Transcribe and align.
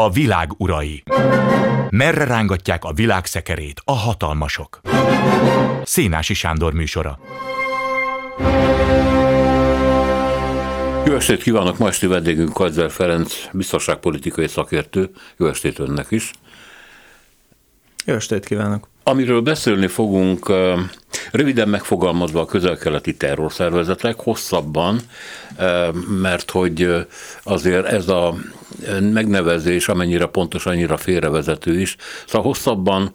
A 0.00 0.10
világ 0.10 0.50
urai. 0.56 1.02
Merre 1.90 2.24
rángatják 2.24 2.84
a 2.84 2.92
világ 2.92 3.26
szekerét 3.26 3.80
a 3.84 3.92
hatalmasok? 3.92 4.80
Szénási 5.84 6.34
Sándor 6.34 6.72
műsora. 6.72 7.18
Jó 11.06 11.14
estét 11.14 11.42
kívánok! 11.42 11.78
Ma 11.78 11.88
esti 11.88 12.06
vendégünk 12.06 12.52
Kajzer 12.52 12.90
Ferenc, 12.90 13.34
biztonságpolitikai 13.52 14.48
szakértő. 14.48 15.10
Jó 15.36 15.46
estét 15.46 15.78
önnek 15.78 16.06
is! 16.10 16.30
Jó 18.04 18.14
estét 18.14 18.46
kívánok! 18.46 18.88
Amiről 19.10 19.40
beszélni 19.40 19.86
fogunk, 19.86 20.52
röviden 21.32 21.68
megfogalmazva 21.68 22.40
a 22.40 22.44
közel-keleti 22.44 23.16
terrorszervezetek, 23.16 24.16
hosszabban, 24.16 25.00
mert 26.20 26.50
hogy 26.50 27.06
azért 27.42 27.86
ez 27.86 28.08
a 28.08 28.34
megnevezés, 29.00 29.88
amennyire 29.88 30.26
pontos, 30.26 30.66
annyira 30.66 30.96
félrevezető 30.96 31.80
is. 31.80 31.96
Szóval 32.26 32.46
hosszabban 32.46 33.12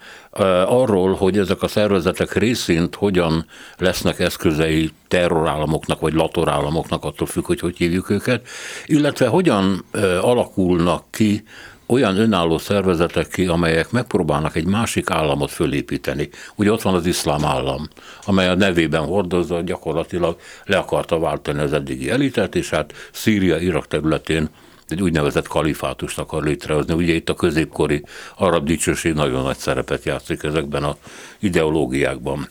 arról, 0.65 1.13
hogy 1.13 1.37
ezek 1.37 1.61
a 1.61 1.67
szervezetek 1.67 2.33
részint 2.33 2.95
hogyan 2.95 3.45
lesznek 3.77 4.19
eszközei 4.19 4.91
terrorállamoknak, 5.07 5.99
vagy 5.99 6.13
latorállamoknak, 6.13 7.03
attól 7.03 7.27
függ, 7.27 7.45
hogy 7.45 7.59
hogy 7.59 7.77
hívjuk 7.77 8.09
őket, 8.09 8.47
illetve 8.85 9.27
hogyan 9.27 9.85
alakulnak 10.21 11.03
ki 11.09 11.43
olyan 11.85 12.17
önálló 12.17 12.57
szervezetek 12.57 13.27
ki, 13.27 13.45
amelyek 13.45 13.91
megpróbálnak 13.91 14.55
egy 14.55 14.65
másik 14.65 15.09
államot 15.09 15.51
fölépíteni. 15.51 16.29
Ugye 16.55 16.71
ott 16.71 16.81
van 16.81 16.93
az 16.93 17.05
iszlám 17.05 17.45
állam, 17.45 17.87
amely 18.25 18.47
a 18.47 18.55
nevében 18.55 19.05
hordozza, 19.05 19.61
gyakorlatilag 19.61 20.37
le 20.65 20.77
akarta 20.77 21.19
váltani 21.19 21.59
az 21.59 21.73
eddigi 21.73 22.09
elitet, 22.09 22.55
és 22.55 22.69
hát 22.69 22.93
Szíria, 23.11 23.57
Irak 23.57 23.87
területén 23.87 24.49
egy 24.87 25.01
úgynevezett 25.01 25.47
kalifátust 25.47 26.19
akar 26.19 26.43
létrehozni. 26.43 26.93
Ugye 26.93 27.13
itt 27.13 27.29
a 27.29 27.33
középkori 27.33 28.03
arab 28.35 28.65
dicsőség 28.65 29.13
nagyon 29.13 29.43
nagy 29.43 29.57
szerepet 29.57 30.03
játszik 30.03 30.43
ezekben 30.43 30.83
a 30.83 30.97
ideológiákban. 31.39 32.49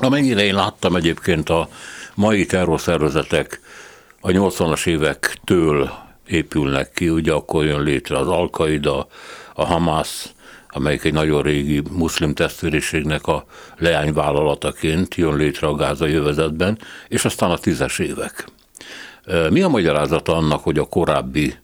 Amennyire 0.00 0.44
én 0.44 0.54
láttam 0.54 0.96
egyébként 0.96 1.48
a 1.48 1.68
mai 2.14 2.46
terrorszervezetek 2.46 3.60
a 4.20 4.28
80-as 4.28 4.86
évektől 4.86 5.90
épülnek 6.32 6.92
ki, 6.92 7.08
ugye 7.08 7.32
akkor 7.32 7.64
jön 7.64 7.82
létre 7.82 8.18
az 8.18 8.28
Al-Qaida, 8.28 9.06
a 9.54 9.64
Hamas, 9.64 10.24
amelyik 10.68 11.04
egy 11.04 11.12
nagyon 11.12 11.42
régi 11.42 11.82
muszlim 11.90 12.34
testvériségnek 12.34 13.26
a 13.26 13.44
leányvállalataként 13.78 15.14
jön 15.14 15.36
létre 15.36 15.66
a 15.66 15.74
gázai 15.74 16.14
övezetben, 16.14 16.78
és 17.08 17.24
aztán 17.24 17.50
a 17.50 17.58
tízes 17.58 17.98
évek. 17.98 18.44
Mi 19.50 19.62
a 19.62 19.68
magyarázata 19.68 20.36
annak, 20.36 20.62
hogy 20.62 20.78
a 20.78 20.84
korábbi 20.84 21.54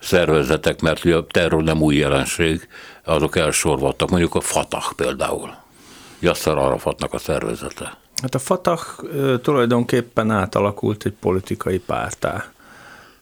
szervezetek, 0.00 0.80
mert 0.80 1.04
ugye 1.04 1.16
a 1.16 1.26
terror 1.26 1.62
nem 1.62 1.82
új 1.82 1.96
jelenség, 1.96 2.68
azok 3.04 3.36
elsorvadtak, 3.36 4.10
mondjuk 4.10 4.34
a 4.34 4.40
Fatah 4.40 4.92
például, 4.96 5.54
Yasser 6.18 6.56
Arafatnak 6.56 7.12
a 7.12 7.18
szervezete. 7.18 7.96
Hát 8.22 8.34
a 8.34 8.38
Fatah 8.38 8.80
tulajdonképpen 9.42 10.30
átalakult 10.30 11.04
egy 11.04 11.14
politikai 11.20 11.78
pártá. 11.78 12.44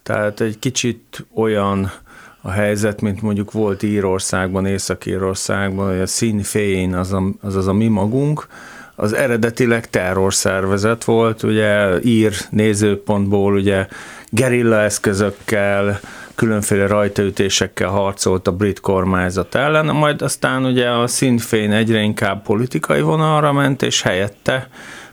Tehát 0.05 0.41
egy 0.41 0.59
kicsit 0.59 1.27
olyan 1.35 1.93
a 2.41 2.51
helyzet, 2.51 3.01
mint 3.01 3.23
mondjuk 3.23 3.53
volt 3.53 3.83
Írországban, 3.83 4.67
Észak-Írországban, 4.67 5.91
hogy 5.91 6.01
a 6.01 6.07
Sinn 6.07 6.41
Féin, 6.41 6.95
az, 6.95 7.13
a, 7.13 7.23
az 7.41 7.57
az 7.57 7.67
a 7.67 7.73
mi 7.73 7.87
magunk, 7.87 8.47
az 8.95 9.13
eredetileg 9.13 9.91
terrorszervezet 9.91 11.05
volt, 11.05 11.43
ugye 11.43 12.01
ír 12.03 12.33
nézőpontból 12.51 13.55
ugye 13.55 13.87
gerilla 14.29 14.81
eszközökkel, 14.81 16.01
különféle 16.35 16.87
rajtaütésekkel 16.87 17.89
harcolt 17.89 18.47
a 18.47 18.53
brit 18.53 18.81
kormányzat 18.81 19.55
ellen, 19.55 19.87
majd 19.87 20.23
aztán 20.23 20.65
ugye 20.65 20.89
a 20.89 21.07
Sinn 21.07 21.39
egyre 21.51 22.01
inkább 22.01 22.43
politikai 22.43 23.01
vonalra 23.01 23.53
ment, 23.53 23.83
és 23.83 24.03
helyette 24.03 24.69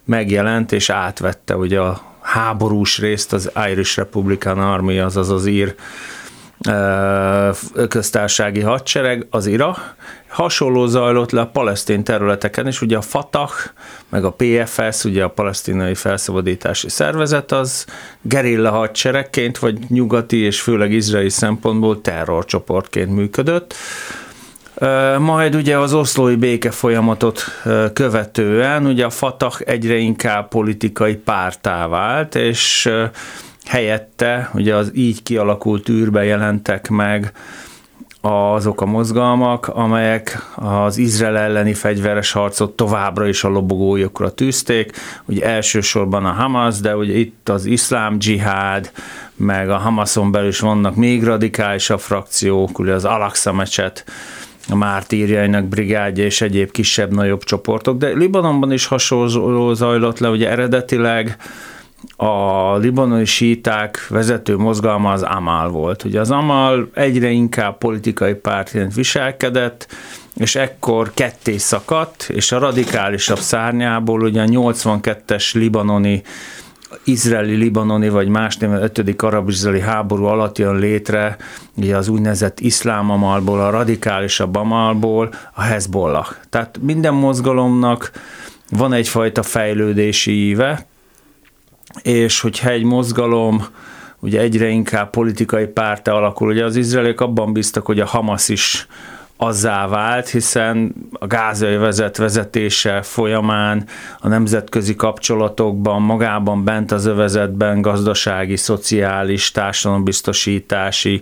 megjelent 0.05 0.71
és 0.71 0.89
átvette 0.89 1.55
ugye 1.55 1.79
a 1.79 2.10
háborús 2.21 2.99
részt 2.99 3.33
az 3.33 3.51
Irish 3.69 3.97
Republican 3.97 4.59
Army, 4.59 4.99
azaz 4.99 5.29
az 5.29 5.45
ír 5.45 5.75
köztársasági 7.89 8.59
hadsereg, 8.59 9.27
az 9.29 9.45
IRA. 9.45 9.77
Hasonló 10.27 10.85
zajlott 10.85 11.31
le 11.31 11.41
a 11.41 11.47
palesztin 11.47 12.03
területeken 12.03 12.67
is, 12.67 12.81
ugye 12.81 12.97
a 12.97 13.01
Fatah, 13.01 13.51
meg 14.09 14.23
a 14.23 14.35
PFS, 14.37 15.03
ugye 15.03 15.23
a 15.23 15.29
palesztinai 15.29 15.95
felszabadítási 15.95 16.89
szervezet, 16.89 17.51
az 17.51 17.85
gerilla 18.21 18.71
hadseregként, 18.71 19.57
vagy 19.57 19.79
nyugati 19.87 20.37
és 20.37 20.61
főleg 20.61 20.91
izraeli 20.91 21.29
szempontból 21.29 22.01
terrorcsoportként 22.01 23.15
működött. 23.15 23.73
Majd 25.19 25.55
ugye 25.55 25.77
az 25.77 25.93
oszlói 25.93 26.35
béke 26.35 26.71
folyamatot 26.71 27.43
követően 27.93 28.85
ugye 28.85 29.05
a 29.05 29.09
Fatah 29.09 29.55
egyre 29.65 29.95
inkább 29.95 30.47
politikai 30.47 31.15
pártá 31.15 31.87
vált, 31.87 32.35
és 32.35 32.89
helyette 33.65 34.49
ugye 34.53 34.75
az 34.75 34.91
így 34.93 35.23
kialakult 35.23 35.89
űrbe 35.89 36.23
jelentek 36.23 36.89
meg 36.89 37.31
azok 38.21 38.81
a 38.81 38.85
mozgalmak, 38.85 39.67
amelyek 39.67 40.45
az 40.55 40.97
Izrael 40.97 41.37
elleni 41.37 41.73
fegyveres 41.73 42.31
harcot 42.31 42.75
továbbra 42.75 43.27
is 43.27 43.43
a 43.43 43.49
lobogójukra 43.49 44.31
tűzték. 44.31 44.91
Ugye 45.25 45.45
elsősorban 45.45 46.25
a 46.25 46.31
Hamas, 46.31 46.79
de 46.79 46.95
ugye 46.95 47.13
itt 47.13 47.49
az 47.49 47.65
iszlám 47.65 48.17
dzsihád, 48.17 48.91
meg 49.35 49.69
a 49.69 49.77
Hamason 49.77 50.31
belül 50.31 50.47
is 50.47 50.59
vannak 50.59 50.95
még 50.95 51.23
radikálisabb 51.23 51.99
frakciók, 51.99 52.79
ugye 52.79 52.93
az 52.93 53.05
Al-Aqsa 53.05 53.53
mecset, 53.53 54.05
a 54.69 54.75
mártírjainak 54.75 55.65
brigádja 55.65 56.25
és 56.25 56.41
egyéb 56.41 56.71
kisebb-nagyobb 56.71 57.43
csoportok, 57.43 57.97
de 57.97 58.07
Libanonban 58.07 58.71
is 58.71 58.85
hasonló 58.85 59.73
zajlott 59.73 60.19
le, 60.19 60.29
ugye 60.29 60.49
eredetileg 60.49 61.37
a 62.15 62.75
libanoni 62.77 63.25
síták 63.25 64.07
vezető 64.09 64.57
mozgalma 64.57 65.11
az 65.11 65.21
Amal 65.21 65.69
volt. 65.69 66.03
Ugye 66.03 66.19
az 66.19 66.31
Amal 66.31 66.89
egyre 66.93 67.29
inkább 67.29 67.77
politikai 67.77 68.33
pártként 68.33 68.93
viselkedett, 68.93 69.87
és 70.35 70.55
ekkor 70.55 71.11
ketté 71.13 71.57
szakadt, 71.57 72.29
és 72.29 72.51
a 72.51 72.59
radikálisabb 72.59 73.39
szárnyából 73.39 74.21
ugye 74.21 74.41
a 74.41 74.45
82-es 74.45 75.53
libanoni 75.53 76.21
izraeli-libanoni 77.03 78.09
vagy 78.09 78.27
más 78.27 78.57
néven 78.57 78.81
5. 78.81 79.23
arab-izraeli 79.23 79.79
háború 79.79 80.25
alatt 80.25 80.57
jön 80.57 80.75
létre 80.75 81.37
ugye 81.75 81.97
az 81.97 82.07
úgynevezett 82.07 82.59
iszlám 82.59 83.09
amalból, 83.09 83.61
a 83.61 83.69
radikálisabb 83.69 84.55
amalból 84.55 85.33
a 85.53 85.61
Hezbollah. 85.61 86.27
Tehát 86.49 86.79
minden 86.81 87.13
mozgalomnak 87.13 88.11
van 88.69 88.93
egyfajta 88.93 89.43
fejlődési 89.43 90.31
íve, 90.31 90.85
és 92.01 92.39
hogyha 92.39 92.69
egy 92.69 92.83
mozgalom 92.83 93.65
ugye 94.19 94.39
egyre 94.39 94.67
inkább 94.67 95.09
politikai 95.09 95.65
párta 95.65 96.13
alakul, 96.13 96.49
ugye 96.49 96.65
az 96.65 96.75
izraeliek 96.75 97.21
abban 97.21 97.53
bíztak, 97.53 97.85
hogy 97.85 97.99
a 97.99 98.05
Hamas 98.05 98.49
is 98.49 98.87
azzá 99.43 99.87
vált, 99.87 100.29
hiszen 100.29 100.93
a 101.11 101.27
gázai 101.27 101.75
vezet 101.75 102.17
vezetése 102.17 103.01
folyamán 103.01 103.87
a 104.19 104.27
nemzetközi 104.27 104.95
kapcsolatokban, 104.95 106.01
magában 106.01 106.63
bent 106.63 106.91
az 106.91 107.05
övezetben 107.05 107.81
gazdasági, 107.81 108.55
szociális, 108.55 109.51
társadalombiztosítási, 109.51 111.21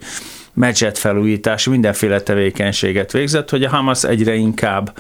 mecsetfelújítási, 0.54 1.70
mindenféle 1.70 2.22
tevékenységet 2.22 3.12
végzett, 3.12 3.50
hogy 3.50 3.64
a 3.64 3.70
Hamas 3.70 4.04
egyre 4.04 4.34
inkább 4.34 4.98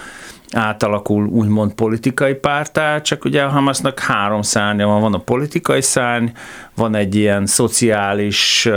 átalakul 0.51 1.25
úgymond 1.25 1.74
politikai 1.74 2.34
pártá, 2.34 3.01
csak 3.01 3.25
ugye 3.25 3.44
a 3.44 3.50
Hamasnak 3.50 4.00
három 4.00 4.41
szárnya 4.41 4.88
van, 4.88 5.01
van 5.01 5.13
a 5.13 5.18
politikai 5.18 5.81
szárny, 5.81 6.28
van 6.75 6.96
egy 6.96 7.16
ilyen 7.16 7.46
szociális 7.46 8.69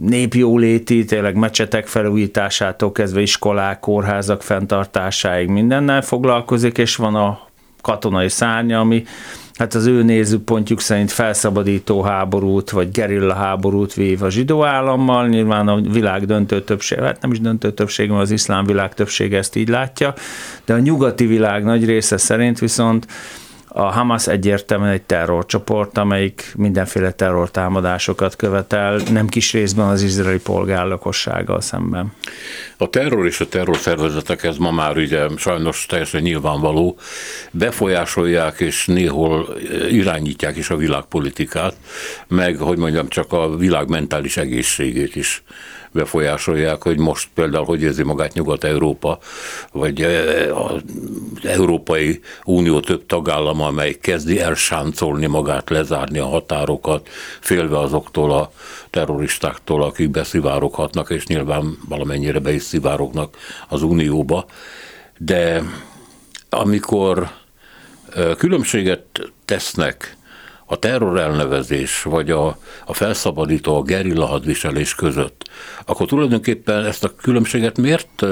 népjóléti, 0.00 1.04
tényleg 1.04 1.34
mecsetek 1.34 1.86
felújításától 1.86 2.92
kezdve 2.92 3.20
iskolák, 3.20 3.80
kórházak 3.80 4.42
fenntartásáig 4.42 5.48
mindennel 5.48 6.02
foglalkozik, 6.02 6.78
és 6.78 6.96
van 6.96 7.14
a 7.14 7.40
katonai 7.80 8.28
szárnya, 8.28 8.80
ami 8.80 9.04
hát 9.54 9.74
az 9.74 9.86
ő 9.86 10.02
nézőpontjuk 10.02 10.80
szerint 10.80 11.12
felszabadító 11.12 12.02
háborút, 12.02 12.70
vagy 12.70 12.90
gerilla 12.90 13.34
háborút 13.34 13.94
vív 13.94 14.22
a 14.22 14.30
zsidó 14.30 14.64
állammal, 14.64 15.28
nyilván 15.28 15.68
a 15.68 15.80
világ 15.80 16.26
döntő 16.26 16.62
többség, 16.62 16.98
hát 16.98 17.20
nem 17.22 17.32
is 17.32 17.40
döntő 17.40 17.72
többség, 17.72 18.08
mert 18.08 18.22
az 18.22 18.30
iszlám 18.30 18.64
világ 18.64 18.94
többsége 18.94 19.38
ezt 19.38 19.56
így 19.56 19.68
látja, 19.68 20.14
de 20.64 20.74
a 20.74 20.78
nyugati 20.78 21.26
világ 21.26 21.64
nagy 21.64 21.84
része 21.84 22.16
szerint 22.16 22.58
viszont 22.58 23.06
A 23.76 23.92
Hamas 23.92 24.26
egyértelműen 24.26 24.92
egy 24.92 25.02
terrorcsoport, 25.02 25.98
amelyik 25.98 26.52
mindenféle 26.56 27.12
terrortámadásokat 27.12 28.36
követel, 28.36 29.00
nem 29.10 29.28
kis 29.28 29.52
részben 29.52 29.86
az 29.86 30.02
izraeli 30.02 30.38
polgárlakossággal 30.38 31.60
szemben. 31.60 32.12
A 32.76 32.88
terror 32.88 33.26
és 33.26 33.40
a 33.40 33.48
terrorszervezetek, 33.48 34.42
ez 34.42 34.56
ma 34.56 34.70
már 34.70 34.96
ugye 34.96 35.26
sajnos 35.36 35.86
teljesen 35.86 36.22
nyilvánvaló, 36.22 36.98
befolyásolják 37.50 38.60
és 38.60 38.86
néhol 38.86 39.56
irányítják 39.88 40.56
is 40.56 40.70
a 40.70 40.76
világpolitikát, 40.76 41.74
meg, 42.28 42.56
hogy 42.56 42.78
mondjam, 42.78 43.08
csak 43.08 43.32
a 43.32 43.56
világ 43.56 43.88
mentális 43.88 44.36
egészségét 44.36 45.16
is 45.16 45.42
befolyásolják, 45.94 46.82
hogy 46.82 46.98
most 46.98 47.28
például 47.34 47.64
hogy 47.64 47.82
érzi 47.82 48.02
magát 48.02 48.32
Nyugat-Európa, 48.32 49.18
vagy 49.72 50.02
az 50.52 50.82
Európai 51.42 52.20
Unió 52.44 52.80
több 52.80 53.06
tagállama, 53.06 53.66
amely 53.66 53.92
kezdi 53.92 54.40
elsáncolni 54.40 55.26
magát, 55.26 55.70
lezárni 55.70 56.18
a 56.18 56.26
határokat, 56.26 57.08
félve 57.40 57.78
azoktól 57.78 58.32
a 58.32 58.52
terroristáktól, 58.90 59.82
akik 59.82 60.10
beszivároghatnak, 60.10 61.10
és 61.10 61.26
nyilván 61.26 61.78
valamennyire 61.88 62.38
be 62.38 62.52
is 62.52 62.62
szivárognak 62.62 63.36
az 63.68 63.82
Unióba. 63.82 64.46
De 65.18 65.62
amikor 66.50 67.30
különbséget 68.36 69.04
tesznek 69.44 70.16
a 70.66 70.76
terror 70.76 71.18
elnevezés, 71.18 72.02
vagy 72.02 72.30
a, 72.30 72.58
a 72.86 72.94
felszabadító, 72.94 73.76
a 73.76 73.82
gerilla 73.82 74.26
hadviselés 74.26 74.94
között, 74.94 75.48
akkor 75.86 76.06
tulajdonképpen 76.06 76.84
ezt 76.84 77.04
a 77.04 77.14
különbséget 77.14 77.78
miért 77.78 78.26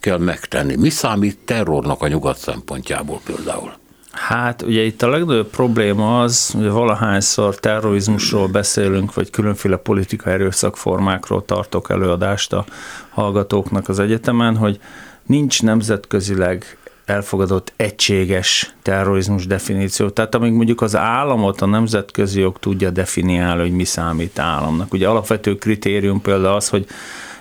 kell 0.00 0.18
megtenni? 0.18 0.76
Mi 0.76 0.90
számít 0.90 1.38
terrornak 1.44 2.02
a 2.02 2.08
nyugat 2.08 2.36
szempontjából 2.36 3.20
például? 3.24 3.72
Hát 4.10 4.62
ugye 4.62 4.82
itt 4.82 5.02
a 5.02 5.08
legnagyobb 5.08 5.50
probléma 5.50 6.20
az, 6.20 6.50
hogy 6.50 6.68
valahányszor 6.68 7.54
terrorizmusról 7.54 8.48
beszélünk, 8.48 9.14
vagy 9.14 9.30
különféle 9.30 9.76
politika 9.76 10.30
erőszakformákról 10.30 11.44
tartok 11.44 11.90
előadást 11.90 12.52
a 12.52 12.64
hallgatóknak 13.10 13.88
az 13.88 13.98
egyetemen, 13.98 14.56
hogy 14.56 14.80
nincs 15.26 15.62
nemzetközileg 15.62 16.78
elfogadott 17.10 17.72
egységes 17.76 18.74
terrorizmus 18.82 19.46
definíció. 19.46 20.08
Tehát 20.08 20.34
amíg 20.34 20.52
mondjuk 20.52 20.80
az 20.80 20.96
államot 20.96 21.60
a 21.60 21.66
nemzetközi 21.66 22.40
jog 22.40 22.58
tudja 22.58 22.90
definiálni, 22.90 23.60
hogy 23.60 23.72
mi 23.72 23.84
számít 23.84 24.38
államnak. 24.38 24.92
Ugye 24.92 25.08
alapvető 25.08 25.54
kritérium 25.54 26.20
például 26.20 26.54
az, 26.54 26.68
hogy 26.68 26.86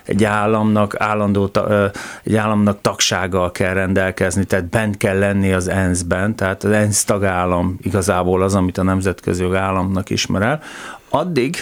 egy 0.06 0.24
államnak 0.24 1.00
állandó, 1.00 1.52
egy 2.24 2.36
államnak 2.36 2.82
tagsággal 2.82 3.52
kell 3.52 3.74
rendelkezni, 3.74 4.44
tehát 4.44 4.70
bent 4.70 4.98
kell 4.98 5.20
lenni 5.20 5.52
az 5.52 5.68
ENSZ-ben, 5.68 6.36
tehát 6.36 6.64
az 6.64 6.72
ENSZ 6.72 7.04
tagállam 7.04 7.78
igazából 7.82 8.42
az, 8.42 8.56
amit 8.56 8.78
a 8.78 8.84
nemzetközi 8.84 9.44
jog 9.44 9.56
államnak 9.56 10.10
ismer 10.10 10.42
el. 10.42 10.62
Addig 11.10 11.56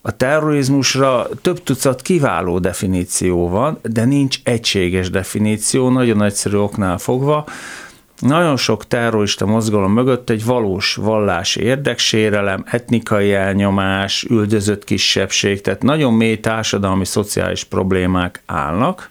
a 0.00 0.16
terrorizmusra 0.16 1.28
több 1.42 1.62
tucat 1.62 2.02
kiváló 2.02 2.58
definíció 2.58 3.48
van, 3.48 3.78
de 3.82 4.04
nincs 4.04 4.38
egységes 4.42 5.10
definíció, 5.10 5.88
nagyon 5.88 6.22
egyszerű 6.22 6.56
oknál 6.56 6.98
fogva. 6.98 7.46
Nagyon 8.18 8.56
sok 8.56 8.86
terrorista 8.86 9.46
mozgalom 9.46 9.92
mögött 9.92 10.30
egy 10.30 10.44
valós 10.44 10.94
vallási 10.94 11.62
érdeksérelem, 11.62 12.64
etnikai 12.66 13.32
elnyomás, 13.32 14.26
üldözött 14.30 14.84
kisebbség, 14.84 15.60
tehát 15.60 15.82
nagyon 15.82 16.12
mély 16.12 16.40
társadalmi, 16.40 17.04
szociális 17.04 17.64
problémák 17.64 18.42
állnak 18.46 19.08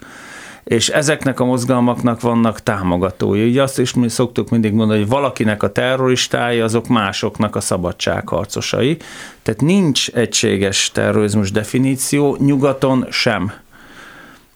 és 0.68 0.90
ezeknek 0.90 1.40
a 1.40 1.46
mozgalmaknak 1.46 2.22
vannak 2.22 2.64
támogatói. 2.64 3.40
Így 3.40 3.58
azt 3.58 3.80
is 3.80 3.94
mi 3.94 4.10
szoktuk 4.10 4.50
mindig 4.50 4.74
mondani, 4.74 5.00
hogy 5.00 5.10
valakinek 5.10 5.64
a 5.64 5.72
terroristái, 5.72 6.60
azok 6.60 6.88
másoknak 6.88 7.56
a 7.56 7.60
szabadságharcosai. 7.60 8.98
Tehát 9.42 9.62
nincs 9.62 10.10
egységes 10.10 10.92
terrorizmus 10.92 11.52
definíció, 11.52 12.38
nyugaton 12.40 13.08
sem. 13.10 13.52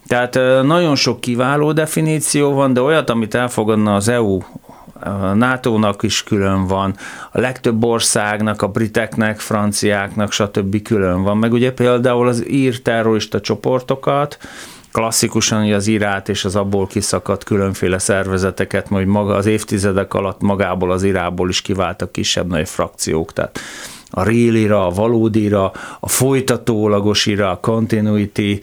Tehát 0.08 0.34
nagyon 0.64 0.96
sok 0.96 1.22
kiváló 1.22 1.72
definíció 1.72 2.54
van, 2.54 2.74
de 2.74 2.82
olyat, 2.82 3.10
amit 3.10 3.36
elfogadna 3.36 3.96
az 3.96 4.08
EU, 4.08 4.40
a 5.00 5.34
NATO-nak 5.34 6.04
is 6.04 6.24
külön 6.24 6.68
van, 6.68 6.96
a 7.32 7.40
legtöbb 7.40 7.84
országnak, 7.84 8.62
a 8.62 8.68
briteknek, 8.68 9.40
franciáknak, 9.40 10.32
stb. 10.32 10.82
külön 10.82 11.24
van. 11.24 11.38
Meg 11.38 11.54
ugye 11.54 11.72
például 11.72 12.28
az 12.28 12.48
ír 12.50 12.82
terrorista 12.82 13.42
csoportokat, 13.42 14.38
klasszikusan 14.92 15.72
az 15.72 15.88
irát 15.88 16.30
és 16.30 16.46
az 16.46 16.56
abból 16.56 16.88
kiszakadt 16.88 17.44
különféle 17.44 17.98
szervezeteket, 17.98 18.90
majd 18.90 19.08
maga 19.08 19.36
az 19.36 19.46
évtizedek 19.46 20.14
alatt 20.14 20.42
magából 20.42 20.92
az 20.92 21.04
irából 21.04 21.50
is 21.50 21.62
kiváltak 21.62 22.12
kisebb-nagy 22.12 22.70
frakciók, 22.70 23.34
tehát 23.34 23.60
a 24.10 24.24
real 24.24 24.56
ira, 24.56 24.86
a 24.86 24.90
valódi 24.90 25.42
ira, 25.42 25.72
a 26.00 26.10
folytatólagos 26.10 27.26
ira, 27.26 27.52
a 27.52 27.60
continuity, 27.60 28.60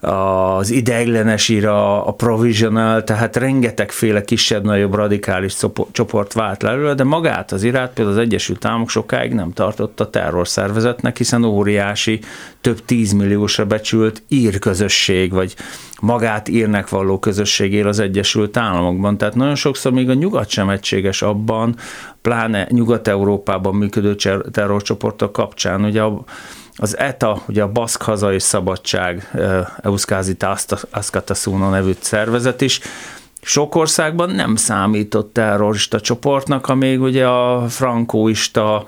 az 0.00 0.70
ideiglenes 0.70 1.48
ira, 1.48 2.06
a 2.06 2.12
provisional, 2.12 3.04
tehát 3.04 3.36
rengetegféle 3.36 4.24
kisebb-nagyobb 4.24 4.94
radikális 4.94 5.56
csoport 5.90 6.32
vált 6.32 6.62
le 6.62 6.94
de 6.94 7.04
magát 7.04 7.52
az 7.52 7.62
irát 7.62 7.92
például 7.92 8.16
az 8.16 8.22
Egyesült 8.22 8.64
Államok 8.64 8.90
sokáig 8.90 9.32
nem 9.32 9.52
tartotta 9.52 10.10
terrorszervezetnek, 10.10 11.16
hiszen 11.16 11.44
óriási, 11.44 12.20
több 12.60 12.84
tízmilliósra 12.84 13.64
becsült 13.64 14.22
ír 14.28 14.58
közösség, 14.58 15.32
vagy 15.32 15.54
magát 16.00 16.48
írnek 16.48 16.88
valló 16.88 17.18
közösség 17.18 17.72
él 17.72 17.86
az 17.86 17.98
Egyesült 17.98 18.56
Államokban. 18.56 19.18
Tehát 19.18 19.34
nagyon 19.34 19.54
sokszor 19.54 19.92
még 19.92 20.08
a 20.08 20.14
nyugat 20.14 20.48
sem 20.48 20.70
egységes 20.70 21.22
abban, 21.22 21.76
pláne 22.22 22.66
Nyugat-Európában 22.70 23.74
működő 23.74 24.14
terrorcsoportok 24.50 25.32
kapcsán. 25.32 25.84
Ugye 25.84 26.02
a 26.02 26.24
az 26.76 26.98
ETA, 26.98 27.42
ugye 27.48 27.62
a 27.62 27.72
Baszk 27.72 28.02
Haza 28.02 28.32
és 28.32 28.42
Szabadság, 28.42 29.30
Euszkázi 29.82 30.36
Aszkatasuna 30.90 31.70
nevű 31.70 31.92
szervezet 32.00 32.60
is, 32.60 32.80
sok 33.42 33.74
országban 33.74 34.30
nem 34.30 34.56
számított 34.56 35.32
terrorista 35.32 36.00
csoportnak, 36.00 36.68
amíg 36.68 37.00
ugye 37.00 37.26
a 37.26 37.68
frankóista 37.68 38.84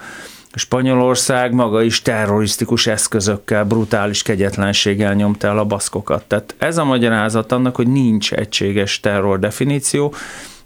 Spanyolország 0.55 1.53
maga 1.53 1.83
is 1.83 2.03
terrorisztikus 2.03 2.87
eszközökkel, 2.87 3.65
brutális 3.65 4.23
kegyetlenséggel 4.23 5.15
nyomta 5.15 5.47
el 5.47 5.59
a 5.59 5.65
baszkokat. 5.65 6.25
Tehát 6.25 6.55
ez 6.59 6.79
a 6.79 6.85
magyarázat 6.85 7.53
annak, 7.53 7.77
hogy 7.77 7.89
nincs 7.89 8.33
egységes 8.33 9.01
terror 9.01 9.39
definíció. 9.39 10.15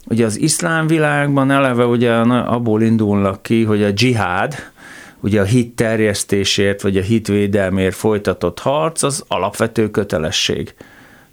Ugye 0.05 0.25
az 0.25 0.39
iszlám 0.39 0.87
világban 0.87 1.51
eleve 1.51 1.85
ugye 1.85 2.13
abból 2.13 2.81
indulnak 2.81 3.41
ki, 3.43 3.63
hogy 3.63 3.83
a 3.83 3.91
dzsihád, 3.91 4.71
ugye 5.23 5.41
a 5.41 5.43
hit 5.43 5.75
terjesztésért, 5.75 6.81
vagy 6.81 6.97
a 6.97 7.01
hitvédelmért 7.01 7.95
folytatott 7.95 8.59
harc, 8.59 9.03
az 9.03 9.23
alapvető 9.27 9.89
kötelesség. 9.89 10.73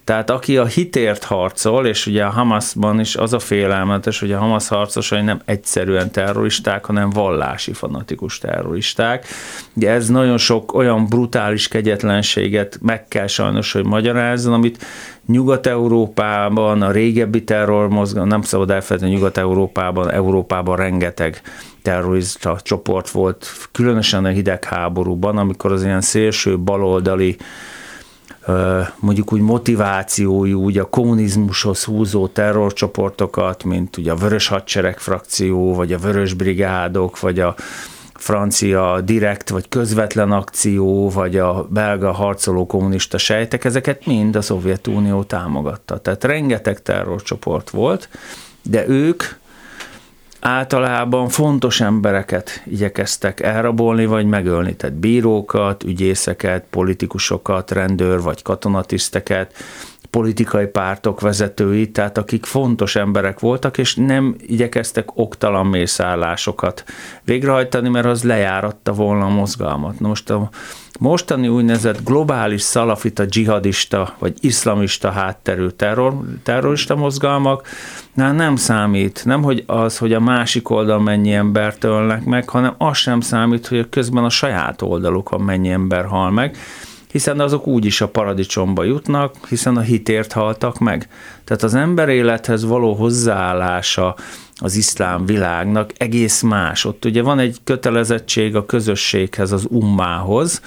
Tehát 0.05 0.31
aki 0.31 0.57
a 0.57 0.67
hitért 0.67 1.25
harcol, 1.25 1.87
és 1.87 2.07
ugye 2.07 2.25
a 2.25 2.31
Hamasban 2.31 3.01
is 3.01 3.17
az 3.17 3.33
a 3.33 3.39
félelmetes, 3.39 4.21
hogy 4.21 4.33
a 4.33 4.39
Hamas 4.39 4.69
harcosai 4.69 5.23
nem 5.23 5.41
egyszerűen 5.45 6.11
terroristák, 6.11 6.85
hanem 6.85 7.11
vallási 7.11 7.73
fanatikus 7.73 8.39
terroristák. 8.39 9.27
Ugye 9.75 9.91
ez 9.91 10.09
nagyon 10.09 10.39
sok 10.39 10.75
olyan 10.75 11.07
brutális 11.07 11.69
kegyetlenséget 11.69 12.79
meg 12.83 13.09
kell 13.09 13.27
sajnos, 13.27 13.73
hogy 13.73 13.85
magyarázzon, 13.85 14.53
amit 14.53 14.85
Nyugat-Európában, 15.27 16.83
a 16.83 16.91
régebbi 16.91 17.45
terrormozgalom, 17.45 18.29
nem 18.29 18.43
szabad 18.43 18.71
elfelejteni, 18.71 19.15
Nyugat-Európában, 19.15 20.11
Európában 20.11 20.77
rengeteg 20.77 21.43
terrorista 21.83 22.61
csoport 22.63 23.11
volt, 23.11 23.47
különösen 23.73 24.25
a 24.25 24.29
hidegháborúban, 24.29 25.39
amikor 25.39 25.73
az 25.73 25.83
ilyen 25.83 26.01
szélső 26.01 26.59
baloldali 26.59 27.37
mondjuk 28.99 29.33
úgy 29.33 29.41
motivációjú, 29.41 30.65
ugye 30.65 30.81
a 30.81 30.89
kommunizmushoz 30.89 31.85
húzó 31.85 32.27
terrorcsoportokat, 32.27 33.65
mint 33.65 33.97
ugye 33.97 34.13
a 34.13 34.17
Vörös 34.17 34.49
Hadsereg 34.49 34.99
frakció, 34.99 35.75
vagy 35.75 35.93
a 35.93 35.99
Vörös 35.99 36.35
Brigádok, 36.35 37.21
vagy 37.21 37.41
a 37.41 37.55
francia 38.15 39.01
direkt 39.01 39.49
vagy 39.49 39.69
közvetlen 39.69 40.33
akció, 40.33 41.11
vagy 41.11 41.37
a 41.37 41.67
belga 41.71 42.13
harcoló 42.13 42.67
kommunista 42.67 43.19
sejtek, 43.19 43.65
ezeket 43.65 44.07
mind 44.07 44.37
a 44.37 44.43
Szovjetunió 44.43 45.23
támogatta. 45.23 45.99
Tehát 45.99 46.25
rengeteg 46.25 46.83
terrorcsoport 46.83 47.71
volt, 47.71 48.09
de 48.63 48.89
ők 48.89 49.23
általában 50.41 51.29
fontos 51.29 51.81
embereket 51.81 52.63
igyekeztek 52.67 53.41
elrabolni 53.41 54.07
vagy 54.07 54.27
megölni, 54.27 54.77
tehát 54.77 54.97
bírókat, 54.97 55.85
ügyészeket, 55.85 56.65
politikusokat, 56.71 57.71
rendőr 57.71 58.21
vagy 58.21 58.43
katonatiszteket, 58.43 59.55
politikai 60.11 60.67
pártok 60.67 61.21
vezetői, 61.21 61.91
tehát 61.91 62.19
akik 62.19 62.45
fontos 62.45 62.97
emberek 62.97 63.41
voltak, 63.41 63.79
és 63.79 63.95
nem 63.95 64.37
igyekeztek 64.47 65.09
oktalan 65.15 65.67
mészállásokat 65.67 66.85
végrehajtani, 67.25 67.89
mert 67.89 68.07
az 68.07 68.23
lejáratta 68.23 68.93
volna 68.93 69.25
a 69.25 69.29
mozgalmat. 69.29 70.01
Most 70.01 70.31
a 70.31 70.51
mostani 71.01 71.49
úgynevezett 71.49 72.05
globális 72.05 72.63
szalafita, 72.63 73.25
dzsihadista 73.25 74.15
vagy 74.19 74.35
iszlamista 74.41 75.11
hátterű 75.11 75.67
terror, 75.67 76.15
terrorista 76.43 76.97
mozgalmak 76.97 77.67
na, 78.15 78.33
nem 78.33 78.57
számít. 78.57 79.23
Nem 79.25 79.43
hogy 79.43 79.65
az, 79.67 79.99
hogy 79.99 80.13
a 80.13 80.21
másik 80.21 80.71
oldal 80.71 81.01
mennyi 81.01 81.33
embert 81.33 81.85
ölnek 81.85 82.25
meg, 82.25 82.49
hanem 82.49 82.75
az 82.79 82.97
sem 82.97 83.21
számít, 83.21 83.67
hogy 83.67 83.89
közben 83.89 84.25
a 84.25 84.31
saját 84.31 84.83
oldalukon 84.83 85.41
mennyi 85.41 85.71
ember 85.71 86.05
hal 86.05 86.31
meg 86.31 86.57
hiszen 87.11 87.41
azok 87.41 87.67
úgy 87.67 87.85
is 87.85 88.01
a 88.01 88.09
paradicsomba 88.09 88.85
jutnak, 88.85 89.35
hiszen 89.49 89.77
a 89.77 89.81
hitért 89.81 90.33
haltak 90.33 90.79
meg. 90.79 91.09
Tehát 91.45 91.63
az 91.63 91.75
ember 91.75 92.09
élethez 92.09 92.65
való 92.65 92.95
hozzáállása 92.95 94.15
az 94.61 94.77
iszlám 94.77 95.27
világnak 95.27 95.91
egész 95.97 96.41
más. 96.41 96.85
Ott 96.85 97.05
ugye 97.05 97.23
van 97.23 97.39
egy 97.39 97.57
kötelezettség 97.65 98.57
a 98.57 98.67
közösséghez, 98.67 99.53
az 99.53 99.67
ummához, 99.69 100.61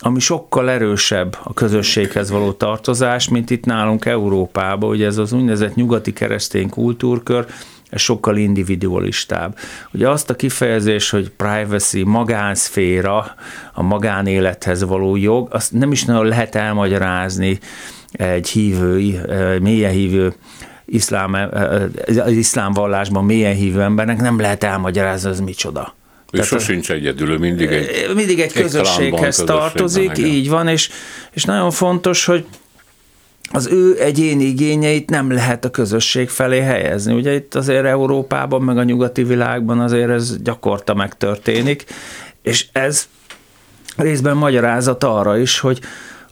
ami 0.00 0.20
sokkal 0.20 0.70
erősebb 0.70 1.36
a 1.42 1.54
közösséghez 1.54 2.30
való 2.30 2.52
tartozás, 2.52 3.28
mint 3.28 3.50
itt 3.50 3.64
nálunk 3.64 4.04
Európában, 4.04 4.90
ugye 4.90 5.06
ez 5.06 5.16
az 5.16 5.32
úgynevezett 5.32 5.74
nyugati 5.74 6.12
keresztény 6.12 6.68
kultúrkör, 6.68 7.46
ez 7.90 8.00
sokkal 8.00 8.36
individualistább. 8.36 9.58
Ugye 9.92 10.08
azt 10.08 10.30
a 10.30 10.36
kifejezés, 10.36 11.10
hogy 11.10 11.30
privacy, 11.30 12.02
magánszféra, 12.02 13.34
a 13.72 13.82
magánélethez 13.82 14.84
való 14.84 15.16
jog, 15.16 15.48
azt 15.50 15.72
nem 15.72 15.92
is 15.92 16.04
nagyon 16.04 16.26
lehet 16.26 16.54
elmagyarázni 16.54 17.58
egy 18.12 18.48
hívő, 18.48 19.20
mélyen 19.60 19.92
hívő 19.92 20.34
iszlám, 20.88 21.36
az 22.06 22.32
iszlám 22.32 22.72
vallásban 22.72 23.24
mélyen 23.24 23.54
hívő 23.54 23.80
embernek 23.80 24.20
nem 24.20 24.40
lehet 24.40 24.64
elmagyarázni, 24.64 25.30
az 25.30 25.40
micsoda. 25.40 25.96
Ő 26.32 26.42
sosincs 26.42 26.90
egyedül, 26.90 27.38
mindig 27.38 27.70
egy, 27.70 28.14
mindig 28.14 28.40
egy 28.40 28.52
közösséghez 28.52 29.36
tartozik, 29.36 30.18
így 30.18 30.48
van, 30.48 30.68
és, 30.68 30.90
és 31.32 31.44
nagyon 31.44 31.70
fontos, 31.70 32.24
hogy 32.24 32.46
az 33.50 33.66
ő 33.66 34.00
egyéni 34.00 34.44
igényeit 34.44 35.10
nem 35.10 35.32
lehet 35.32 35.64
a 35.64 35.70
közösség 35.70 36.28
felé 36.28 36.60
helyezni. 36.60 37.14
Ugye 37.14 37.34
itt 37.34 37.54
azért 37.54 37.84
Európában, 37.84 38.62
meg 38.62 38.78
a 38.78 38.82
nyugati 38.82 39.24
világban 39.24 39.80
azért 39.80 40.10
ez 40.10 40.42
gyakorta 40.42 40.94
megtörténik, 40.94 41.84
és 42.42 42.66
ez 42.72 43.08
részben 43.96 44.36
magyarázat 44.36 45.04
arra 45.04 45.38
is, 45.38 45.58
hogy 45.58 45.80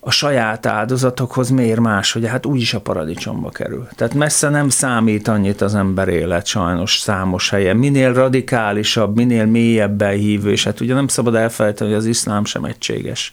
a 0.06 0.10
saját 0.10 0.66
áldozatokhoz 0.66 1.50
miért 1.50 1.80
más, 1.80 2.12
hogy 2.12 2.26
hát 2.26 2.46
úgyis 2.46 2.74
a 2.74 2.80
paradicsomba 2.80 3.48
kerül. 3.48 3.88
Tehát 3.94 4.14
messze 4.14 4.48
nem 4.48 4.68
számít 4.68 5.28
annyit 5.28 5.60
az 5.60 5.74
ember 5.74 6.08
élet 6.08 6.46
sajnos 6.46 6.98
számos 6.98 7.50
helyen. 7.50 7.76
Minél 7.76 8.12
radikálisabb, 8.12 9.16
minél 9.16 9.46
mélyebben 9.46 10.16
hívő, 10.16 10.50
és 10.50 10.64
hát 10.64 10.80
ugye 10.80 10.94
nem 10.94 11.08
szabad 11.08 11.34
elfelejteni, 11.34 11.90
hogy 11.90 11.98
az 11.98 12.06
iszlám 12.06 12.44
sem 12.44 12.64
egységes. 12.64 13.32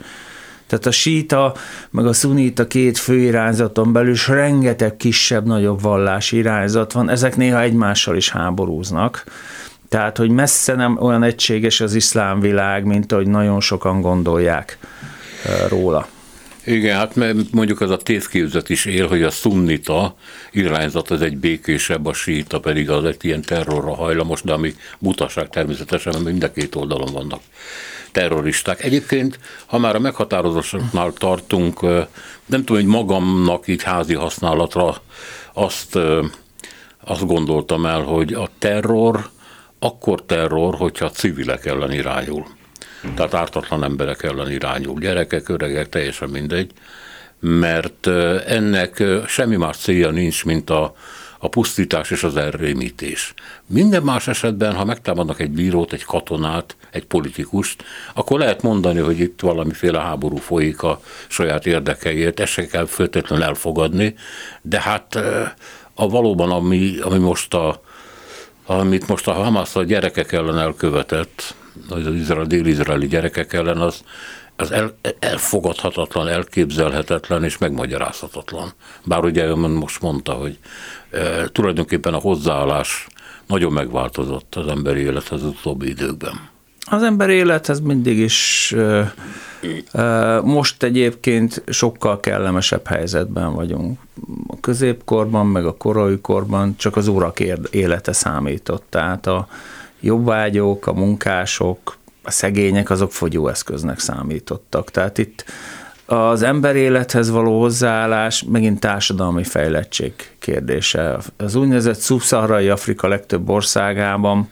Tehát 0.68 0.86
a 0.86 0.92
síta, 0.92 1.54
meg 1.90 2.06
a 2.06 2.14
szunita 2.14 2.68
két 2.68 2.98
fő 2.98 3.18
irányzaton 3.18 3.94
belül 3.94 4.12
is 4.12 4.28
rengeteg 4.28 4.98
kisebb, 4.98 5.46
nagyobb 5.46 5.82
vallási 5.82 6.38
irányzat 6.38 6.92
van, 6.92 7.10
ezek 7.10 7.36
néha 7.36 7.62
egymással 7.62 8.16
is 8.16 8.30
háborúznak. 8.30 9.24
Tehát, 9.90 10.18
hogy 10.18 10.30
messze 10.30 10.76
nem 10.76 10.98
olyan 11.02 11.24
egységes 11.24 11.82
az 11.82 11.96
iszlám 11.96 12.40
világ, 12.40 12.86
mint 12.86 13.12
ahogy 13.12 13.28
nagyon 13.28 13.60
sokan 13.60 14.02
gondolják 14.02 14.78
róla. 15.70 16.08
Igen, 16.66 16.98
hát 16.98 17.16
mondjuk 17.52 17.82
az 17.82 17.90
a 17.90 17.98
tévképzet 17.98 18.70
is 18.70 18.86
él, 18.86 19.08
hogy 19.08 19.24
a 19.24 19.30
szunnita 19.30 20.16
irányzat 20.52 21.10
az 21.10 21.22
egy 21.22 21.38
békésebb, 21.38 22.06
a 22.06 22.14
síta 22.14 22.60
pedig 22.60 22.90
az 22.90 23.06
egy 23.06 23.26
ilyen 23.26 23.42
terrorra 23.42 23.96
hajlamos, 23.96 24.42
de 24.42 24.54
ami 24.54 24.76
butaság 25.00 25.50
természetesen, 25.50 26.14
mert 26.14 26.26
mind 26.26 26.44
a 26.44 26.52
két 26.52 26.76
oldalon 26.76 27.14
vannak 27.14 27.42
terroristák. 28.12 28.84
Egyébként, 28.84 29.40
ha 29.66 29.78
már 29.78 29.96
a 29.96 30.00
meghatározásoknál 30.00 31.14
tartunk, 31.14 31.82
nem 32.46 32.64
tudom, 32.64 32.76
hogy 32.76 32.86
magamnak 32.86 33.68
így 33.68 33.84
házi 33.84 34.14
használatra 34.14 35.02
azt, 35.54 36.00
azt 37.04 37.26
gondoltam 37.26 37.86
el, 37.86 38.02
hogy 38.02 38.34
a 38.34 38.50
terror 38.60 39.30
akkor 39.80 40.26
terror, 40.26 40.76
hogyha 40.76 41.10
civilek 41.10 41.66
ellen 41.66 41.92
irányul. 41.92 42.46
Tehát 43.16 43.34
ártatlan 43.34 43.84
emberek 43.84 44.24
ellen 44.24 44.52
irányul. 44.52 45.00
Gyerekek, 45.00 45.50
öregek, 45.50 45.90
teljesen 45.90 46.30
mindegy. 46.30 46.72
Mert 47.40 48.08
ennek 48.48 49.04
semmi 49.28 49.56
más 49.56 49.78
célja 49.78 50.10
nincs, 50.10 50.46
mint 50.46 50.70
a, 50.70 50.96
a 51.40 51.48
pusztítás 51.48 52.12
és 52.12 52.24
az 52.24 52.38
elrémítés. 52.38 53.34
Minden 53.66 54.04
más 54.04 54.28
esetben, 54.28 54.76
ha 54.76 54.86
megtámadnak 54.86 55.40
egy 55.40 55.52
bírót, 55.52 55.94
egy 55.94 56.04
katonát, 56.04 56.76
egy 56.92 57.06
politikust, 57.06 57.84
akkor 58.14 58.40
lehet 58.40 58.62
mondani, 58.62 59.00
hogy 59.00 59.20
itt 59.20 59.40
valamiféle 59.40 60.00
háború 60.00 60.38
folyik 60.38 60.84
a 60.84 61.02
saját 61.28 61.66
érdekeiért, 61.66 62.40
ezt 62.40 62.52
se 62.52 62.68
kell 62.68 62.86
föltétlenül 62.86 63.46
elfogadni, 63.46 64.16
de 64.62 64.82
hát 64.82 65.16
a 65.94 66.10
valóban, 66.10 66.52
ami, 66.52 67.00
ami 67.00 67.18
most 67.18 67.54
a, 67.54 67.82
amit 68.66 69.08
most 69.08 69.28
a 69.28 69.34
Hamas 69.34 69.76
a 69.76 69.84
gyerekek 69.84 70.32
ellen 70.32 70.60
elkövetett, 70.60 71.56
az 71.90 72.08
izrael, 72.08 72.46
dél-izraeli 72.46 73.08
gyerekek 73.08 73.54
ellen, 73.54 73.78
az, 73.78 74.04
az 74.56 74.72
el, 74.72 74.98
elfogadhatatlan, 75.20 76.28
elképzelhetetlen 76.28 77.44
és 77.44 77.58
megmagyarázhatatlan. 77.58 78.74
Bár 79.04 79.24
ugye 79.24 79.46
ön 79.46 79.58
most 79.58 80.02
mondta, 80.02 80.32
hogy 80.34 80.58
e, 81.12 81.50
tulajdonképpen 81.52 82.14
a 82.14 82.20
hozzáállás 82.20 83.08
nagyon 83.48 83.72
megváltozott 83.72 84.56
az 84.56 84.68
emberi 84.68 85.00
élethez 85.00 85.44
az 85.44 85.50
utóbbi 85.50 85.90
időkben. 85.90 86.52
Az 86.86 87.04
ember 87.04 87.30
élethez 87.30 87.80
mindig 87.80 88.18
is 88.18 88.76
most 90.44 90.84
egyébként 90.84 91.64
sokkal 91.68 92.20
kellemesebb 92.20 92.88
helyzetben 92.88 93.54
vagyunk. 93.54 94.00
A 94.48 94.60
középkorban, 94.60 95.48
meg 95.48 95.66
a 95.66 95.78
korai 95.78 96.20
korban 96.22 96.76
csak 96.78 96.96
az 96.96 97.08
urak 97.08 97.40
élete 97.70 98.14
számított. 98.14 98.84
Tehát 98.90 99.28
a 99.28 99.48
jobbágyok, 100.04 100.88
a 100.88 100.94
munkások, 100.94 101.98
a 102.24 102.32
szegények, 102.32 102.90
azok 102.90 103.12
fogyóeszköznek 103.12 104.00
számítottak. 104.00 104.92
Tehát 104.92 105.18
itt 105.18 105.46
az 106.06 106.42
ember 106.42 106.76
élethez 106.76 107.30
való 107.30 107.60
hozzáállás 107.60 108.44
megint 108.50 108.80
társadalmi 108.80 109.44
fejlettség 109.44 110.14
kérdése. 110.40 111.18
Az 111.38 111.56
úgynevezett 111.56 112.00
szubszaharai 112.00 112.70
Afrika 112.70 113.08
legtöbb 113.08 113.50
országában 113.50 114.50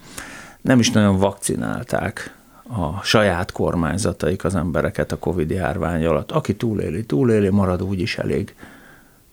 nem 0.61 0.79
is 0.79 0.91
nagyon 0.91 1.17
vakcinálták 1.17 2.35
a 2.69 3.03
saját 3.03 3.51
kormányzataik 3.51 4.43
az 4.43 4.55
embereket 4.55 5.11
a 5.11 5.17
Covid 5.17 5.49
járvány 5.49 6.05
alatt. 6.05 6.31
Aki 6.31 6.55
túléli, 6.55 7.05
túléli, 7.05 7.49
marad 7.49 7.81
úgyis 7.83 8.17
elég. 8.17 8.55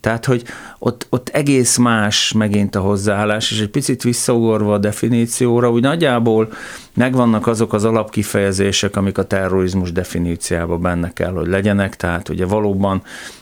Tehát, 0.01 0.25
hogy 0.25 0.43
ott, 0.79 1.07
ott 1.09 1.29
egész 1.29 1.77
más 1.77 2.31
megint 2.31 2.75
a 2.75 2.79
hozzáállás, 2.79 3.51
és 3.51 3.59
egy 3.59 3.69
picit 3.69 4.03
visszaugorva 4.03 4.73
a 4.73 4.77
definícióra, 4.77 5.71
úgy 5.71 5.81
nagyjából 5.81 6.51
megvannak 6.93 7.47
azok 7.47 7.73
az 7.73 7.83
alapkifejezések, 7.83 8.95
amik 8.95 9.17
a 9.17 9.23
terrorizmus 9.23 9.91
definíciában 9.91 10.81
benne 10.81 11.13
kell, 11.13 11.31
hogy 11.31 11.47
legyenek, 11.47 11.95
tehát 11.95 12.29
ugye 12.29 12.45
valóban 12.45 13.01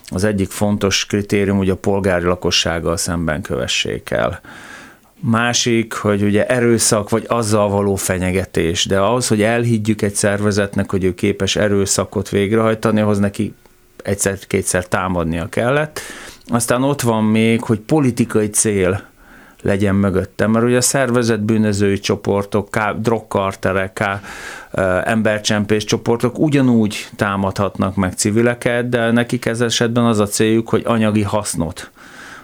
az 0.09 0.23
egyik 0.23 0.49
fontos 0.49 1.05
kritérium, 1.05 1.57
hogy 1.57 1.69
a 1.69 1.75
polgári 1.75 2.25
lakossággal 2.25 2.97
szemben 2.97 3.41
kövessék 3.41 4.09
el. 4.09 4.41
Másik, 5.19 5.93
hogy 5.93 6.23
ugye 6.23 6.45
erőszak, 6.45 7.09
vagy 7.09 7.25
azzal 7.27 7.69
való 7.69 7.95
fenyegetés, 7.95 8.85
de 8.85 8.99
ahhoz, 8.99 9.27
hogy 9.27 9.41
elhiggyük 9.41 10.01
egy 10.01 10.15
szervezetnek, 10.15 10.91
hogy 10.91 11.03
ő 11.03 11.13
képes 11.13 11.55
erőszakot 11.55 12.29
végrehajtani, 12.29 13.01
ahhoz 13.01 13.19
neki 13.19 13.53
egyszer-kétszer 14.03 14.85
támadnia 14.85 15.49
kellett. 15.49 15.99
Aztán 16.49 16.83
ott 16.83 17.01
van 17.01 17.23
még, 17.23 17.61
hogy 17.61 17.79
politikai 17.79 18.49
cél 18.49 19.01
legyen 19.61 19.95
mögöttem, 19.95 20.51
mert 20.51 20.65
ugye 20.65 20.77
a 20.77 20.81
szervezet 20.81 21.43
bűnözői 21.43 21.99
csoportok, 21.99 22.77
drogkarterek, 22.99 23.93
ká, 23.93 24.21
csoportok 25.77 26.39
ugyanúgy 26.39 27.07
támadhatnak 27.15 27.95
meg 27.95 28.13
civileket, 28.13 28.89
de 28.89 29.11
nekik 29.11 29.45
ez 29.45 29.61
esetben 29.61 30.05
az 30.05 30.19
a 30.19 30.25
céljuk, 30.25 30.69
hogy 30.69 30.83
anyagi 30.85 31.21
hasznot 31.21 31.91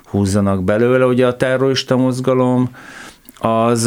húzzanak 0.05 0.63
belőle. 0.63 1.05
Ugye 1.05 1.27
a 1.27 1.38
terrorista 1.38 1.98
mozgalom 1.98 2.69
az 3.38 3.86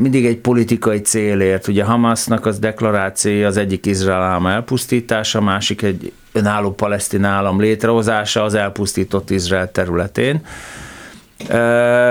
mindig 0.00 0.26
egy 0.26 0.38
politikai 0.38 1.00
célért. 1.00 1.68
Ugye 1.68 1.84
Hamasnak 1.84 2.46
az 2.46 2.58
deklaráció 2.58 3.46
az 3.46 3.56
egyik 3.56 3.86
Izrael 3.86 4.22
állam 4.22 4.46
elpusztítása, 4.46 5.38
a 5.38 5.42
másik 5.42 5.82
egy 5.82 6.12
önálló 6.32 6.70
palesztin 6.70 7.24
állam 7.24 7.60
létrehozása 7.60 8.42
az 8.42 8.54
elpusztított 8.54 9.30
Izrael 9.30 9.70
területén. 9.70 10.44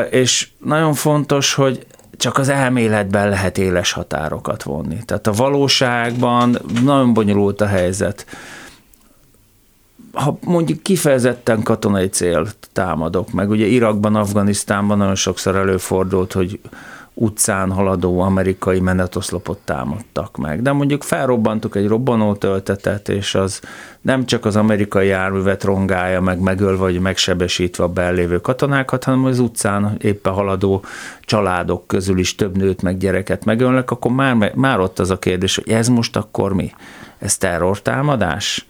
És 0.09 0.49
nagyon 0.65 0.93
fontos, 0.93 1.53
hogy 1.53 1.85
csak 2.17 2.37
az 2.37 2.49
elméletben 2.49 3.29
lehet 3.29 3.57
éles 3.57 3.91
határokat 3.91 4.63
vonni. 4.63 4.97
Tehát 5.05 5.27
a 5.27 5.31
valóságban 5.31 6.57
nagyon 6.83 7.13
bonyolult 7.13 7.61
a 7.61 7.65
helyzet 7.65 8.25
ha 10.13 10.37
mondjuk 10.43 10.83
kifejezetten 10.83 11.63
katonai 11.63 12.07
célt 12.07 12.55
támadok 12.73 13.31
meg, 13.31 13.49
ugye 13.49 13.65
Irakban, 13.65 14.15
Afganisztánban 14.15 14.97
nagyon 14.97 15.15
sokszor 15.15 15.55
előfordult, 15.55 16.31
hogy 16.31 16.59
utcán 17.13 17.72
haladó 17.72 18.20
amerikai 18.20 18.80
menetoszlopot 18.80 19.58
támadtak 19.58 20.38
meg. 20.38 20.62
De 20.62 20.72
mondjuk 20.72 21.03
felrobbantuk 21.03 21.75
egy 21.75 21.88
robbanó 21.88 22.36
töltetet, 22.36 23.10
és 23.10 23.36
az 23.36 23.62
nem 24.01 24.25
csak 24.25 24.46
az 24.46 24.56
amerikai 24.56 25.08
járművet 25.08 25.63
rongálja 25.63 26.22
meg, 26.22 26.39
megöl 26.39 26.77
vagy 26.77 27.00
megsebesítve 27.00 27.84
a 27.84 27.88
bellévő 27.88 28.39
katonákat, 28.39 29.03
hanem 29.03 29.25
az 29.25 29.39
utcán 29.39 29.98
éppen 30.01 30.34
haladó 30.34 30.84
családok 31.22 31.88
közül 31.88 32.20
is 32.20 32.36
több 32.36 32.58
nőt 32.58 32.82
meg 32.82 32.98
gyereket 32.98 33.46
megölnek, 33.46 33.91
akkor 33.91 34.12
már, 34.12 34.51
már 34.56 34.80
ott 34.80 35.00
az 35.00 35.10
a 35.10 35.20
kérdés, 35.20 35.56
hogy 35.56 35.70
ez 35.70 35.88
most 35.88 36.15
akkor 36.15 36.53
mi? 36.53 36.72
Ez 37.20 37.38
terrortámadás? 37.38 38.65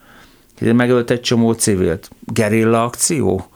Megölt 0.59 1.09
egy 1.09 1.21
csomó 1.21 1.51
civilt. 1.51 2.09
Gerilla 2.25 2.83
akció? 2.83 3.50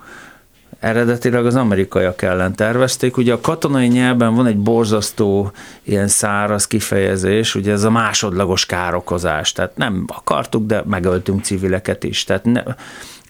Eredetileg 0.80 1.46
az 1.46 1.56
amerikaiak 1.56 2.22
ellen 2.22 2.56
tervezték. 2.56 3.18
Ugye 3.18 3.34
a 3.34 3.42
katonai 3.42 3.88
nyelven 3.88 4.36
van 4.36 4.46
egy 4.46 4.58
borzasztó 4.58 5.52
ilyen 5.84 6.08
száraz 6.08 6.68
kifejezés, 6.68 7.56
ugye 7.56 7.72
ez 7.72 7.84
a 7.84 7.90
másodlagos 7.90 8.66
károkozás. 8.66 9.52
Tehát 9.52 9.78
nem 9.78 10.06
akartuk, 10.08 10.66
de 10.66 10.84
megöltünk 10.86 11.44
civileket 11.44 12.04
is. 12.04 12.24
Tehát 12.24 12.44
ne, 12.44 12.64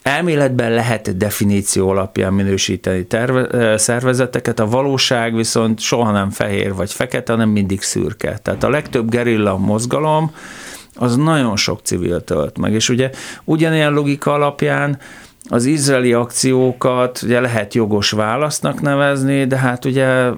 elméletben 0.01 0.71
lehet 0.71 1.17
definíció 1.17 1.89
alapján 1.89 2.33
minősíteni 2.33 3.05
terve, 3.05 3.77
szervezeteket, 3.77 4.59
a 4.59 4.67
valóság 4.67 5.35
viszont 5.35 5.79
soha 5.79 6.11
nem 6.11 6.29
fehér 6.29 6.73
vagy 6.73 6.91
fekete, 6.91 7.31
hanem 7.31 7.49
mindig 7.49 7.81
szürke. 7.81 8.39
Tehát 8.41 8.63
a 8.63 8.69
legtöbb 8.69 9.09
gerilla 9.09 9.57
mozgalom 9.57 10.31
az 10.95 11.15
nagyon 11.15 11.55
sok 11.55 11.79
civil 11.83 12.23
tölt 12.23 12.57
meg, 12.57 12.73
és 12.73 12.89
ugye 12.89 13.09
ugyanilyen 13.43 13.93
logika 13.93 14.33
alapján 14.33 14.99
az 15.49 15.65
izraeli 15.65 16.13
akciókat 16.13 17.21
ugye 17.21 17.39
lehet 17.39 17.73
jogos 17.73 18.11
válasznak 18.11 18.81
nevezni, 18.81 19.45
de 19.45 19.57
hát 19.57 19.85
ugye 19.85 20.29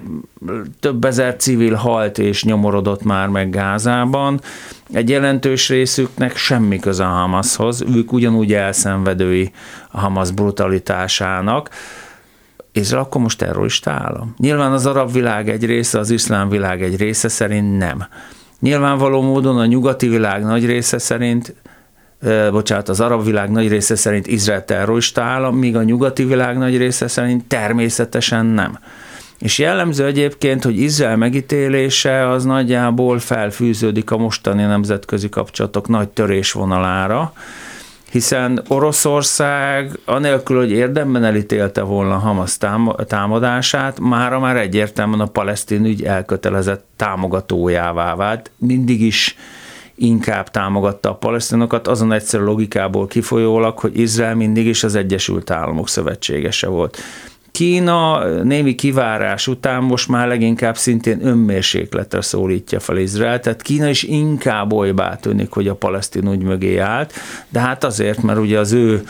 több 0.80 1.04
ezer 1.04 1.36
civil 1.36 1.74
halt 1.74 2.18
és 2.18 2.44
nyomorodott 2.44 3.02
már 3.02 3.28
meg 3.28 3.50
Gázában. 3.50 4.40
Egy 4.92 5.08
jelentős 5.08 5.68
részüknek 5.68 6.36
semmi 6.36 6.78
köze 6.78 7.04
a 7.04 7.08
Hamashoz, 7.08 7.84
ők 7.94 8.12
ugyanúgy 8.12 8.52
elszenvedői 8.52 9.52
a 9.90 10.00
Hamas 10.00 10.30
brutalitásának. 10.30 11.70
Izrael 12.72 13.02
akkor 13.02 13.20
most 13.20 13.38
terrorista 13.38 13.90
állam. 13.90 14.34
Nyilván 14.38 14.72
az 14.72 14.86
arab 14.86 15.12
világ 15.12 15.48
egy 15.48 15.64
része, 15.64 15.98
az 15.98 16.10
iszlám 16.10 16.48
világ 16.48 16.82
egy 16.82 16.96
része 16.96 17.28
szerint 17.28 17.78
nem. 17.78 18.06
Nyilvánvaló 18.60 19.22
módon 19.22 19.58
a 19.58 19.66
nyugati 19.66 20.08
világ 20.08 20.42
nagy 20.42 20.66
része 20.66 20.98
szerint 20.98 21.54
bocsánat, 22.50 22.88
az 22.88 23.00
arab 23.00 23.24
világ 23.24 23.50
nagy 23.50 23.68
része 23.68 23.96
szerint 23.96 24.26
Izrael 24.26 24.64
terrorista 24.64 25.22
állam, 25.22 25.56
míg 25.56 25.76
a 25.76 25.82
nyugati 25.82 26.24
világ 26.24 26.58
nagy 26.58 26.76
része 26.76 27.08
szerint 27.08 27.44
természetesen 27.44 28.46
nem. 28.46 28.78
És 29.38 29.58
jellemző 29.58 30.04
egyébként, 30.04 30.64
hogy 30.64 30.80
Izrael 30.80 31.16
megítélése 31.16 32.28
az 32.28 32.44
nagyjából 32.44 33.18
felfűződik 33.18 34.10
a 34.10 34.16
mostani 34.16 34.62
nemzetközi 34.62 35.28
kapcsolatok 35.28 35.88
nagy 35.88 36.08
törésvonalára, 36.08 37.32
hiszen 38.10 38.62
Oroszország 38.68 39.98
anélkül, 40.04 40.58
hogy 40.58 40.70
érdemben 40.70 41.24
elítélte 41.24 41.82
volna 41.82 42.18
Hamas 42.18 42.58
támadását, 43.06 44.00
mára 44.00 44.38
már 44.38 44.56
egyértelműen 44.56 45.20
a 45.20 45.26
palesztin 45.26 45.84
ügy 45.84 46.04
elkötelezett 46.04 46.84
támogatójává 46.96 48.14
vált. 48.14 48.50
Mindig 48.56 49.00
is 49.00 49.36
inkább 49.98 50.50
támogatta 50.50 51.10
a 51.10 51.14
palesztinokat, 51.14 51.88
azon 51.88 52.12
egyszerű 52.12 52.44
logikából 52.44 53.06
kifolyólag, 53.06 53.78
hogy 53.78 53.98
Izrael 53.98 54.34
mindig 54.34 54.66
is 54.66 54.84
az 54.84 54.94
Egyesült 54.94 55.50
Államok 55.50 55.88
szövetségese 55.88 56.68
volt. 56.68 56.98
Kína 57.50 58.24
némi 58.42 58.74
kivárás 58.74 59.46
után 59.46 59.82
most 59.82 60.08
már 60.08 60.28
leginkább 60.28 60.76
szintén 60.76 61.26
önmérsékletre 61.26 62.20
szólítja 62.20 62.80
fel 62.80 62.96
Izrael, 62.96 63.40
tehát 63.40 63.62
Kína 63.62 63.88
is 63.88 64.02
inkább 64.02 64.72
olybá 64.72 65.16
tűnik, 65.16 65.50
hogy 65.50 65.68
a 65.68 65.74
palesztin 65.74 66.28
úgy 66.28 66.42
mögé 66.42 66.78
állt, 66.78 67.12
de 67.48 67.60
hát 67.60 67.84
azért, 67.84 68.22
mert 68.22 68.38
ugye 68.38 68.58
az 68.58 68.72
ő 68.72 69.04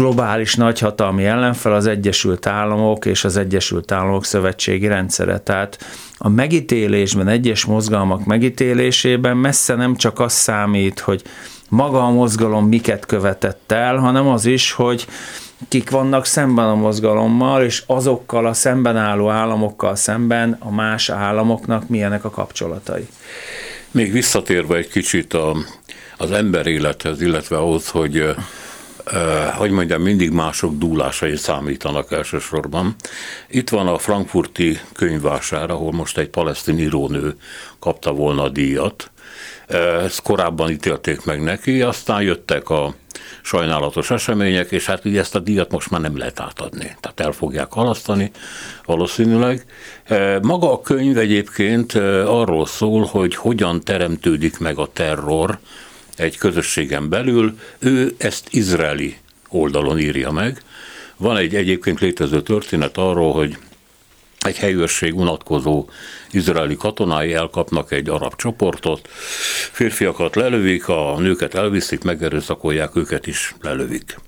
globális 0.00 0.54
nagyhatalmi 0.54 1.24
ellenfel 1.24 1.72
az 1.72 1.86
Egyesült 1.86 2.46
Államok 2.46 3.06
és 3.06 3.24
az 3.24 3.36
Egyesült 3.36 3.92
Államok 3.92 4.24
szövetségi 4.24 4.86
rendszere. 4.86 5.38
Tehát 5.38 5.78
a 6.18 6.28
megítélésben, 6.28 7.28
egyes 7.28 7.64
mozgalmak 7.64 8.24
megítélésében 8.24 9.36
messze 9.36 9.74
nem 9.74 9.96
csak 9.96 10.20
az 10.20 10.32
számít, 10.32 11.00
hogy 11.00 11.22
maga 11.68 12.04
a 12.04 12.10
mozgalom 12.10 12.68
miket 12.68 13.06
követett 13.06 13.72
el, 13.72 13.96
hanem 13.96 14.28
az 14.28 14.46
is, 14.46 14.72
hogy 14.72 15.06
kik 15.68 15.90
vannak 15.90 16.26
szemben 16.26 16.66
a 16.66 16.74
mozgalommal, 16.74 17.64
és 17.64 17.82
azokkal 17.86 18.46
a 18.46 18.52
szemben 18.52 18.96
álló 18.96 19.28
államokkal 19.28 19.96
szemben 19.96 20.56
a 20.58 20.70
más 20.70 21.08
államoknak 21.08 21.88
milyenek 21.88 22.24
a 22.24 22.30
kapcsolatai. 22.30 23.08
Még 23.90 24.12
visszatérve 24.12 24.76
egy 24.76 24.88
kicsit 24.88 25.34
a, 25.34 25.56
az 26.16 26.30
ember 26.30 26.66
élethez, 26.66 27.22
illetve 27.22 27.56
ahhoz, 27.56 27.88
hogy 27.88 28.34
hogy 29.56 29.70
mondjam, 29.70 30.02
mindig 30.02 30.30
mások 30.30 30.78
dúlásai 30.78 31.36
számítanak 31.36 32.12
elsősorban. 32.12 32.94
Itt 33.48 33.68
van 33.68 33.86
a 33.86 33.98
frankfurti 33.98 34.80
könyvvásár, 34.92 35.70
ahol 35.70 35.92
most 35.92 36.18
egy 36.18 36.28
palesztin 36.28 36.78
írónő 36.78 37.34
kapta 37.78 38.12
volna 38.12 38.42
a 38.42 38.48
díjat. 38.48 39.10
Ezt 40.02 40.22
korábban 40.22 40.70
ítélték 40.70 41.24
meg 41.24 41.42
neki, 41.42 41.82
aztán 41.82 42.22
jöttek 42.22 42.70
a 42.70 42.94
sajnálatos 43.42 44.10
események, 44.10 44.70
és 44.70 44.86
hát 44.86 45.04
ugye 45.04 45.20
ezt 45.20 45.34
a 45.34 45.38
díjat 45.38 45.70
most 45.70 45.90
már 45.90 46.00
nem 46.00 46.16
lehet 46.16 46.40
átadni. 46.40 46.96
Tehát 47.00 47.20
el 47.20 47.32
fogják 47.32 47.72
halasztani 47.72 48.30
valószínűleg. 48.84 49.64
Maga 50.42 50.72
a 50.72 50.80
könyv 50.80 51.18
egyébként 51.18 51.92
arról 52.24 52.66
szól, 52.66 53.04
hogy 53.04 53.34
hogyan 53.34 53.80
teremtődik 53.80 54.58
meg 54.58 54.78
a 54.78 54.88
terror, 54.92 55.58
egy 56.20 56.38
közösségen 56.38 57.08
belül, 57.08 57.58
ő 57.78 58.14
ezt 58.18 58.48
izraeli 58.50 59.16
oldalon 59.48 59.98
írja 59.98 60.30
meg. 60.30 60.62
Van 61.16 61.36
egy 61.36 61.54
egyébként 61.54 62.00
létező 62.00 62.42
történet 62.42 62.96
arról, 62.96 63.32
hogy 63.32 63.56
egy 64.40 64.56
helyőrség 64.56 65.14
unatkozó 65.14 65.88
izraeli 66.30 66.76
katonái 66.76 67.32
elkapnak 67.32 67.92
egy 67.92 68.08
arab 68.08 68.36
csoportot, 68.36 69.08
férfiakat 69.72 70.36
lelövik, 70.36 70.88
a 70.88 71.18
nőket 71.18 71.54
elviszik, 71.54 72.02
megerőszakolják, 72.02 72.96
őket 72.96 73.26
is 73.26 73.54
lelövik. 73.60 74.18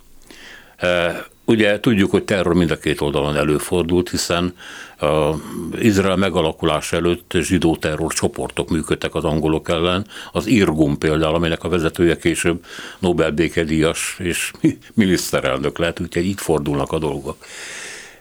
Ugye 1.44 1.81
tudjuk, 1.81 2.11
hogy 2.11 2.24
terror 2.24 2.55
mind 2.55 2.70
a 2.70 2.78
két 2.78 3.00
oldalon 3.00 3.37
előfordult, 3.37 4.11
hiszen 4.11 4.55
a 4.98 5.35
Izrael 5.78 6.16
megalakulás 6.16 6.92
előtt 6.92 7.33
zsidó 7.40 7.76
terror 7.76 8.12
csoportok 8.12 8.70
működtek 8.70 9.14
az 9.14 9.24
angolok 9.24 9.68
ellen. 9.68 10.07
Az 10.33 10.46
Irgun 10.46 10.98
például, 10.98 11.35
aminek 11.35 11.64
a 11.64 11.68
vezetője 11.68 12.16
később 12.16 12.64
Nobel 12.98 13.31
békedíjas 13.31 14.16
és 14.18 14.50
miniszterelnök 14.94 15.78
lett, 15.78 16.00
úgyhogy 16.00 16.24
így 16.24 16.40
fordulnak 16.40 16.92
a 16.92 16.98
dolgok. 16.98 17.37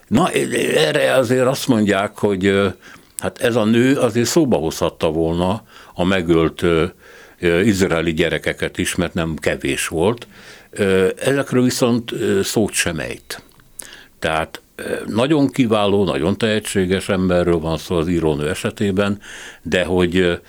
Na, 0.07 0.29
erre 0.75 1.13
azért 1.13 1.47
azt 1.47 1.67
mondják, 1.67 2.17
hogy 2.17 2.53
hát 3.17 3.41
ez 3.41 3.55
a 3.55 3.63
nő 3.63 3.97
azért 3.97 4.27
szóba 4.27 4.57
hozhatta 4.57 5.11
volna 5.11 5.63
a 5.93 6.03
megölt 6.03 6.65
izraeli 7.63 8.13
gyerekeket 8.13 8.77
is, 8.77 8.95
mert 8.95 9.13
nem 9.13 9.35
kevés 9.35 9.87
volt, 9.87 10.27
Ezekről 11.17 11.63
viszont 11.63 12.13
szót 12.43 12.71
sem 12.71 12.99
ejt. 12.99 13.43
Tehát 14.19 14.61
nagyon 15.05 15.49
kiváló, 15.49 16.03
nagyon 16.03 16.37
tehetséges 16.37 17.09
emberről 17.09 17.59
van 17.59 17.77
szó 17.77 17.95
az 17.95 18.07
írónő 18.07 18.49
esetében, 18.49 19.21
de 19.61 19.83
hogy, 19.83 20.39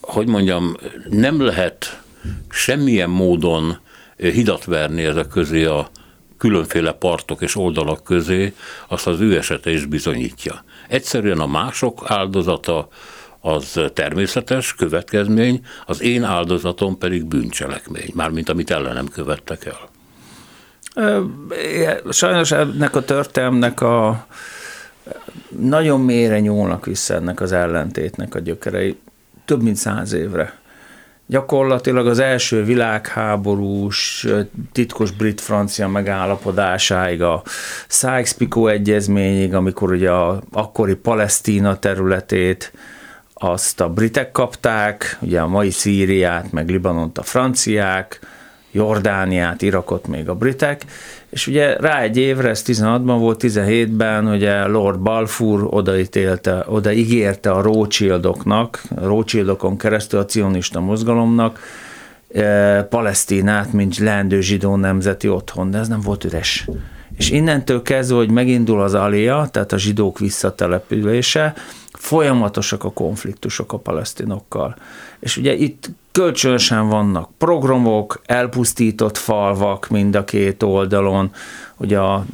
hogy 0.00 0.26
mondjam, 0.26 0.76
nem 1.08 1.40
lehet 1.40 2.00
semmilyen 2.50 3.10
módon 3.10 3.78
hidat 4.16 4.64
verni 4.64 5.04
ezek 5.04 5.28
közé 5.28 5.64
a 5.64 5.90
különféle 6.38 6.92
partok 6.92 7.42
és 7.42 7.56
oldalak 7.56 8.04
közé, 8.04 8.54
azt 8.88 9.06
az 9.06 9.20
ő 9.20 9.36
esete 9.36 9.70
is 9.70 9.84
bizonyítja. 9.84 10.64
Egyszerűen 10.88 11.38
a 11.38 11.46
mások 11.46 12.02
áldozata, 12.06 12.88
az 13.40 13.80
természetes 13.94 14.74
következmény, 14.74 15.60
az 15.86 16.02
én 16.02 16.22
áldozatom 16.24 16.98
pedig 16.98 17.24
bűncselekmény, 17.24 18.10
mármint 18.14 18.48
amit 18.48 18.70
ellenem 18.70 19.08
követtek 19.08 19.64
el. 19.64 19.88
Sajnos 22.10 22.52
ennek 22.52 22.96
a 22.96 23.04
történelmnek 23.04 23.80
a 23.80 24.26
nagyon 25.58 26.00
mélyre 26.00 26.40
nyúlnak 26.40 26.86
vissza 26.86 27.14
ennek 27.14 27.40
az 27.40 27.52
ellentétnek 27.52 28.34
a 28.34 28.38
gyökerei, 28.38 28.96
több 29.44 29.62
mint 29.62 29.76
száz 29.76 30.12
évre. 30.12 30.58
Gyakorlatilag 31.26 32.06
az 32.06 32.18
első 32.18 32.64
világháborús 32.64 34.26
titkos 34.72 35.10
brit-francia 35.10 35.88
megállapodásáig, 35.88 37.22
a 37.22 37.42
Sykes-Picot 37.88 38.70
egyezményig, 38.70 39.54
amikor 39.54 39.92
ugye 39.92 40.10
a 40.10 40.42
akkori 40.52 40.94
Palesztína 40.94 41.78
területét 41.78 42.72
azt 43.38 43.80
a 43.80 43.88
britek 43.88 44.32
kapták, 44.32 45.18
ugye 45.20 45.40
a 45.40 45.46
mai 45.46 45.70
Szíriát, 45.70 46.52
meg 46.52 46.68
Libanont 46.68 47.18
a 47.18 47.22
franciák, 47.22 48.20
Jordániát, 48.70 49.62
Irakot 49.62 50.06
még 50.06 50.28
a 50.28 50.34
britek, 50.34 50.84
és 51.28 51.46
ugye 51.46 51.76
rá 51.76 52.00
egy 52.00 52.16
évre, 52.16 52.48
ez 52.48 52.62
16-ban 52.66 53.16
volt, 53.18 53.42
17-ben 53.42 54.26
ugye 54.26 54.66
Lord 54.66 54.98
Balfour 54.98 55.66
odaítélte, 55.70 56.64
odaígérte 56.66 57.50
a 57.50 57.62
Rothschildoknak, 57.62 58.82
Rothschildokon 58.94 59.76
keresztül 59.76 60.18
a 60.18 60.24
cionista 60.24 60.80
mozgalomnak, 60.80 61.60
e, 62.34 62.82
Palesztinát, 62.82 63.72
mint 63.72 63.98
leendő 63.98 64.40
zsidó 64.40 64.76
nemzeti 64.76 65.28
otthon, 65.28 65.70
de 65.70 65.78
ez 65.78 65.88
nem 65.88 66.00
volt 66.00 66.24
üres. 66.24 66.68
És 67.16 67.30
innentől 67.30 67.82
kezdve, 67.82 68.16
hogy 68.16 68.30
megindul 68.30 68.82
az 68.82 68.94
alia, 68.94 69.48
tehát 69.50 69.72
a 69.72 69.78
zsidók 69.78 70.18
visszatelepülése, 70.18 71.54
folyamatosak 71.92 72.84
a 72.84 72.90
konfliktusok 72.90 73.72
a 73.72 73.78
palesztinokkal. 73.78 74.76
És 75.20 75.36
ugye 75.36 75.54
itt 75.54 75.90
kölcsönösen 76.12 76.88
vannak 76.88 77.30
programok, 77.38 78.20
elpusztított 78.26 79.16
falvak 79.16 79.88
mind 79.88 80.14
a 80.14 80.24
két 80.24 80.62
oldalon, 80.62 81.32
ugye 81.76 81.98
a 81.98 82.24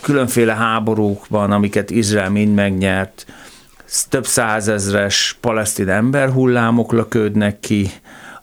különféle 0.00 0.54
háborúkban, 0.54 1.52
amiket 1.52 1.90
Izrael 1.90 2.30
mind 2.30 2.54
megnyert, 2.54 3.26
több 4.08 4.26
százezres 4.26 5.36
palesztin 5.40 5.88
emberhullámok 5.88 6.92
löködnek 6.92 7.60
ki, 7.60 7.90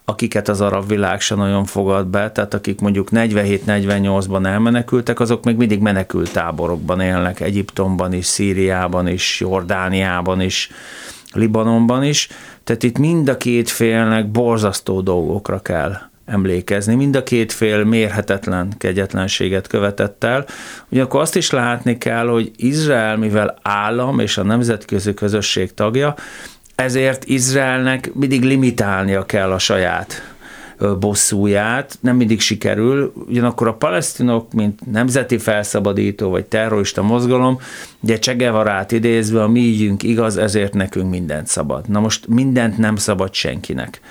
akiket 0.06 0.48
az 0.48 0.62
arab 0.62 0.88
világ 0.88 1.22
se 1.22 1.36
nagyon 1.36 1.66
fogad 1.66 2.08
be, 2.08 2.32
tehát 2.32 2.54
akik 2.54 2.80
mondjuk 2.80 3.08
47-48-ban 3.12 4.46
elmenekültek, 4.46 5.20
azok 5.20 5.44
még 5.44 5.56
mindig 5.56 5.80
menekült 5.80 6.32
táborokban 6.32 7.02
élnek, 7.02 7.40
Egyiptomban 7.40 8.14
is, 8.14 8.26
Szíriában 8.26 9.08
is, 9.08 9.40
Jordániában 9.40 10.42
is, 10.42 10.70
Libanonban 11.34 12.04
is, 12.04 12.28
tehát 12.64 12.84
itt 12.84 12.98
mind 12.98 13.30
a 13.30 13.38
két 13.38 13.70
félnek 13.70 14.32
borzasztó 14.32 15.02
dolgokra 15.02 15.60
kell 15.60 15.98
emlékezni. 16.26 16.96
Mind 16.96 17.16
a 17.16 17.24
két 17.24 17.52
fél 17.52 17.84
mérhetetlen 17.84 18.74
kegyetlenséget 18.78 19.68
követett 19.68 20.24
el. 20.24 20.46
Ugyanakkor 20.90 21.22
azt 21.22 21.36
is 21.36 21.50
látni 21.50 21.98
kell, 21.98 22.28
hogy 22.28 22.52
Izrael, 22.56 23.18
mivel 23.18 23.58
állam 23.62 24.20
és 24.20 24.38
a 24.38 24.44
nemzetközi 24.44 25.14
közösség 25.14 25.74
tagja, 25.74 26.16
ezért 26.76 27.26
Izraelnek 27.26 28.14
mindig 28.14 28.44
limitálnia 28.44 29.26
kell 29.26 29.52
a 29.52 29.60
saját 29.60 30.34
bosszúját, 31.00 31.98
nem 32.02 32.16
mindig 32.16 32.40
sikerül, 32.40 33.14
ugyanakkor 33.28 33.68
a 33.68 33.74
palesztinok, 33.74 34.54
mint 34.54 34.92
nemzeti 34.92 35.38
felszabadító 35.38 36.30
vagy 36.30 36.46
terrorista 36.46 37.02
mozgalom, 37.02 37.60
ugye 38.00 38.20
Csegevarát 38.20 38.92
idézve, 38.92 39.44
a 39.44 39.48
mi 39.48 39.60
ígyünk 39.60 40.04
igaz, 40.04 40.38
ezért 40.38 40.74
nekünk 40.74 41.10
mindent 41.10 41.48
szabad. 41.48 41.90
Na 41.90 42.00
most 42.00 42.28
mindent 42.28 42.78
nem 42.78 42.96
szabad 42.96 43.34
senkinek. 43.34 44.02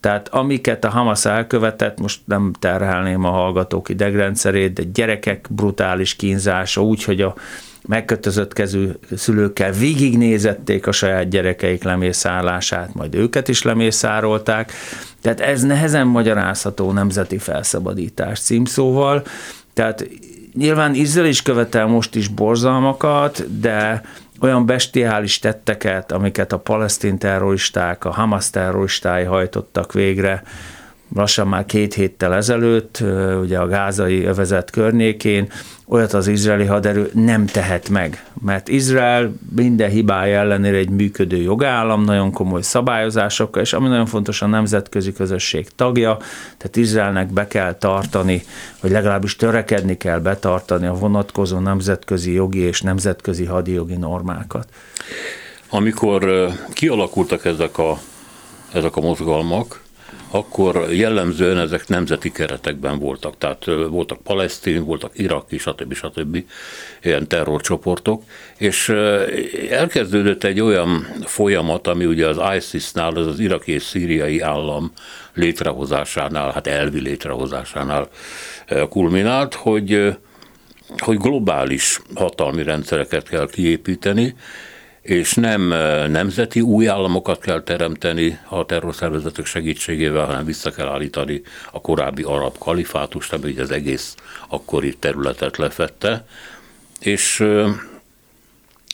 Tehát 0.00 0.28
amiket 0.28 0.84
a 0.84 0.88
Hamas 0.90 1.24
elkövetett, 1.24 2.00
most 2.00 2.20
nem 2.24 2.52
terhelném 2.58 3.24
a 3.24 3.30
hallgatók 3.30 3.88
idegrendszerét, 3.88 4.72
de 4.72 4.82
gyerekek 4.82 5.46
brutális 5.50 6.16
kínzása 6.16 6.82
úgy, 6.82 7.04
hogy 7.04 7.20
a 7.20 7.34
megkötözött 7.90 8.52
kezű 8.52 8.88
szülőkkel 9.16 9.72
végignézették 9.72 10.86
a 10.86 10.92
saját 10.92 11.28
gyerekeik 11.28 11.82
lemészárlását, 11.82 12.94
majd 12.94 13.14
őket 13.14 13.48
is 13.48 13.62
lemészárolták. 13.62 14.72
Tehát 15.20 15.40
ez 15.40 15.62
nehezen 15.62 16.06
magyarázható 16.06 16.92
nemzeti 16.92 17.38
felszabadítás 17.38 18.40
címszóval. 18.40 19.22
Tehát 19.74 20.08
nyilván 20.54 20.94
Izrael 20.94 21.28
is 21.28 21.42
követel 21.42 21.86
most 21.86 22.14
is 22.14 22.28
borzalmakat, 22.28 23.60
de 23.60 24.02
olyan 24.40 24.66
bestiális 24.66 25.38
tetteket, 25.38 26.12
amiket 26.12 26.52
a 26.52 26.58
palesztin 26.58 27.18
terroristák, 27.18 28.04
a 28.04 28.10
Hamas 28.10 28.50
terroristái 28.50 29.24
hajtottak 29.24 29.92
végre, 29.92 30.42
lassan 31.14 31.48
már 31.48 31.66
két 31.66 31.94
héttel 31.94 32.34
ezelőtt, 32.34 33.02
ugye 33.40 33.58
a 33.58 33.66
gázai 33.66 34.24
övezet 34.24 34.70
környékén, 34.70 35.52
olyat 35.90 36.12
az 36.12 36.26
izraeli 36.26 36.64
haderő 36.64 37.10
nem 37.14 37.46
tehet 37.46 37.88
meg, 37.88 38.24
mert 38.44 38.68
Izrael 38.68 39.32
minden 39.56 39.90
hibája 39.90 40.38
ellenére 40.38 40.76
egy 40.76 40.90
működő 40.90 41.36
jogállam, 41.36 42.04
nagyon 42.04 42.32
komoly 42.32 42.62
szabályozásokkal, 42.62 43.62
és 43.62 43.72
ami 43.72 43.88
nagyon 43.88 44.06
fontos, 44.06 44.42
a 44.42 44.46
nemzetközi 44.46 45.12
közösség 45.12 45.68
tagja, 45.76 46.16
tehát 46.56 46.76
Izraelnek 46.76 47.32
be 47.32 47.46
kell 47.46 47.74
tartani, 47.74 48.42
vagy 48.80 48.90
legalábbis 48.90 49.36
törekedni 49.36 49.96
kell 49.96 50.18
betartani 50.18 50.86
a 50.86 50.94
vonatkozó 50.94 51.58
nemzetközi 51.58 52.32
jogi 52.32 52.58
és 52.58 52.80
nemzetközi 52.80 53.44
hadijogi 53.44 53.96
normákat. 53.96 54.68
Amikor 55.68 56.48
kialakultak 56.72 57.44
ezek 57.44 57.78
a, 57.78 57.98
ezek 58.72 58.96
a 58.96 59.00
mozgalmak, 59.00 59.80
akkor 60.30 60.92
jellemzően 60.92 61.58
ezek 61.58 61.88
nemzeti 61.88 62.32
keretekben 62.32 62.98
voltak, 62.98 63.38
tehát 63.38 63.64
voltak 63.64 64.22
palesztin, 64.22 64.84
voltak 64.84 65.18
iraki, 65.18 65.58
stb. 65.58 65.94
stb. 65.94 66.44
ilyen 67.02 67.28
terrorcsoportok, 67.28 68.22
és 68.56 68.88
elkezdődött 69.70 70.44
egy 70.44 70.60
olyan 70.60 71.06
folyamat, 71.24 71.86
ami 71.86 72.04
ugye 72.04 72.26
az 72.26 72.56
ISIS-nál, 72.56 73.16
az 73.16 73.26
az 73.26 73.38
iraki 73.38 73.72
és 73.72 73.82
szíriai 73.82 74.40
állam 74.40 74.92
létrehozásánál, 75.34 76.50
hát 76.52 76.66
elvi 76.66 77.00
létrehozásánál 77.00 78.08
kulminált, 78.88 79.54
hogy 79.54 80.16
hogy 80.98 81.16
globális 81.18 82.00
hatalmi 82.14 82.62
rendszereket 82.62 83.28
kell 83.28 83.48
kiépíteni, 83.50 84.34
és 85.02 85.34
nem 85.34 85.62
nemzeti 86.10 86.60
új 86.60 86.88
államokat 86.88 87.40
kell 87.40 87.62
teremteni 87.62 88.38
a 88.48 88.66
terrorszervezetek 88.66 89.44
segítségével, 89.44 90.24
hanem 90.24 90.44
vissza 90.44 90.70
kell 90.70 90.88
állítani 90.88 91.42
a 91.72 91.80
korábbi 91.80 92.22
arab 92.22 92.58
kalifátust, 92.58 93.32
ami 93.32 93.58
az 93.58 93.70
egész 93.70 94.14
akkori 94.48 94.96
területet 94.96 95.56
lefette, 95.56 96.26
és 97.00 97.46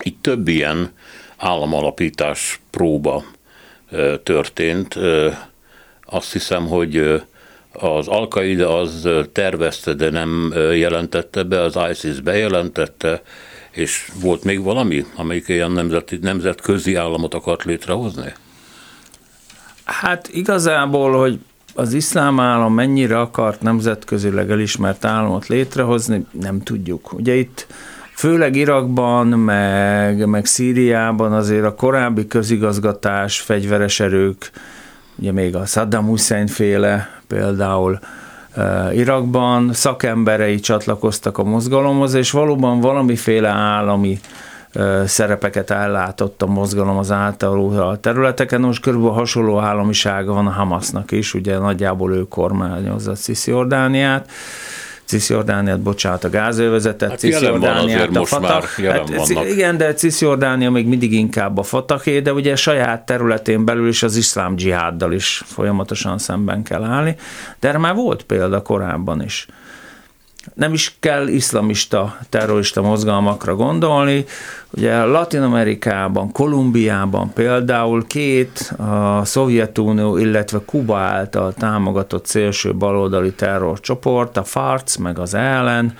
itt 0.05 0.23
több 0.23 0.49
ilyen 0.49 0.93
államalapítás 1.37 2.61
próba 2.71 3.25
történt. 4.23 4.99
Azt 6.05 6.33
hiszem, 6.33 6.67
hogy 6.67 7.23
az 7.73 8.09
al 8.09 8.29
az 8.61 9.09
tervezte, 9.33 9.93
de 9.93 10.11
nem 10.11 10.53
jelentette 10.73 11.43
be, 11.43 11.61
az 11.61 11.79
ISIS 11.91 12.21
bejelentette, 12.21 13.23
és 13.77 14.11
volt 14.21 14.45
még 14.45 14.63
valami, 14.63 15.05
amelyik 15.17 15.49
ilyen 15.49 15.71
nemzeti, 15.71 16.19
nemzetközi 16.23 16.95
államot 16.95 17.35
akart 17.35 17.65
létrehozni? 17.65 18.33
Hát 19.85 20.29
igazából, 20.29 21.19
hogy 21.19 21.39
az 21.75 21.93
iszlám 21.93 22.41
állam 22.41 22.75
mennyire 22.75 23.21
akart 23.21 23.61
nemzetközileg 23.61 24.51
elismert 24.51 25.05
államot 25.05 25.47
létrehozni, 25.47 26.27
nem 26.41 26.63
tudjuk. 26.63 27.13
Ugye 27.13 27.35
itt 27.35 27.67
főleg 28.15 28.57
Irakban, 28.57 29.27
meg, 29.27 30.27
meg 30.27 30.47
Szíriában 30.47 31.33
azért 31.33 31.65
a 31.65 31.75
korábbi 31.75 32.27
közigazgatás, 32.27 33.41
fegyveres 33.41 34.01
erők, 34.01 34.51
ugye 35.17 35.33
még 35.33 35.57
a 35.57 35.67
Saddam 35.67 36.07
Hussein 36.07 36.47
féle 36.47 37.21
például 37.27 37.99
Irakban, 38.93 39.73
szakemberei 39.73 40.61
csatlakoztak 40.61 41.39
a 41.39 41.45
mozgalomhoz, 41.45 42.15
és 42.15 42.31
valóban 42.31 42.81
valamiféle 42.81 43.49
állami 43.49 44.19
szerepeket 45.05 45.71
ellátott 45.71 46.43
a 46.43 46.47
mozgalom 46.47 46.97
az 46.97 47.11
által 47.11 47.79
a 47.79 47.97
területeken. 47.97 48.61
Most 48.61 48.83
körülbelül 48.83 49.15
hasonló 49.15 49.59
államisága 49.59 50.33
van 50.33 50.47
a 50.47 50.51
Hamasnak 50.51 51.11
is, 51.13 51.35
ugye 51.35 51.59
nagyjából 51.59 52.15
ő 52.15 52.29
kormányozza 52.29 53.13
Cisziordániát. 53.13 54.31
Cisziordániát, 55.07 55.81
bocsánat, 55.81 56.25
a 56.25 56.31
gázövezetet, 56.31 57.11
hát 57.11 57.19
Cisziordániát, 57.19 58.17
a 58.17 58.25
Fatah. 58.25 58.65
Hát, 58.65 59.09
igen, 59.49 59.77
de 59.77 59.95
Cisziordánia 59.95 60.71
még 60.71 60.87
mindig 60.87 61.13
inkább 61.13 61.59
a 61.59 61.63
Fatahé, 61.63 62.21
de 62.21 62.33
ugye 62.33 62.57
saját 62.57 63.07
területén 63.07 63.65
belül 63.65 63.89
is 63.89 64.03
az 64.03 64.17
iszlám 64.17 64.57
dzsiháddal 64.57 65.13
is 65.13 65.43
folyamatosan 65.47 66.19
szemben 66.19 66.63
kell 66.63 66.83
állni. 66.83 67.17
De 67.61 67.69
erre 67.69 67.79
már 67.79 67.95
volt 67.95 68.23
példa 68.23 68.63
korábban 68.63 69.23
is 69.23 69.47
nem 70.57 70.73
is 70.73 70.97
kell 71.01 71.27
iszlamista, 71.29 72.19
terrorista 72.29 72.83
mozgalmakra 72.83 73.55
gondolni. 73.55 74.25
Ugye 74.71 75.05
Latin 75.05 75.43
Amerikában, 75.43 76.33
Kolumbiában 76.33 77.33
például 77.33 78.07
két 78.07 78.59
a 78.79 79.25
Szovjetunió, 79.25 80.17
illetve 80.17 80.61
Kuba 80.67 80.97
által 80.97 81.53
támogatott 81.53 82.27
szélső 82.27 82.75
baloldali 82.75 83.33
terrorcsoport, 83.33 84.37
a 84.37 84.45
FARC 84.45 84.97
meg 84.97 85.19
az 85.19 85.35
ellen, 85.35 85.95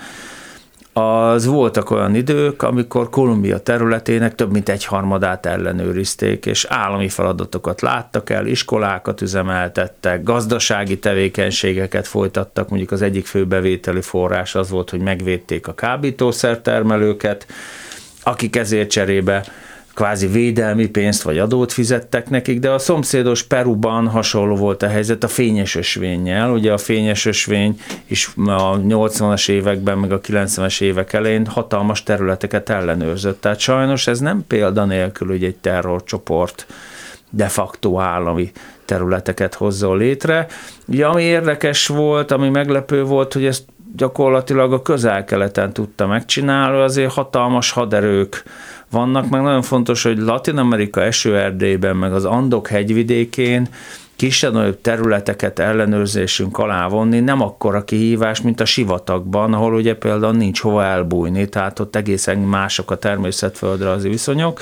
az 0.97 1.45
voltak 1.45 1.89
olyan 1.89 2.15
idők, 2.15 2.61
amikor 2.61 3.09
Kolumbia 3.09 3.57
területének 3.57 4.35
több 4.35 4.51
mint 4.51 4.69
egy 4.69 4.85
harmadát 4.85 5.45
ellenőrizték, 5.45 6.45
és 6.45 6.65
állami 6.69 7.09
feladatokat 7.09 7.81
láttak 7.81 8.29
el, 8.29 8.45
iskolákat 8.45 9.21
üzemeltettek, 9.21 10.23
gazdasági 10.23 10.99
tevékenységeket 10.99 12.07
folytattak, 12.07 12.69
mondjuk 12.69 12.91
az 12.91 13.01
egyik 13.01 13.25
fő 13.25 13.45
bevételi 13.45 14.01
forrás 14.01 14.55
az 14.55 14.69
volt, 14.69 14.89
hogy 14.89 14.99
megvédték 14.99 15.67
a 15.67 15.73
kábítószertermelőket, 15.73 17.47
akik 18.23 18.55
ezért 18.55 18.89
cserébe 18.89 19.43
kvázi 19.97 20.27
védelmi 20.27 20.87
pénzt 20.87 21.21
vagy 21.21 21.37
adót 21.37 21.71
fizettek 21.71 22.29
nekik, 22.29 22.59
de 22.59 22.69
a 22.69 22.77
szomszédos 22.77 23.43
Peruban 23.43 24.07
hasonló 24.07 24.55
volt 24.55 24.83
a 24.83 24.87
helyzet 24.87 25.23
a 25.23 25.27
fényes 25.27 25.75
ösvényel. 25.75 26.51
Ugye 26.51 26.73
a 26.73 26.77
fényes 26.77 27.25
ösvény 27.25 27.79
is 28.05 28.29
a 28.35 28.79
80-as 28.79 29.49
években, 29.49 29.97
meg 29.97 30.11
a 30.11 30.19
90-es 30.19 30.81
évek 30.81 31.13
elején 31.13 31.45
hatalmas 31.45 32.03
területeket 32.03 32.69
ellenőrzött. 32.69 33.41
Tehát 33.41 33.59
sajnos 33.59 34.07
ez 34.07 34.19
nem 34.19 34.43
példa 34.47 34.85
nélkül, 34.85 35.27
hogy 35.27 35.43
egy 35.43 35.55
terrorcsoport 35.55 36.65
de 37.29 37.47
facto 37.47 37.99
állami 37.99 38.51
területeket 38.85 39.53
hozzon 39.53 39.97
létre. 39.97 40.47
Ugye, 40.87 41.05
ami 41.05 41.23
érdekes 41.23 41.87
volt, 41.87 42.31
ami 42.31 42.49
meglepő 42.49 43.03
volt, 43.03 43.33
hogy 43.33 43.45
ezt 43.45 43.63
gyakorlatilag 43.95 44.73
a 44.73 44.81
közel-keleten 44.81 45.73
tudta 45.73 46.07
megcsinálni, 46.07 46.81
azért 46.81 47.13
hatalmas 47.13 47.71
haderők 47.71 48.43
vannak, 48.91 49.29
meg 49.29 49.41
nagyon 49.41 49.61
fontos, 49.61 50.03
hogy 50.03 50.17
Latin 50.17 50.57
Amerika 50.57 51.03
esőerdélyben, 51.03 51.95
meg 51.95 52.13
az 52.13 52.25
Andok 52.25 52.67
hegyvidékén 52.67 53.67
kisebb-nagyobb 54.17 54.81
területeket 54.81 55.59
ellenőrzésünk 55.59 56.57
alá 56.57 56.87
vonni 56.87 57.19
nem 57.19 57.41
akkora 57.41 57.83
kihívás, 57.83 58.41
mint 58.41 58.59
a 58.59 58.65
sivatagban, 58.65 59.53
ahol 59.53 59.73
ugye 59.73 59.95
például 59.95 60.33
nincs 60.33 60.59
hova 60.59 60.83
elbújni, 60.83 61.49
tehát 61.49 61.79
ott 61.79 61.95
egészen 61.95 62.37
mások 62.37 62.91
a 62.91 62.97
az 63.79 64.03
viszonyok. 64.03 64.61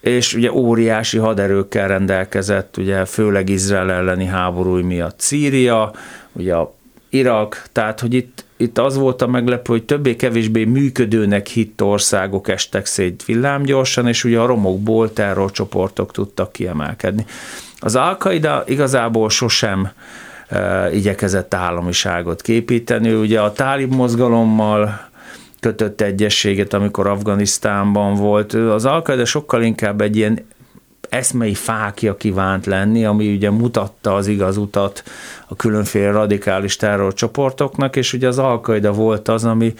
És 0.00 0.34
ugye 0.34 0.52
óriási 0.52 1.18
haderőkkel 1.18 1.88
rendelkezett, 1.88 2.76
ugye 2.76 3.04
főleg 3.04 3.48
Izrael 3.48 3.90
elleni 3.90 4.24
háború 4.24 4.84
miatt 4.84 5.20
Szíria, 5.20 5.92
ugye 6.32 6.54
a 6.54 6.74
Irak, 7.10 7.62
tehát 7.72 8.00
hogy 8.00 8.14
itt, 8.14 8.44
itt 8.56 8.78
az 8.78 8.96
volt 8.96 9.22
a 9.22 9.26
meglepő, 9.26 9.72
hogy 9.72 9.84
többé-kevésbé 9.84 10.64
működőnek 10.64 11.46
hitt 11.46 11.82
országok 11.82 12.48
estek 12.48 12.86
szét 12.86 13.24
villámgyorsan, 13.24 14.08
és 14.08 14.24
ugye 14.24 14.38
a 14.38 14.46
romokból 14.46 15.12
terrorcsoportok 15.12 16.12
tudtak 16.12 16.52
kiemelkedni. 16.52 17.26
Az 17.78 17.96
al 17.96 18.64
igazából 18.66 19.30
sosem 19.30 19.90
e, 20.48 20.90
igyekezett 20.94 21.54
államiságot 21.54 22.42
képíteni, 22.42 23.12
ugye 23.12 23.40
a 23.40 23.52
tálib 23.52 23.94
mozgalommal 23.94 25.08
kötött 25.60 26.00
egyességet, 26.00 26.72
amikor 26.74 27.06
Afganisztánban 27.06 28.14
volt. 28.14 28.52
Az 28.52 28.84
al 28.84 29.24
sokkal 29.24 29.62
inkább 29.62 30.00
egy 30.00 30.16
ilyen 30.16 30.46
eszmei 31.08 31.54
fákja 31.54 32.16
kívánt 32.16 32.66
lenni, 32.66 33.04
ami 33.04 33.34
ugye 33.34 33.50
mutatta 33.50 34.14
az 34.14 34.26
igaz 34.26 34.56
utat 34.56 35.02
a 35.48 35.56
különféle 35.56 36.10
radikális 36.10 36.76
terrorcsoportoknak, 36.76 37.96
és 37.96 38.12
ugye 38.12 38.28
az 38.28 38.38
al 38.38 38.60
volt 38.80 39.28
az, 39.28 39.44
ami 39.44 39.74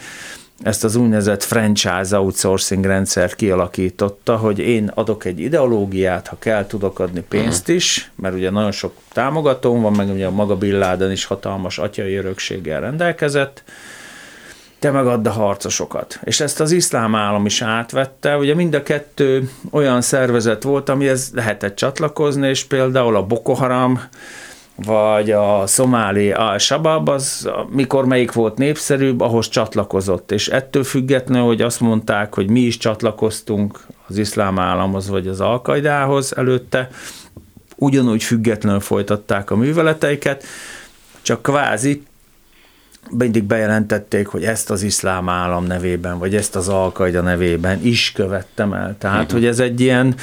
ezt 0.63 0.83
az 0.83 0.95
úgynevezett 0.95 1.43
franchise 1.43 2.19
outsourcing 2.19 2.85
rendszert 2.85 3.35
kialakította, 3.35 4.35
hogy 4.35 4.59
én 4.59 4.91
adok 4.93 5.25
egy 5.25 5.39
ideológiát, 5.39 6.27
ha 6.27 6.35
kell, 6.39 6.65
tudok 6.65 6.99
adni 6.99 7.21
pénzt 7.21 7.69
is, 7.69 8.11
mert 8.15 8.35
ugye 8.35 8.49
nagyon 8.49 8.71
sok 8.71 8.93
támogatóm 9.11 9.81
van, 9.81 9.93
meg 9.93 10.09
ugye 10.09 10.25
a 10.25 10.31
maga 10.31 10.55
Bill 10.55 10.77
Laden 10.77 11.11
is 11.11 11.25
hatalmas 11.25 11.77
atyai 11.77 12.15
örökséggel 12.15 12.81
rendelkezett, 12.81 13.63
te 14.79 14.91
megadd 14.91 15.27
a 15.27 15.31
harcosokat. 15.31 16.19
És 16.23 16.39
ezt 16.39 16.59
az 16.59 16.71
iszlám 16.71 17.15
állam 17.15 17.45
is 17.45 17.61
átvette, 17.61 18.37
ugye 18.37 18.55
mind 18.55 18.73
a 18.73 18.83
kettő 18.83 19.49
olyan 19.71 20.01
szervezet 20.01 20.63
volt, 20.63 20.89
amihez 20.89 21.31
lehetett 21.33 21.75
csatlakozni, 21.75 22.47
és 22.47 22.63
például 22.63 23.15
a 23.15 23.25
Boko 23.25 23.53
Haram, 23.53 24.01
vagy 24.75 25.31
a 25.31 25.63
szomáli 25.65 26.31
al-Shabaab, 26.31 27.09
az 27.09 27.49
mikor 27.69 28.05
melyik 28.05 28.31
volt 28.31 28.57
népszerűbb, 28.57 29.21
ahhoz 29.21 29.49
csatlakozott. 29.49 30.31
És 30.31 30.47
ettől 30.47 30.83
függetlenül, 30.83 31.45
hogy 31.45 31.61
azt 31.61 31.79
mondták, 31.79 32.33
hogy 32.33 32.49
mi 32.49 32.59
is 32.59 32.77
csatlakoztunk 32.77 33.79
az 34.07 34.17
iszlám 34.17 34.59
államhoz, 34.59 35.09
vagy 35.09 35.27
az 35.27 35.41
alkaidához 35.41 36.37
előtte, 36.37 36.89
ugyanúgy 37.75 38.23
függetlenül 38.23 38.79
folytatták 38.79 39.51
a 39.51 39.55
műveleteiket, 39.55 40.43
csak 41.21 41.41
kvázi 41.41 42.03
mindig 43.11 43.43
bejelentették, 43.43 44.27
hogy 44.27 44.43
ezt 44.43 44.69
az 44.69 44.83
iszlám 44.83 45.29
állam 45.29 45.65
nevében, 45.65 46.19
vagy 46.19 46.35
ezt 46.35 46.55
az 46.55 46.69
alkaida 46.69 47.21
nevében 47.21 47.79
is 47.83 48.11
követtem 48.11 48.73
el. 48.73 48.95
Tehát, 48.97 49.21
uh-huh. 49.21 49.31
hogy 49.31 49.45
ez 49.45 49.59
egy 49.59 49.79
ilyen 49.79 50.15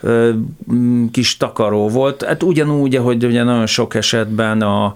ö, 0.00 0.30
kis 1.10 1.36
takaró 1.36 1.88
volt. 1.88 2.24
Hát 2.24 2.42
ugyanúgy, 2.42 2.96
hogy 2.96 3.24
ugye 3.24 3.42
nagyon 3.42 3.66
sok 3.66 3.94
esetben 3.94 4.62
a, 4.62 4.94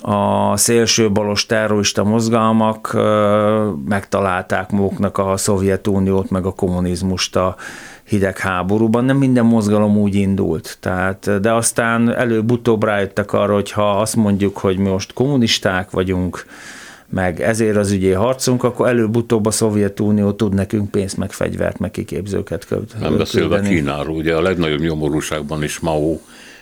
a 0.00 0.56
szélsőbalos 0.56 1.46
terrorista 1.46 2.04
mozgalmak 2.04 2.92
ö, 2.92 3.70
megtalálták 3.88 4.70
maguknak 4.70 5.18
a 5.18 5.36
Szovjetuniót, 5.36 6.30
meg 6.30 6.46
a 6.46 6.52
kommunizmust 6.52 7.36
a 7.36 7.56
hidegháborúban, 8.12 9.04
nem 9.04 9.16
minden 9.16 9.44
mozgalom 9.44 9.96
úgy 9.96 10.14
indult. 10.14 10.76
Tehát, 10.80 11.40
de 11.40 11.52
aztán 11.52 12.14
előbb-utóbb 12.14 12.84
rájöttek 12.84 13.32
arra, 13.32 13.54
hogy 13.54 13.70
ha 13.70 13.90
azt 13.90 14.16
mondjuk, 14.16 14.58
hogy 14.58 14.78
mi 14.78 14.88
most 14.88 15.12
kommunisták 15.12 15.90
vagyunk, 15.90 16.46
meg 17.08 17.40
ezért 17.40 17.76
az 17.76 17.90
ügyé 17.90 18.12
harcunk, 18.12 18.64
akkor 18.64 18.88
előbb-utóbb 18.88 19.46
a 19.46 19.50
Szovjetunió 19.50 20.32
tud 20.32 20.54
nekünk 20.54 20.90
pénzt, 20.90 21.16
meg 21.16 21.32
fegyvert, 21.32 21.78
meg 21.78 21.90
kiképzőket 21.90 22.66
költ. 22.66 22.94
Nem 23.00 23.16
beszélve 23.16 23.60
Kínáról, 23.60 24.16
ugye 24.16 24.36
a 24.36 24.42
legnagyobb 24.42 24.80
nyomorúságban 24.80 25.62
is 25.62 25.78
Mao 25.78 26.18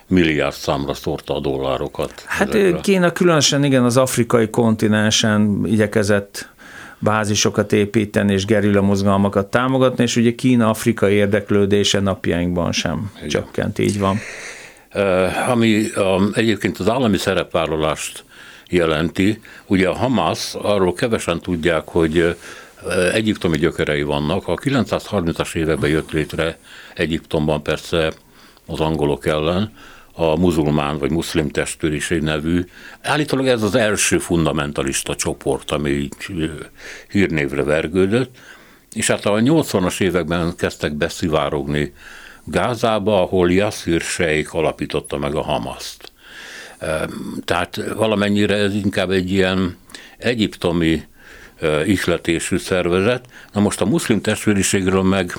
milliárd 0.06 0.54
számra 0.54 0.94
szórta 0.94 1.34
a 1.36 1.40
dollárokat. 1.40 2.12
Hát 2.26 2.54
ezekre. 2.54 2.80
Kína 2.80 3.12
különösen 3.12 3.64
igen 3.64 3.84
az 3.84 3.96
afrikai 3.96 4.50
kontinensen 4.50 5.60
igyekezett 5.64 6.48
bázisokat 7.00 7.72
építeni 7.72 8.32
és 8.32 8.44
gerilla 8.44 8.80
mozgalmakat 8.80 9.50
támogatni, 9.50 10.02
és 10.02 10.16
ugye 10.16 10.34
Kína-Afrika 10.34 11.10
érdeklődése 11.10 12.00
napjainkban 12.00 12.72
sem 12.72 13.10
Igen. 13.16 13.28
csökkent, 13.28 13.78
így 13.78 13.98
van. 13.98 14.18
Ami 15.48 15.82
egyébként 16.32 16.78
az 16.78 16.88
állami 16.88 17.16
szerepvállalást 17.16 18.24
jelenti, 18.68 19.40
ugye 19.66 19.88
a 19.88 19.94
Hamas, 19.94 20.54
arról 20.54 20.92
kevesen 20.92 21.40
tudják, 21.40 21.88
hogy 21.88 22.36
egyiptomi 23.12 23.56
gyökerei 23.56 24.02
vannak. 24.02 24.48
A 24.48 24.54
930-as 24.54 25.54
években 25.54 25.90
jött 25.90 26.10
létre 26.10 26.58
Egyiptomban 26.94 27.62
persze 27.62 28.12
az 28.66 28.80
angolok 28.80 29.26
ellen, 29.26 29.72
a 30.20 30.36
muzulmán 30.36 30.98
vagy 30.98 31.10
muszlim 31.10 31.48
testvériség 31.48 32.22
nevű. 32.22 32.64
Állítólag 33.02 33.46
ez 33.46 33.62
az 33.62 33.74
első 33.74 34.18
fundamentalista 34.18 35.14
csoport, 35.14 35.70
ami 35.70 35.90
így 35.90 36.14
hírnévre 37.10 37.62
vergődött, 37.62 38.36
és 38.92 39.06
hát 39.06 39.26
a 39.26 39.30
80-as 39.30 40.00
években 40.00 40.56
kezdtek 40.56 40.92
beszivárogni 40.92 41.92
Gázába, 42.44 43.22
ahol 43.22 43.50
Yassir 43.50 44.00
Sheikh 44.00 44.56
alapította 44.56 45.18
meg 45.18 45.34
a 45.34 45.42
Hamaszt. 45.42 46.12
Tehát 47.44 47.82
valamennyire 47.94 48.54
ez 48.54 48.74
inkább 48.74 49.10
egy 49.10 49.30
ilyen 49.30 49.76
egyiptomi 50.18 51.02
ihletésű 51.84 52.56
szervezet. 52.56 53.24
Na 53.52 53.60
most 53.60 53.80
a 53.80 53.86
muszlim 53.86 54.20
testvériségről 54.20 55.02
meg 55.02 55.32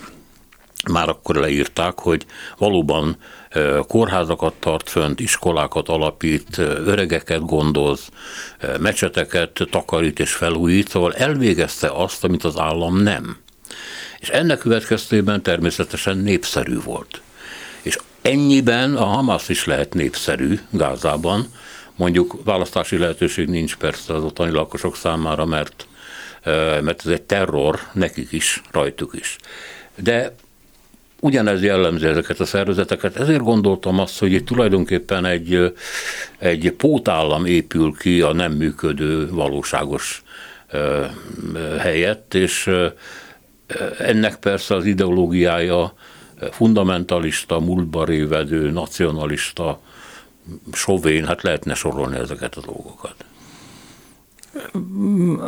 már 0.89 1.09
akkor 1.09 1.35
leírták, 1.35 1.99
hogy 1.99 2.25
valóban 2.57 3.17
kórházakat 3.87 4.53
tart 4.53 4.89
fönt, 4.89 5.19
iskolákat 5.19 5.89
alapít, 5.89 6.57
öregeket 6.57 7.45
gondoz, 7.45 8.09
mecseteket 8.79 9.67
takarít 9.69 10.19
és 10.19 10.33
felújít, 10.33 10.89
szóval 10.89 11.13
elvégezte 11.13 11.87
azt, 11.87 12.23
amit 12.23 12.43
az 12.43 12.59
állam 12.59 12.97
nem. 12.97 13.37
És 14.19 14.29
ennek 14.29 14.57
következtében 14.57 15.41
természetesen 15.41 16.17
népszerű 16.17 16.79
volt. 16.79 17.21
És 17.81 17.97
ennyiben 18.21 18.95
a 18.95 19.03
Hamas 19.03 19.49
is 19.49 19.65
lehet 19.65 19.93
népszerű 19.93 20.59
Gázában, 20.69 21.47
mondjuk 21.95 22.43
választási 22.43 22.97
lehetőség 22.97 23.47
nincs 23.47 23.75
persze 23.75 24.13
az 24.13 24.23
ottani 24.23 24.51
lakosok 24.51 24.95
számára, 24.95 25.45
mert, 25.45 25.87
mert 26.81 27.05
ez 27.05 27.11
egy 27.11 27.21
terror 27.21 27.79
nekik 27.93 28.31
is, 28.31 28.61
rajtuk 28.71 29.13
is. 29.19 29.35
De 29.95 30.35
Ugyanez 31.23 31.63
jellemzi 31.63 32.05
ezeket 32.05 32.39
a 32.39 32.45
szervezeteket, 32.45 33.15
ezért 33.15 33.43
gondoltam 33.43 33.99
azt, 33.99 34.19
hogy 34.19 34.31
itt 34.31 34.45
tulajdonképpen 34.45 35.25
egy, 35.25 35.73
egy 36.37 36.71
pótállam 36.77 37.45
épül 37.45 37.93
ki 37.97 38.21
a 38.21 38.33
nem 38.33 38.51
működő 38.51 39.29
valóságos 39.29 40.23
helyett, 41.79 42.33
és 42.33 42.69
ennek 43.97 44.35
persze 44.35 44.75
az 44.75 44.85
ideológiája 44.85 45.93
fundamentalista, 46.51 47.59
múltba 47.59 48.05
révedő, 48.05 48.69
nacionalista, 48.71 49.79
sovén, 50.71 51.25
hát 51.25 51.41
lehetne 51.41 51.73
sorolni 51.73 52.17
ezeket 52.17 52.55
a 52.55 52.61
dolgokat. 52.65 53.15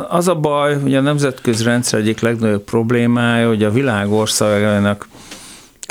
Az 0.08 0.28
a 0.28 0.34
baj, 0.34 0.80
hogy 0.80 0.94
a 0.94 1.00
nemzetközi 1.00 1.64
rendszer 1.64 2.00
egyik 2.00 2.20
legnagyobb 2.20 2.64
problémája, 2.64 3.48
hogy 3.48 3.64
a 3.64 3.70
világ 3.70 4.10
országainak 4.10 5.08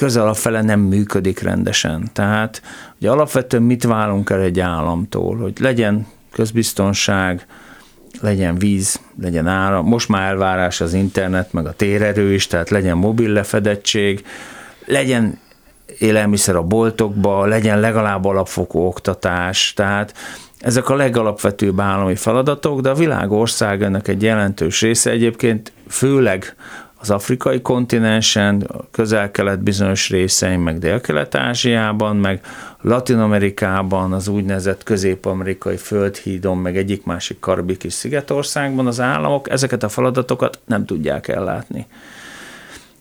közel 0.04 0.28
a 0.28 0.34
fele 0.34 0.62
nem 0.62 0.80
működik 0.80 1.40
rendesen. 1.40 2.10
Tehát 2.14 2.62
ugye 3.00 3.10
alapvetően 3.10 3.64
mit 3.64 3.84
válunk 3.84 4.30
el 4.30 4.42
egy 4.42 4.60
államtól, 4.60 5.38
hogy 5.38 5.54
legyen 5.60 6.08
közbiztonság, 6.32 7.46
legyen 8.22 8.58
víz, 8.58 9.00
legyen 9.22 9.48
áram, 9.48 9.86
most 9.86 10.10
már 10.10 10.30
elvárás 10.30 10.82
az 10.82 10.94
internet, 10.94 11.54
meg 11.54 11.66
a 11.66 11.74
térerő 11.74 12.34
is, 12.34 12.48
tehát 12.48 12.70
legyen 12.70 12.98
mobil 12.98 13.30
lefedettség, 13.30 14.26
legyen 14.86 15.40
élelmiszer 16.00 16.56
a 16.56 16.64
boltokba, 16.64 17.46
legyen 17.46 17.80
legalább 17.80 18.26
alapfokú 18.26 18.80
oktatás, 18.80 19.74
tehát 19.76 20.14
ezek 20.60 20.90
a 20.90 20.96
legalapvetőbb 20.96 21.80
állami 21.80 22.16
feladatok, 22.16 22.82
de 22.82 22.90
a 22.90 22.94
világ 22.96 23.32
országának 23.32 24.08
egy 24.08 24.22
jelentős 24.22 24.82
része 24.82 25.12
egyébként 25.12 25.72
főleg 25.90 26.56
az 27.04 27.10
afrikai 27.10 27.62
kontinensen, 27.62 28.70
közel-kelet 28.92 29.64
bizonyos 29.64 30.10
részein, 30.10 30.60
meg 30.60 30.80
dél-kelet-ázsiában, 30.80 32.16
meg 32.16 32.42
Latin-Amerikában, 32.82 34.14
az 34.14 34.28
úgynevezett 34.28 34.84
közép-amerikai 34.84 35.78
földhídon, 35.78 36.58
meg 36.58 36.78
egyik 36.78 37.06
másik 37.06 37.40
karibiki 37.40 37.90
szigetországban 37.90 38.88
az 38.88 39.00
államok 39.00 39.50
ezeket 39.50 39.84
a 39.84 39.90
feladatokat 39.90 40.60
nem 40.66 40.86
tudják 40.86 41.28
ellátni. 41.28 41.86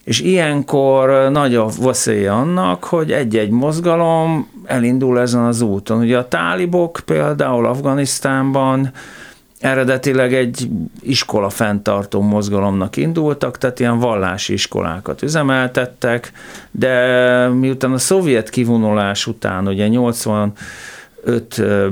És 0.05 0.21
ilyenkor 0.21 1.31
nagy 1.31 1.55
a 1.55 1.69
veszélye 1.81 2.33
annak, 2.33 2.85
hogy 2.85 3.13
egy-egy 3.13 3.51
mozgalom 3.51 4.51
elindul 4.65 5.21
ezen 5.21 5.45
az 5.45 5.61
úton. 5.61 5.99
Ugye 5.99 6.19
a 6.19 6.29
tálibok 6.29 7.01
például 7.05 7.67
Afganisztánban 7.67 8.93
eredetileg 9.63 10.35
egy 10.35 10.69
iskola 11.01 11.49
fenntartó 11.49 12.21
mozgalomnak 12.21 12.97
indultak, 12.97 13.59
tehát 13.59 13.81
ilyen 13.81 13.99
vallási 13.99 14.53
iskolákat 14.53 15.23
üzemeltettek, 15.23 16.33
de 16.71 17.49
miután 17.49 17.93
a 17.93 17.99
szovjet 17.99 18.51
kivonulás 18.51 19.27
után, 19.27 19.67
ugye 19.67 19.89
80 19.89 20.53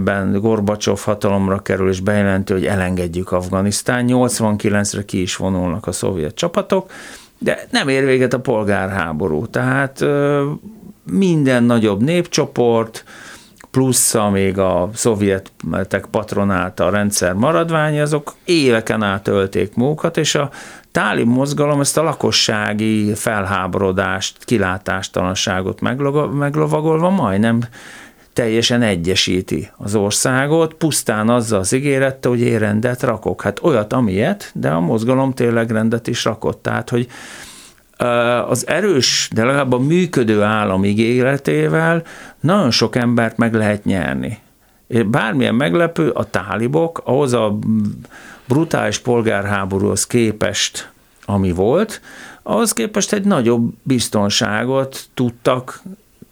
ben 0.04 0.32
Gorbacsov 0.40 1.00
hatalomra 1.00 1.58
kerül 1.58 1.88
és 1.88 2.00
bejelenti, 2.00 2.52
hogy 2.52 2.66
elengedjük 2.66 3.32
Afganisztán, 3.32 4.04
89-re 4.08 5.04
ki 5.04 5.20
is 5.20 5.36
vonulnak 5.36 5.86
a 5.86 5.92
szovjet 5.92 6.34
csapatok, 6.34 6.90
de 7.38 7.66
nem 7.70 7.88
ér 7.88 8.04
véget 8.04 8.32
a 8.32 8.40
polgárháború. 8.40 9.46
Tehát 9.46 10.04
minden 11.10 11.62
nagyobb 11.62 12.02
népcsoport, 12.02 13.04
plusz 13.70 14.14
még 14.30 14.58
a 14.58 14.90
szovjetek 14.94 16.06
patronálta 16.10 16.86
a 16.86 16.90
rendszer 16.90 17.32
maradvány, 17.32 18.00
azok 18.00 18.34
éveken 18.44 19.02
át 19.02 19.28
ölték 19.28 19.74
mókat, 19.74 20.16
és 20.16 20.34
a 20.34 20.50
táli 20.92 21.24
mozgalom 21.24 21.80
ezt 21.80 21.98
a 21.98 22.02
lakossági 22.02 23.14
felháborodást, 23.14 24.44
kilátástalanságot 24.44 25.80
meglovagolva 26.32 27.10
majdnem 27.10 27.60
teljesen 28.32 28.82
egyesíti 28.82 29.70
az 29.76 29.94
országot, 29.94 30.74
pusztán 30.74 31.28
azzal 31.28 31.58
az 31.58 31.72
ígérettel, 31.72 32.30
hogy 32.30 32.40
én 32.40 32.58
rendet 32.58 33.02
rakok. 33.02 33.42
Hát 33.42 33.62
olyat, 33.62 33.92
amilyet, 33.92 34.50
de 34.54 34.70
a 34.70 34.80
mozgalom 34.80 35.32
tényleg 35.32 35.70
rendet 35.70 36.06
is 36.06 36.24
rakott. 36.24 36.62
Tehát, 36.62 36.90
hogy 36.90 37.08
az 38.46 38.66
erős, 38.66 39.28
de 39.32 39.44
legalább 39.44 39.72
a 39.72 39.78
működő 39.78 40.42
állam 40.42 40.84
ígéretével 40.84 42.02
nagyon 42.40 42.70
sok 42.70 42.96
embert 42.96 43.36
meg 43.36 43.54
lehet 43.54 43.84
nyerni. 43.84 44.38
Bármilyen 45.06 45.54
meglepő, 45.54 46.10
a 46.10 46.24
tálibok 46.24 47.02
ahhoz 47.04 47.32
a 47.32 47.58
brutális 48.44 48.98
polgárháborúhoz 48.98 50.06
képest, 50.06 50.90
ami 51.24 51.52
volt, 51.52 52.00
ahhoz 52.42 52.72
képest 52.72 53.12
egy 53.12 53.24
nagyobb 53.24 53.72
biztonságot 53.82 55.04
tudtak 55.14 55.82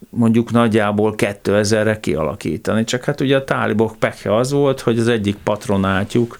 mondjuk 0.09 0.51
nagyjából 0.51 1.13
2000-re 1.17 1.99
kialakítani. 1.99 2.83
Csak 2.83 3.03
hát 3.03 3.21
ugye 3.21 3.35
a 3.35 3.43
tálibok 3.43 3.95
pekhe 3.99 4.35
az 4.35 4.51
volt, 4.51 4.81
hogy 4.81 4.99
az 4.99 5.07
egyik 5.07 5.37
patronátjuk, 5.43 6.39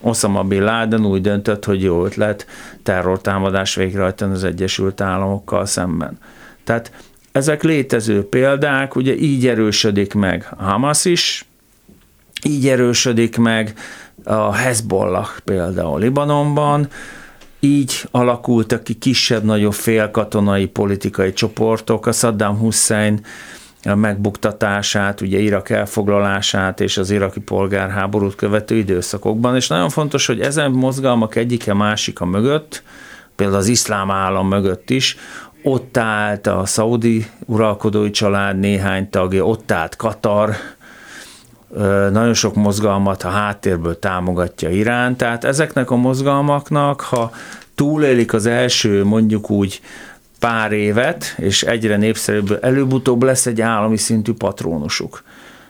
Osama 0.00 0.42
Bin 0.42 0.62
Laden 0.62 1.06
úgy 1.06 1.20
döntött, 1.20 1.64
hogy 1.64 1.82
jó 1.82 2.04
ötlet 2.04 2.46
terrortámadás 2.88 3.74
végrehajtani 3.74 4.32
az 4.32 4.44
Egyesült 4.44 5.00
Államokkal 5.00 5.66
szemben. 5.66 6.18
Tehát 6.64 6.92
ezek 7.32 7.62
létező 7.62 8.28
példák, 8.28 8.96
ugye 8.96 9.16
így 9.16 9.46
erősödik 9.46 10.14
meg 10.14 10.44
Hamas 10.56 11.04
is, 11.04 11.44
így 12.42 12.68
erősödik 12.68 13.36
meg 13.36 13.74
a 14.24 14.52
Hezbollah 14.52 15.28
például 15.44 16.00
Libanonban, 16.00 16.88
így 17.60 18.08
alakultak 18.10 18.84
ki 18.84 18.94
kisebb-nagyobb 18.94 19.74
félkatonai 19.74 20.66
politikai 20.66 21.32
csoportok, 21.32 22.06
a 22.06 22.12
Saddam 22.12 22.58
Hussein 22.58 23.24
megbuktatását, 23.94 25.20
ugye 25.20 25.38
Irak 25.38 25.70
elfoglalását 25.70 26.80
és 26.80 26.96
az 26.96 27.10
iraki 27.10 27.40
polgárháborút 27.40 28.34
követő 28.34 28.74
időszakokban, 28.74 29.56
és 29.56 29.68
nagyon 29.68 29.88
fontos, 29.88 30.26
hogy 30.26 30.40
ezen 30.40 30.70
mozgalmak 30.70 31.34
egyike 31.36 31.74
másika 31.74 32.24
mögött, 32.24 32.82
például 33.36 33.58
az 33.58 33.68
iszlám 33.68 34.10
állam 34.10 34.48
mögött 34.48 34.90
is, 34.90 35.16
ott 35.62 35.96
állt 35.96 36.46
a 36.46 36.66
szaudi 36.66 37.26
uralkodói 37.46 38.10
család 38.10 38.58
néhány 38.58 39.10
tagja, 39.10 39.44
ott 39.44 39.72
állt 39.72 39.96
Katar, 39.96 40.56
nagyon 42.10 42.34
sok 42.34 42.54
mozgalmat 42.54 43.22
a 43.22 43.28
háttérből 43.28 43.98
támogatja 43.98 44.70
Irán, 44.70 45.16
tehát 45.16 45.44
ezeknek 45.44 45.90
a 45.90 45.96
mozgalmaknak, 45.96 47.00
ha 47.00 47.30
túlélik 47.74 48.32
az 48.32 48.46
első 48.46 49.04
mondjuk 49.04 49.50
úgy 49.50 49.80
pár 50.38 50.72
évet, 50.72 51.34
és 51.36 51.62
egyre 51.62 51.96
népszerűbb, 51.96 52.58
előbb-utóbb 52.62 53.22
lesz 53.22 53.46
egy 53.46 53.60
állami 53.60 53.96
szintű 53.96 54.32
patrónusuk. 54.32 55.22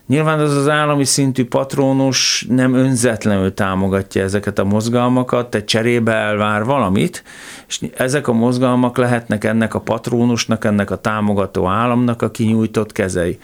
Nyilván 0.08 0.40
az 0.40 0.56
az 0.56 0.68
állami 0.68 1.04
szintű 1.04 1.44
patrónus 1.44 2.46
nem 2.48 2.74
önzetlenül 2.74 3.54
támogatja 3.54 4.22
ezeket 4.22 4.58
a 4.58 4.64
mozgalmakat, 4.64 5.50
te 5.50 5.64
cserébe 5.64 6.12
elvár 6.12 6.64
valamit, 6.64 7.22
és 7.68 7.80
ezek 7.96 8.28
a 8.28 8.32
mozgalmak 8.32 8.96
lehetnek 8.96 9.44
ennek 9.44 9.74
a 9.74 9.80
patrónusnak, 9.80 10.64
ennek 10.64 10.90
a 10.90 10.96
támogató 10.96 11.66
államnak 11.66 12.22
a 12.22 12.30
kinyújtott 12.30 12.92
kezei. 12.92 13.38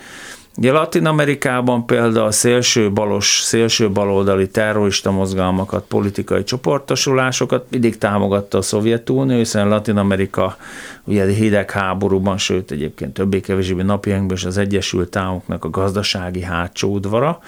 Ugye 0.57 0.73
Latin 0.73 1.07
Amerikában 1.07 1.87
például 1.87 2.27
a 2.27 2.31
szélső 2.31 2.93
balos, 2.93 3.41
szélső 3.43 3.91
baloldali 3.91 4.49
terrorista 4.49 5.11
mozgalmakat, 5.11 5.85
politikai 5.85 6.45
csoportosulásokat 6.45 7.67
mindig 7.71 7.99
támogatta 7.99 8.59
a 8.59 8.63
Szovjetunió, 8.63 9.37
hiszen 9.37 9.69
Latin 9.69 9.97
Amerika 9.97 10.57
ugye 11.05 11.27
hidegháborúban, 11.27 12.39
sőt 12.39 12.71
egyébként 12.71 13.15
többé-kevésbé 13.15 13.83
napjainkban 13.83 14.37
is 14.37 14.45
az 14.45 14.59
Egyesült 14.59 15.17
Államoknak 15.17 15.65
a 15.65 15.71
gazdasági 15.71 16.43
hátsó 16.43 16.93
udvara, 16.93 17.41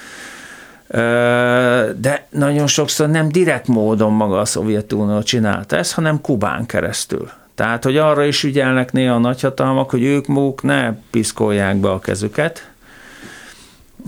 de 1.97 2.27
nagyon 2.31 2.66
sokszor 2.66 3.09
nem 3.09 3.29
direkt 3.29 3.66
módon 3.66 4.12
maga 4.12 4.38
a 4.38 4.45
Szovjetunió 4.45 5.23
csinálta 5.23 5.77
ezt, 5.77 5.92
hanem 5.92 6.21
Kubán 6.21 6.66
keresztül. 6.66 7.31
Tehát, 7.55 7.85
hogy 7.85 7.97
arra 7.97 8.25
is 8.25 8.45
ügyelnek 8.45 8.92
néha 8.92 9.14
a 9.14 9.19
nagyhatalmak, 9.19 9.90
hogy 9.90 10.03
ők 10.03 10.27
maguk 10.27 10.62
ne 10.62 10.92
piszkolják 11.11 11.77
be 11.77 11.90
a 11.90 11.99
kezüket, 11.99 12.71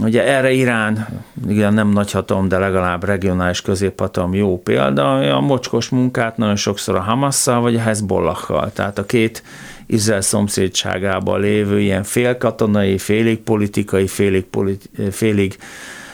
Ugye 0.01 0.25
erre 0.25 0.51
Irán, 0.51 1.07
igen, 1.49 1.75
nem 1.75 1.89
nagy 1.89 2.11
hatalom, 2.11 2.49
de 2.49 2.59
legalább 2.59 3.05
regionális 3.05 3.63
középhatalom 3.63 4.35
jó 4.35 4.61
példa, 4.63 5.35
a 5.37 5.41
mocskos 5.41 5.89
munkát 5.89 6.37
nagyon 6.37 6.57
sokszor 6.57 6.95
a 6.95 7.01
Hamasszal 7.01 7.61
vagy 7.61 7.77
a 7.77 7.81
Hezbollahkal, 7.81 8.73
tehát 8.73 8.99
a 8.99 9.07
két 9.07 9.43
Izrael 9.87 10.21
szomszédságában 10.21 11.41
lévő 11.41 11.81
ilyen 11.81 12.03
félkatonai, 12.03 12.99
félig 12.99 13.39
politikai, 13.39 14.07
félig, 14.07 14.45
politi- 14.45 15.11
félig 15.11 15.59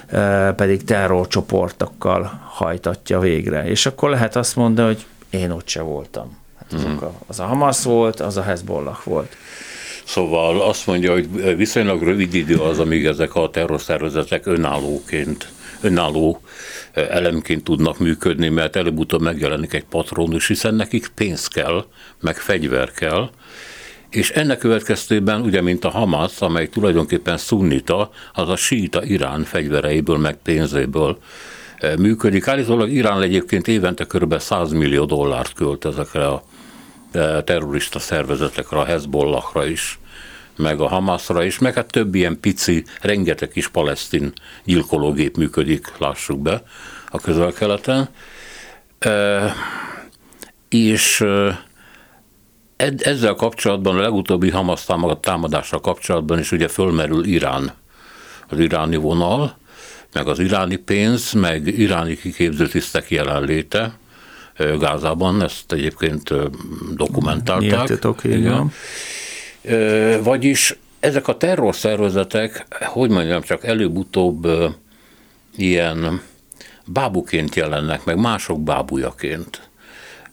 e, 0.07 0.53
pedig 0.53 0.85
terrorcsoportokkal 0.85 2.41
hajtatja 2.45 3.19
végre. 3.19 3.67
És 3.67 3.87
akkor 3.87 4.11
lehet 4.11 4.37
azt 4.37 4.57
mondani, 4.57 4.87
hogy 4.87 5.05
én 5.31 5.51
ott 5.51 5.69
se 5.69 5.83
voltam. 5.83 6.37
Hát 6.59 6.73
azok 6.73 6.95
mhm. 6.95 7.05
a, 7.05 7.13
az 7.27 7.41
a 7.41 7.45
Hamas 7.45 7.83
volt, 7.83 8.21
az 8.21 8.37
a 8.37 8.43
Hezbollah 8.43 9.05
volt. 9.05 9.37
Szóval 10.05 10.61
azt 10.61 10.87
mondja, 10.87 11.13
hogy 11.13 11.57
viszonylag 11.57 12.03
rövid 12.03 12.35
idő 12.35 12.57
az, 12.57 12.79
amíg 12.79 13.07
ezek 13.07 13.35
a 13.35 13.51
terrorszervezetek 13.51 14.47
önállóként, 14.47 15.49
önálló 15.81 16.41
elemként 16.93 17.65
tudnak 17.65 17.99
működni, 17.99 18.49
mert 18.49 18.77
előbb-utóbb 18.77 19.21
megjelenik 19.21 19.73
egy 19.73 19.85
patronus, 19.85 20.47
hiszen 20.47 20.75
nekik 20.75 21.09
pénz 21.15 21.47
kell, 21.47 21.85
meg 22.21 22.37
fegyver 22.37 22.91
kell, 22.91 23.31
és 24.11 24.31
ennek 24.31 24.59
következtében, 24.59 25.41
ugye, 25.41 25.61
mint 25.61 25.85
a 25.85 25.91
Hamas, 25.91 26.41
amely 26.41 26.69
tulajdonképpen 26.69 27.37
szunnita, 27.37 28.11
az 28.33 28.49
a 28.49 28.57
síta 28.57 29.05
Irán 29.05 29.45
fegyvereiből, 29.45 30.19
meg 30.19 30.37
pénzéből 30.43 31.19
működik. 31.99 32.47
Állítólag 32.47 32.91
Irán 32.91 33.23
egyébként 33.23 33.69
évente 33.69 34.05
kb. 34.05 34.39
100 34.39 34.73
millió 34.73 35.05
dollárt 35.05 35.53
költ 35.53 35.85
ezekre 35.85 36.27
a 36.27 36.43
terrorista 37.45 37.99
szervezetekre, 37.99 38.79
a 38.79 38.85
Hezbollahra 38.85 39.67
is, 39.67 39.99
meg 40.57 40.81
a 40.81 40.89
Hamasra 40.89 41.45
is, 41.45 41.59
meg 41.59 41.75
hát 41.75 41.87
több 41.87 42.15
ilyen 42.15 42.41
pici, 42.41 42.85
rengeteg 43.01 43.49
kis 43.49 43.69
palesztin 43.69 44.33
gyilkológép 44.65 45.37
működik, 45.37 45.93
lássuk 45.99 46.41
be, 46.41 46.63
a 47.09 47.19
közel-keleten. 47.19 48.09
És 50.69 51.25
ezzel 52.99 53.35
kapcsolatban, 53.35 53.97
a 53.97 54.01
legutóbbi 54.01 54.51
Hamas 54.51 54.85
támadással 55.21 55.81
kapcsolatban 55.81 56.39
is 56.39 56.53
ugye 56.53 56.69
fölmerül 56.69 57.25
Irán, 57.25 57.73
az 58.49 58.59
iráni 58.59 58.97
vonal, 58.97 59.57
meg 60.13 60.29
az 60.29 60.39
iráni 60.39 60.77
pénz, 60.77 61.33
meg 61.33 61.67
iráni 61.67 62.17
kiképző 62.17 62.69
tisztek 62.69 63.11
jelenléte, 63.11 63.93
Gázában, 64.57 65.43
ezt 65.43 65.73
egyébként 65.73 66.31
dokumentálták. 66.95 67.71
Nyíltetok, 67.71 68.25
igen. 68.25 68.73
Vagyis 70.23 70.77
ezek 71.01 71.29
a 71.29 71.37
terrorszervezetek, 71.37 72.67
hogy 72.85 73.11
mondjam, 73.11 73.43
csak 73.43 73.65
előbb-utóbb 73.65 74.49
ilyen 75.57 76.21
bábuként 76.87 77.55
jelennek 77.55 78.05
meg, 78.05 78.19
mások 78.19 78.61
bábujaként 78.61 79.69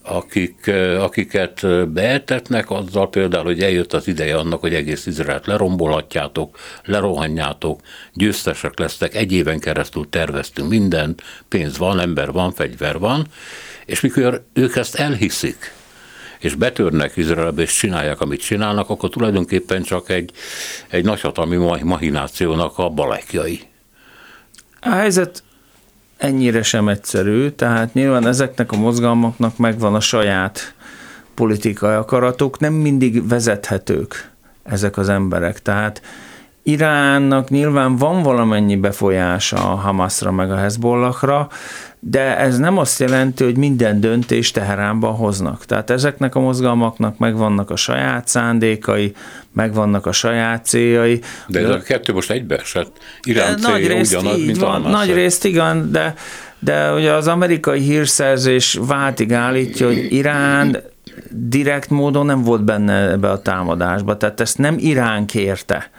akik, 0.03 0.71
akiket 0.99 1.89
beetetnek, 1.89 2.71
azzal 2.71 3.09
például, 3.09 3.43
hogy 3.43 3.61
eljött 3.61 3.93
az 3.93 4.07
ideje 4.07 4.37
annak, 4.37 4.59
hogy 4.59 4.73
egész 4.73 5.05
Izraelt 5.05 5.45
lerombolhatjátok, 5.45 6.57
lerohanjátok, 6.83 7.79
győztesek 8.13 8.79
lesztek, 8.79 9.15
egy 9.15 9.31
éven 9.31 9.59
keresztül 9.59 10.09
terveztünk 10.09 10.69
mindent, 10.69 11.21
pénz 11.47 11.77
van, 11.77 11.99
ember 11.99 12.31
van, 12.31 12.51
fegyver 12.51 12.99
van, 12.99 13.27
és 13.91 14.01
mikor 14.01 14.43
ők 14.53 14.75
ezt 14.75 14.95
elhiszik, 14.95 15.73
és 16.39 16.55
betörnek 16.55 17.17
Izraelbe, 17.17 17.61
és 17.61 17.73
csinálják, 17.73 18.21
amit 18.21 18.41
csinálnak, 18.41 18.89
akkor 18.89 19.09
tulajdonképpen 19.09 19.81
csak 19.81 20.09
egy, 20.09 20.31
egy 20.87 21.05
nagyhatalmi 21.05 21.55
mahinációnak 21.83 22.77
a 22.77 22.89
balekjai. 22.89 23.61
A 24.79 24.89
helyzet 24.89 25.43
ennyire 26.17 26.63
sem 26.63 26.87
egyszerű, 26.87 27.49
tehát 27.49 27.93
nyilván 27.93 28.27
ezeknek 28.27 28.71
a 28.71 28.77
mozgalmaknak 28.77 29.57
megvan 29.57 29.95
a 29.95 29.99
saját 29.99 30.73
politikai 31.33 31.93
akaratuk, 31.93 32.59
nem 32.59 32.73
mindig 32.73 33.27
vezethetők 33.27 34.31
ezek 34.63 34.97
az 34.97 35.09
emberek. 35.09 35.61
Tehát 35.61 36.01
Iránnak 36.63 37.49
nyilván 37.49 37.95
van 37.95 38.23
valamennyi 38.23 38.75
befolyása 38.75 39.57
a 39.57 39.75
Hamasra 39.75 40.31
meg 40.31 40.51
a 40.51 40.55
Hezbollahra, 40.55 41.49
de 41.99 42.37
ez 42.37 42.57
nem 42.57 42.77
azt 42.77 42.99
jelenti, 42.99 43.43
hogy 43.43 43.57
minden 43.57 43.99
döntést 43.99 44.53
Teheránban 44.53 45.13
hoznak. 45.13 45.65
Tehát 45.65 45.89
ezeknek 45.89 46.35
a 46.35 46.39
mozgalmaknak 46.39 47.17
megvannak 47.17 47.69
a 47.69 47.75
saját 47.75 48.27
szándékai, 48.27 49.13
megvannak 49.53 50.05
a 50.05 50.11
saját 50.11 50.65
céljai. 50.65 51.21
De 51.47 51.59
ez 51.59 51.69
a 51.69 51.81
kettő 51.81 52.13
most 52.13 52.31
egybeesett. 52.31 52.91
Irán 53.21 53.57
célja 53.57 53.69
nagy 53.69 53.87
részt 53.87 54.15
ugyanaz, 54.15 54.45
mint 54.45 54.57
van, 54.57 54.85
a 54.85 54.89
Nagy 54.89 55.13
részt 55.13 55.45
igen, 55.45 55.91
de, 55.91 56.13
de 56.59 56.93
ugye 56.93 57.13
az 57.13 57.27
amerikai 57.27 57.79
hírszerzés 57.79 58.77
váltig 58.81 59.33
állítja, 59.33 59.85
hogy 59.87 60.07
Irán 60.09 60.77
direkt 61.29 61.89
módon 61.89 62.25
nem 62.25 62.41
volt 62.41 62.63
benne 62.63 63.09
ebbe 63.09 63.29
a 63.29 63.41
támadásba, 63.41 64.17
tehát 64.17 64.39
ezt 64.39 64.57
nem 64.57 64.75
Irán 64.79 65.25
kérte 65.25 65.89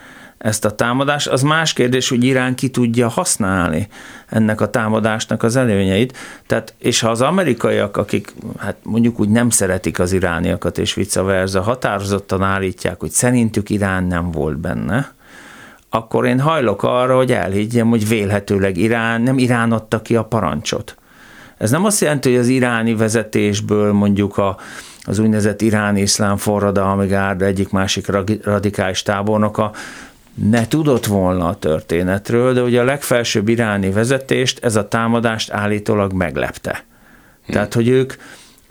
ezt 0.43 0.65
a 0.65 0.71
támadást. 0.71 1.29
Az 1.29 1.43
más 1.43 1.73
kérdés, 1.73 2.09
hogy 2.09 2.25
Irán 2.25 2.55
ki 2.55 2.69
tudja 2.69 3.09
használni 3.09 3.89
ennek 4.29 4.61
a 4.61 4.71
támadásnak 4.71 5.43
az 5.43 5.57
előnyeit. 5.57 6.17
Tehát, 6.47 6.75
és 6.79 7.01
ha 7.01 7.11
az 7.11 7.21
amerikaiak, 7.21 7.97
akik 7.97 8.35
hát 8.59 8.77
mondjuk 8.83 9.21
úgy 9.21 9.29
nem 9.29 9.51
szeretik 9.51 9.99
az 9.99 10.13
irániakat, 10.13 10.79
és 10.79 10.95
vice 10.95 11.23
versa, 11.23 11.63
határozottan 11.63 12.43
állítják, 12.43 13.01
hogy 13.01 13.11
szerintük 13.11 13.71
Irán 13.71 14.05
nem 14.05 14.31
volt 14.31 14.59
benne, 14.59 15.13
akkor 15.91 16.27
én 16.27 16.41
hajlok 16.41 16.83
arra, 16.83 17.17
hogy 17.17 17.33
elhiggyem, 17.33 17.89
hogy 17.89 18.09
vélhetőleg 18.09 18.77
Irán, 18.77 19.21
nem 19.21 19.39
Irán 19.39 19.73
adta 19.73 20.03
ki 20.03 20.17
a 20.17 20.25
parancsot. 20.25 20.97
Ez 21.59 21.71
nem 21.71 21.85
azt 21.85 22.01
jelenti, 22.01 22.31
hogy 22.31 22.39
az 22.39 22.49
iráni 22.49 22.95
vezetésből 22.95 23.93
mondjuk 23.93 24.39
a, 24.39 24.57
az 25.03 25.19
úgynevezett 25.19 25.61
iráni 25.61 26.01
iszlám 26.01 26.37
forradalmi 26.37 27.07
gárda 27.07 27.45
egyik-másik 27.45 28.07
radikális 28.43 29.03
tábornoka 29.03 29.73
ne 30.35 30.69
tudott 30.69 31.07
volna 31.07 31.49
a 31.49 31.55
történetről, 31.55 32.53
de 32.53 32.63
ugye 32.63 32.81
a 32.81 32.85
legfelsőbb 32.85 33.49
iráni 33.49 33.91
vezetést 33.91 34.65
ez 34.65 34.77
a 34.77 34.89
támadást 34.89 35.51
állítólag 35.51 36.13
meglepte. 36.13 36.71
Hmm. 36.73 37.55
Tehát, 37.55 37.75
hogy 37.75 37.89
ők, 37.89 38.15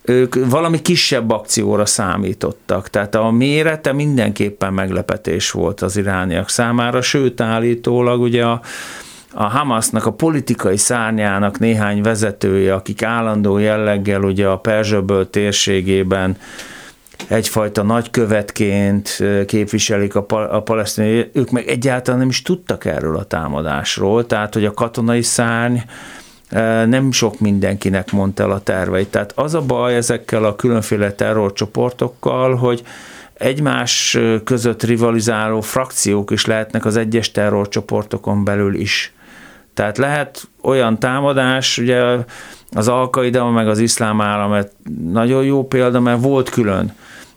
ők 0.01 0.49
valami 0.49 0.81
kisebb 0.81 1.29
akcióra 1.29 1.85
számítottak. 1.85 2.89
Tehát 2.89 3.15
a 3.15 3.31
mérete 3.31 3.91
mindenképpen 3.91 4.73
meglepetés 4.73 5.51
volt 5.51 5.81
az 5.81 5.97
irániak 5.97 6.49
számára, 6.49 7.01
sőt 7.01 7.41
állítólag 7.41 8.21
ugye 8.21 8.45
a, 8.45 8.61
a 9.33 9.43
Hamasnak, 9.43 10.05
a 10.05 10.11
politikai 10.11 10.77
szárnyának 10.77 11.59
néhány 11.59 12.01
vezetője, 12.01 12.73
akik 12.73 13.03
állandó 13.03 13.57
jelleggel 13.57 14.23
ugye 14.23 14.47
a 14.47 14.57
Perzsöböl 14.57 15.29
térségében 15.29 16.37
egyfajta 17.27 17.83
nagykövetként 17.83 19.23
képviselik 19.45 20.15
a, 20.15 20.23
pal- 20.23 20.51
a 20.51 20.61
palesztin, 20.61 21.29
ők 21.33 21.49
meg 21.49 21.67
egyáltalán 21.67 22.19
nem 22.19 22.29
is 22.29 22.41
tudtak 22.41 22.85
erről 22.85 23.17
a 23.17 23.23
támadásról, 23.23 24.25
tehát 24.25 24.53
hogy 24.53 24.65
a 24.65 24.73
katonai 24.73 25.21
szárny 25.21 25.77
nem 26.85 27.11
sok 27.11 27.39
mindenkinek 27.39 28.11
mondta 28.11 28.43
el 28.43 28.51
a 28.51 28.61
terveit. 28.61 29.07
Tehát 29.07 29.31
az 29.35 29.53
a 29.53 29.61
baj 29.61 29.95
ezekkel 29.95 30.43
a 30.43 30.55
különféle 30.55 31.11
terrorcsoportokkal, 31.11 32.55
hogy 32.55 32.83
egymás 33.33 34.17
között 34.43 34.83
rivalizáló 34.83 35.61
frakciók 35.61 36.31
is 36.31 36.45
lehetnek 36.45 36.85
az 36.85 36.97
egyes 36.97 37.31
terrorcsoportokon 37.31 38.43
belül 38.43 38.75
is. 38.75 39.13
Tehát 39.73 39.97
lehet 39.97 40.47
olyan 40.61 40.99
támadás, 40.99 41.77
ugye 41.77 42.03
az 42.71 42.87
Alkaida 42.87 43.49
meg 43.49 43.67
az 43.67 43.79
iszlám 43.79 44.21
állam 44.21 44.65
nagyon 45.03 45.43
jó 45.43 45.67
példa, 45.67 45.99
mert 45.99 46.21
volt 46.21 46.49
külön 46.49 46.93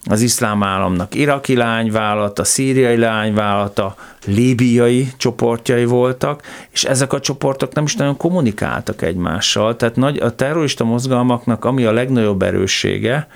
az 0.06 0.20
iszlám 0.20 0.62
államnak 0.62 1.14
iraki 1.14 1.56
lányvállalata, 1.56 2.44
szíriai 2.44 2.96
lányvállalata, 2.96 3.94
líbiai 4.24 5.12
csoportjai 5.16 5.84
voltak, 5.84 6.42
és 6.70 6.84
ezek 6.84 7.12
a 7.12 7.20
csoportok 7.20 7.74
nem 7.74 7.84
is 7.84 7.94
nagyon 7.96 8.16
kommunikáltak 8.16 9.02
egymással. 9.02 9.76
Tehát 9.76 9.96
nagy, 9.96 10.18
a 10.18 10.34
terrorista 10.34 10.84
mozgalmaknak 10.84 11.64
ami 11.64 11.84
a 11.84 11.92
legnagyobb 11.92 12.42
erőssége, 12.42 13.28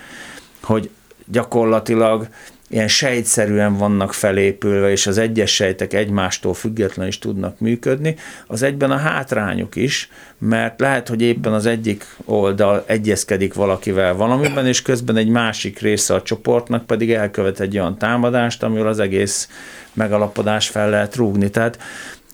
hogy 0.63 0.91
gyakorlatilag 1.27 2.29
ilyen 2.69 2.89
sejtszerűen 2.89 3.77
vannak 3.77 4.13
felépülve, 4.15 4.91
és 4.91 5.07
az 5.07 5.19
egyes 5.19 5.55
sejtek 5.55 5.93
egymástól 5.93 6.55
független 6.55 7.07
is 7.07 7.19
tudnak 7.19 7.61
működni, 7.61 8.17
az 8.47 8.63
egyben 8.63 8.91
a 8.91 8.97
hátrányuk 8.97 9.77
is, 9.77 10.11
mert 10.39 10.81
lehet, 10.81 11.09
hogy 11.09 11.23
éppen 11.23 11.53
az 11.53 11.67
egyik 11.67 12.07
oldal 12.25 12.85
egyezkedik 12.87 13.55
valakivel 13.55 14.15
valamiben, 14.15 14.67
és 14.67 14.83
közben 14.83 15.17
egy 15.17 15.29
másik 15.29 15.79
része 15.79 16.15
a 16.15 16.23
csoportnak 16.23 16.87
pedig 16.87 17.13
elkövet 17.13 17.61
egy 17.61 17.79
olyan 17.79 17.99
támadást, 17.99 18.63
amivel 18.63 18.87
az 18.87 18.99
egész 18.99 19.49
megalapodás 19.93 20.69
fel 20.69 20.91
lehet 20.91 21.17
rúgni. 21.17 21.51
Tehát 21.51 21.79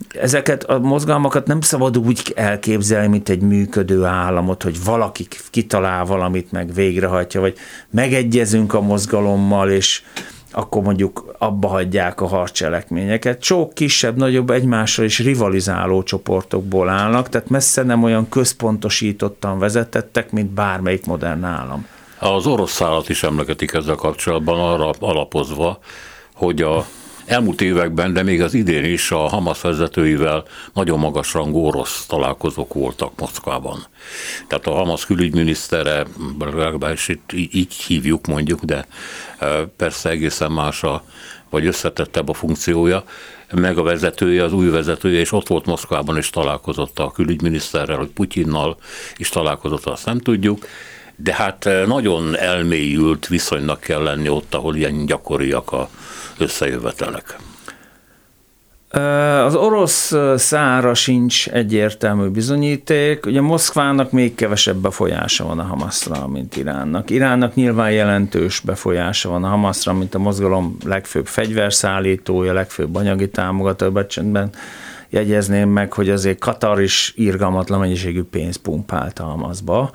ezeket 0.09 0.65
a 0.65 0.79
mozgalmakat 0.79 1.47
nem 1.47 1.61
szabad 1.61 1.99
úgy 1.99 2.33
elképzelni, 2.37 3.09
mint 3.09 3.29
egy 3.29 3.41
működő 3.41 4.05
államot, 4.05 4.63
hogy 4.63 4.85
valaki 4.85 5.27
kitalál 5.51 6.05
valamit, 6.05 6.53
meg 6.53 6.75
végrehajtja, 6.75 7.41
vagy 7.41 7.57
megegyezünk 7.91 8.75
a 8.75 8.81
mozgalommal, 8.81 9.71
és 9.71 10.03
akkor 10.51 10.83
mondjuk 10.83 11.35
abba 11.39 11.69
hagyják 11.69 12.21
a 12.21 12.27
harcselekményeket. 12.27 13.43
Sok 13.43 13.75
kisebb, 13.75 14.17
nagyobb 14.17 14.51
egymással 14.51 15.05
is 15.05 15.19
rivalizáló 15.19 16.03
csoportokból 16.03 16.89
állnak, 16.89 17.29
tehát 17.29 17.49
messze 17.49 17.83
nem 17.83 18.03
olyan 18.03 18.29
központosítottan 18.29 19.59
vezetettek, 19.59 20.31
mint 20.31 20.51
bármelyik 20.51 21.07
modern 21.07 21.45
állam. 21.45 21.87
Az 22.19 22.47
orosz 22.47 22.73
szállat 22.73 23.09
is 23.09 23.23
emlegetik 23.23 23.73
ezzel 23.73 23.95
kapcsolatban 23.95 24.59
arra 24.61 24.91
alapozva, 24.99 25.79
hogy 26.35 26.63
a 26.63 26.85
Elmúlt 27.27 27.61
években, 27.61 28.13
de 28.13 28.23
még 28.23 28.43
az 28.43 28.55
idén 28.55 28.85
is 28.85 29.11
a 29.11 29.19
Hamas 29.19 29.61
vezetőivel 29.61 30.45
nagyon 30.73 30.99
magas 30.99 31.33
rangú 31.33 31.59
orosz 31.67 32.07
találkozók 32.07 32.75
voltak 32.75 33.13
Moszkvában. 33.19 33.87
Tehát 34.49 34.67
a 34.67 34.75
Hamas 34.75 35.07
külügyminisztere, 35.07 36.07
legalábbis 36.39 37.09
itt 37.09 37.33
így 37.33 37.73
hívjuk 37.73 38.27
mondjuk, 38.27 38.61
de 38.61 38.87
e, 39.39 39.47
persze 39.77 40.11
egészen 40.11 40.53
más 40.53 40.83
a, 40.83 41.05
vagy 41.51 41.67
összetettebb 41.67 42.29
a 42.29 42.33
funkciója, 42.33 43.05
meg 43.53 43.79
a 43.79 43.83
vezetője, 43.83 44.45
az 44.45 44.53
új 44.53 44.69
vezetője, 44.69 45.21
és 45.21 45.33
ott 45.33 45.47
volt 45.47 45.67
Moszkvában, 45.67 46.17
és 46.17 46.31
találkozott 46.31 46.99
a 46.99 47.11
külügyminiszterrel, 47.11 47.97
hogy 47.97 48.09
Putyinnal 48.09 48.77
is 49.17 49.29
találkozott, 49.29 49.85
azt 49.85 50.07
nem 50.07 50.19
tudjuk 50.19 50.67
de 51.17 51.35
hát 51.35 51.67
e, 51.67 51.87
nagyon 51.87 52.37
elmélyült 52.37 53.27
viszonynak 53.27 53.81
kell 53.81 54.03
lenni 54.03 54.29
ott, 54.29 54.55
ahol 54.55 54.77
ilyen 54.77 55.07
gyakoriak 55.07 55.73
a 55.73 55.89
összejövetelek. 56.39 57.37
Az 59.45 59.55
orosz 59.55 60.15
szára 60.37 60.95
sincs 60.95 61.49
egyértelmű 61.49 62.29
bizonyíték. 62.29 63.27
Ugye 63.27 63.41
Moszkvának 63.41 64.11
még 64.11 64.35
kevesebb 64.35 64.77
befolyása 64.77 65.45
van 65.45 65.59
a 65.59 65.63
Hamasra, 65.63 66.29
mint 66.29 66.57
Iránnak. 66.57 67.11
Iránnak 67.11 67.55
nyilván 67.55 67.91
jelentős 67.91 68.61
befolyása 68.61 69.29
van 69.29 69.45
a 69.45 69.49
Hamasra, 69.49 69.93
mint 69.93 70.15
a 70.15 70.19
mozgalom 70.19 70.77
legfőbb 70.85 71.27
fegyverszállítója, 71.27 72.53
legfőbb 72.53 72.95
anyagi 72.95 73.29
támogatója, 73.29 73.91
becsendben 73.91 74.51
jegyezném 75.15 75.69
meg, 75.69 75.93
hogy 75.93 76.11
azért 76.11 76.39
Katar 76.39 76.81
is 76.81 77.13
irgalmatlan 77.17 77.81
mennyiségű 77.81 78.23
pénzt 78.23 78.59
pumpált 78.59 79.19
a. 79.19 79.91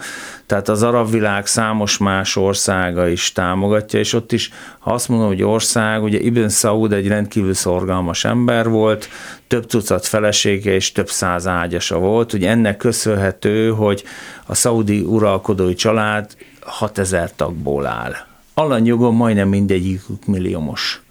Tehát 0.46 0.70
az 0.70 0.84
arab 0.84 1.12
világ 1.12 1.46
számos 1.46 1.98
más 1.98 2.36
országa 2.36 3.08
is 3.08 3.32
támogatja, 3.32 4.00
és 4.00 4.14
ott 4.14 4.32
is, 4.32 4.52
ha 4.80 4.94
azt 4.94 5.10
mondom, 5.10 5.28
hogy 5.28 5.44
ország, 5.44 6.04
ugye 6.04 6.20
Ibn 6.20 6.48
Saud 6.48 6.94
egy 6.94 7.08
rendkívül 7.08 7.54
szorgalmas 7.54 8.26
ember 8.26 8.70
volt, 8.70 9.10
több 9.48 9.66
tucat 9.66 10.06
felesége 10.06 10.74
és 10.74 10.92
több 10.92 11.10
száz 11.10 11.48
ágyasa 11.48 11.98
volt, 11.98 12.34
ugye 12.34 12.50
ennek 12.50 12.78
köszönhető, 12.78 13.70
hogy 13.70 14.04
a 14.46 14.56
szaudi 14.56 15.00
uralkodói 15.00 15.74
család 15.74 16.36
6000 16.62 17.36
tagból 17.36 17.86
áll. 17.86 18.14
Alanyjogon 18.54 19.16
majdnem 19.16 19.48
mindegyikük 19.48 20.26
milliómos 20.26 21.02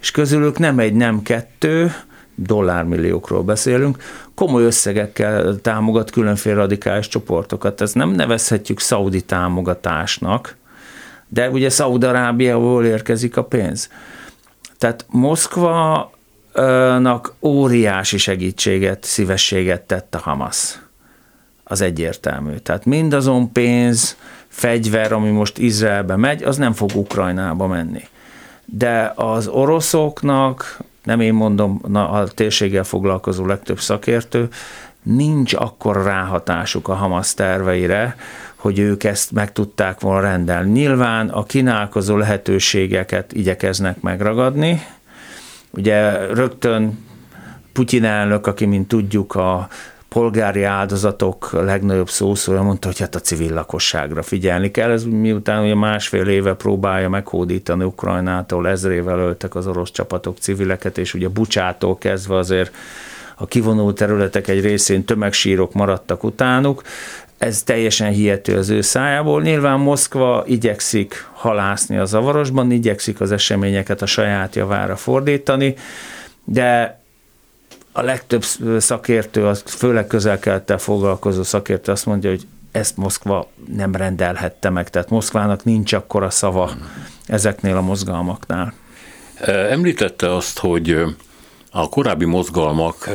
és 0.00 0.10
közülük 0.10 0.58
nem 0.58 0.78
egy, 0.78 0.94
nem 0.94 1.22
kettő, 1.22 1.94
dollármilliókról 2.36 3.42
beszélünk, 3.42 3.98
komoly 4.34 4.64
összegekkel 4.64 5.60
támogat 5.60 6.10
különféle 6.10 6.54
radikális 6.54 7.08
csoportokat. 7.08 7.80
Ez 7.80 7.92
nem 7.92 8.10
nevezhetjük 8.10 8.80
szaudi 8.80 9.22
támogatásnak, 9.22 10.56
de 11.28 11.50
ugye 11.50 11.68
Szaudarábiából 11.70 12.84
érkezik 12.84 13.36
a 13.36 13.44
pénz. 13.44 13.90
Tehát 14.78 15.06
Moszkva 15.08 16.10
nak 16.98 17.34
óriási 17.40 18.18
segítséget, 18.18 19.04
szívességet 19.04 19.82
tett 19.82 20.14
a 20.14 20.18
Hamas. 20.18 20.78
Az 21.64 21.80
egyértelmű. 21.80 22.56
Tehát 22.56 22.84
mindazon 22.84 23.52
pénz, 23.52 24.16
fegyver, 24.48 25.12
ami 25.12 25.30
most 25.30 25.58
Izraelbe 25.58 26.16
megy, 26.16 26.42
az 26.42 26.56
nem 26.56 26.72
fog 26.72 26.90
Ukrajnába 26.94 27.66
menni. 27.66 28.02
De 28.64 29.12
az 29.14 29.46
oroszoknak, 29.46 30.78
nem 31.06 31.20
én 31.20 31.34
mondom, 31.34 31.80
na, 31.88 32.10
a 32.10 32.28
térséggel 32.28 32.84
foglalkozó 32.84 33.46
legtöbb 33.46 33.80
szakértő, 33.80 34.48
nincs 35.02 35.54
akkor 35.54 36.02
ráhatásuk 36.02 36.88
a 36.88 36.94
Hamas 36.94 37.34
terveire, 37.34 38.16
hogy 38.56 38.78
ők 38.78 39.04
ezt 39.04 39.32
meg 39.32 39.52
tudták 39.52 40.00
volna 40.00 40.20
rendelni. 40.20 40.70
Nyilván 40.70 41.28
a 41.28 41.44
kínálkozó 41.44 42.16
lehetőségeket 42.16 43.32
igyekeznek 43.32 44.00
megragadni, 44.00 44.82
Ugye 45.76 46.26
rögtön 46.26 47.04
Putyin 47.72 48.04
elnök, 48.04 48.46
aki, 48.46 48.64
mint 48.64 48.88
tudjuk, 48.88 49.34
a 49.34 49.68
polgári 50.16 50.62
áldozatok 50.62 51.52
legnagyobb 51.52 52.10
szószója 52.10 52.62
mondta, 52.62 52.86
hogy 52.86 52.98
hát 52.98 53.14
a 53.14 53.20
civil 53.20 53.52
lakosságra 53.52 54.22
figyelni 54.22 54.70
kell. 54.70 54.90
Ez 54.90 55.04
miután 55.04 55.62
ugye 55.62 55.74
másfél 55.74 56.26
éve 56.26 56.54
próbálja 56.54 57.08
meghódítani 57.08 57.84
Ukrajnától, 57.84 58.68
ezrével 58.68 59.18
öltek 59.18 59.54
az 59.54 59.66
orosz 59.66 59.90
csapatok 59.90 60.36
civileket, 60.38 60.98
és 60.98 61.14
ugye 61.14 61.28
Bucsától 61.28 61.98
kezdve 61.98 62.36
azért 62.36 62.74
a 63.34 63.46
kivonult 63.46 63.96
területek 63.96 64.48
egy 64.48 64.60
részén 64.60 65.04
tömegsírok 65.04 65.72
maradtak 65.72 66.24
utánuk. 66.24 66.82
Ez 67.38 67.62
teljesen 67.62 68.10
hihető 68.10 68.56
az 68.56 68.68
ő 68.68 68.80
szájából. 68.80 69.42
Nyilván 69.42 69.80
Moszkva 69.80 70.44
igyekszik 70.46 71.28
halászni 71.32 71.96
a 71.96 72.04
zavarosban, 72.04 72.70
igyekszik 72.70 73.20
az 73.20 73.32
eseményeket 73.32 74.02
a 74.02 74.06
saját 74.06 74.54
javára 74.54 74.96
fordítani, 74.96 75.74
de 76.44 77.00
a 77.96 78.02
legtöbb 78.02 78.44
szakértő, 78.78 79.46
az 79.46 79.62
főleg 79.66 80.06
közel 80.06 80.38
foglalkozó 80.78 81.42
szakértő 81.42 81.92
azt 81.92 82.06
mondja, 82.06 82.30
hogy 82.30 82.46
ezt 82.72 82.96
Moszkva 82.96 83.50
nem 83.76 83.94
rendelhette 83.94 84.70
meg, 84.70 84.90
tehát 84.90 85.10
Moszkvának 85.10 85.64
nincs 85.64 85.92
akkora 85.92 86.30
szava 86.30 86.70
ezeknél 87.26 87.76
a 87.76 87.80
mozgalmaknál. 87.80 88.72
Említette 89.46 90.34
azt, 90.34 90.58
hogy 90.58 91.02
a 91.70 91.88
korábbi 91.88 92.24
mozgalmak 92.24 93.10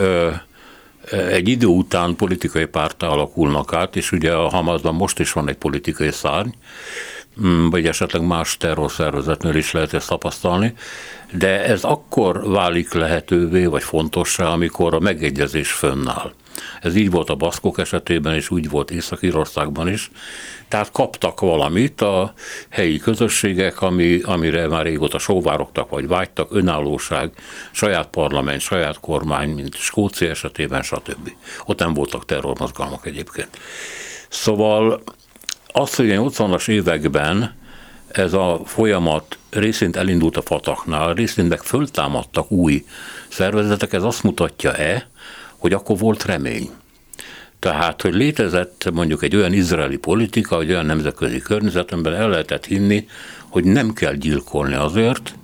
egy 1.12 1.48
idő 1.48 1.66
után 1.68 2.16
politikai 2.16 2.66
pártá 2.66 3.08
alakulnak 3.08 3.74
át, 3.74 3.96
és 3.96 4.12
ugye 4.12 4.34
a 4.34 4.50
Hamasban 4.50 4.96
most 4.96 5.20
is 5.20 5.32
van 5.32 5.50
egy 5.50 5.58
politikai 5.58 6.12
szárny, 6.12 6.50
vagy 7.70 7.86
esetleg 7.86 8.22
más 8.22 8.58
terrorszervezetnél 8.58 9.56
is 9.56 9.72
lehet 9.72 9.94
ezt 9.94 10.08
tapasztalni, 10.08 10.74
de 11.32 11.66
ez 11.66 11.84
akkor 11.84 12.50
válik 12.50 12.94
lehetővé, 12.94 13.66
vagy 13.66 13.84
fontossá, 13.84 14.46
amikor 14.46 14.94
a 14.94 15.00
megegyezés 15.00 15.72
fönnáll. 15.72 16.32
Ez 16.82 16.96
így 16.96 17.12
volt 17.12 17.30
a 17.30 17.36
baszkok 17.36 17.80
esetében, 17.80 18.34
és 18.36 18.50
úgy 18.50 18.70
volt 18.70 18.92
Észak-Írországban 18.92 19.88
is. 19.88 20.12
Tehát 20.68 20.92
kaptak 20.92 21.40
valamit 21.40 22.02
a 22.02 22.34
helyi 22.70 22.98
közösségek, 22.98 23.82
ami, 23.82 24.22
amire 24.22 24.68
már 24.68 24.86
régóta 24.86 25.20
sóvárogtak, 25.20 25.90
vagy 25.90 26.08
vágytak, 26.08 26.48
önállóság, 26.52 27.32
saját 27.72 28.08
parlament, 28.08 28.62
saját 28.62 29.00
kormány, 29.00 29.50
mint 29.50 29.76
Skócia 29.76 30.30
esetében, 30.30 30.82
stb. 30.82 31.32
Ott 31.66 31.80
nem 31.80 31.94
voltak 31.94 32.26
terrormozgalmak 32.26 33.06
egyébként. 33.06 33.58
Szóval 34.30 35.04
azt, 35.72 35.96
hogy 35.96 36.12
a 36.12 36.22
80-as 36.22 36.70
években 36.70 37.54
ez 38.08 38.34
a 38.34 38.62
folyamat 38.66 39.38
részint 39.50 39.96
elindult 39.96 40.38
a 40.38 40.42
Fataknál, 40.42 41.14
részint 41.14 41.50
meg 41.50 41.62
föltámadtak 41.62 42.52
új 42.52 42.86
szervezetek, 43.28 43.94
ez 43.94 44.04
azt 44.04 44.24
mutatja-e, 44.24 45.08
hogy 45.58 45.74
akkor 45.74 45.98
volt 45.98 46.26
remény. 46.26 46.70
Tehát, 47.60 48.02
hogy 48.02 48.14
létezett 48.14 48.90
mondjuk 48.94 49.24
egy 49.24 49.36
olyan 49.36 49.54
izraeli 49.54 49.98
politika, 49.98 50.60
egy 50.60 50.70
olyan 50.70 50.86
nemzetközi 50.86 51.40
környezetemben 51.40 52.14
el 52.14 52.30
lehetett 52.30 52.66
hinni, 52.66 53.08
hogy 53.48 53.64
nem 53.64 53.94
kell 53.94 54.14
gyilkolni 54.14 54.74
azért, 54.74 55.36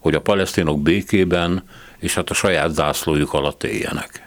hogy 0.00 0.14
a 0.14 0.20
palesztinok 0.20 0.82
békében 0.82 1.62
és 1.98 2.14
hát 2.14 2.30
a 2.30 2.34
saját 2.34 2.74
zászlójuk 2.74 3.32
alatt 3.32 3.64
éljenek. 3.64 4.23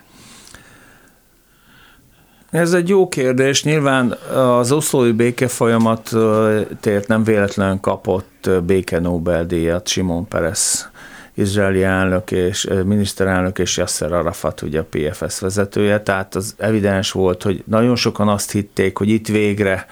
Ez 2.52 2.74
egy 2.74 2.90
jó 2.90 3.08
kérdés. 3.08 3.64
Nyilván 3.64 4.12
az 4.36 4.72
oszlói 4.72 5.12
béke 5.12 5.48
folyamatért 5.48 7.08
nem 7.08 7.24
véletlen 7.24 7.80
kapott 7.80 8.50
béke 8.66 9.00
Nobel-díjat 9.00 9.88
Simon 9.88 10.28
Peres 10.28 10.90
izraeli 11.34 11.84
elnök 11.84 12.32
és 12.32 12.70
miniszterelnök 12.86 13.60
és 13.60 13.78
Yasser 13.78 14.12
Arafat, 14.12 14.62
ugye 14.62 14.80
a 14.80 14.88
PFS 14.90 15.40
vezetője, 15.40 16.02
tehát 16.02 16.36
az 16.36 16.56
evidens 16.58 17.12
volt, 17.12 17.44
hogy 17.44 17.64
nagyon 17.66 17.96
sokan 17.96 18.28
azt 18.28 18.52
hitték, 18.52 18.98
hogy 18.98 19.10
itt 19.10 19.28
végre 19.28 19.86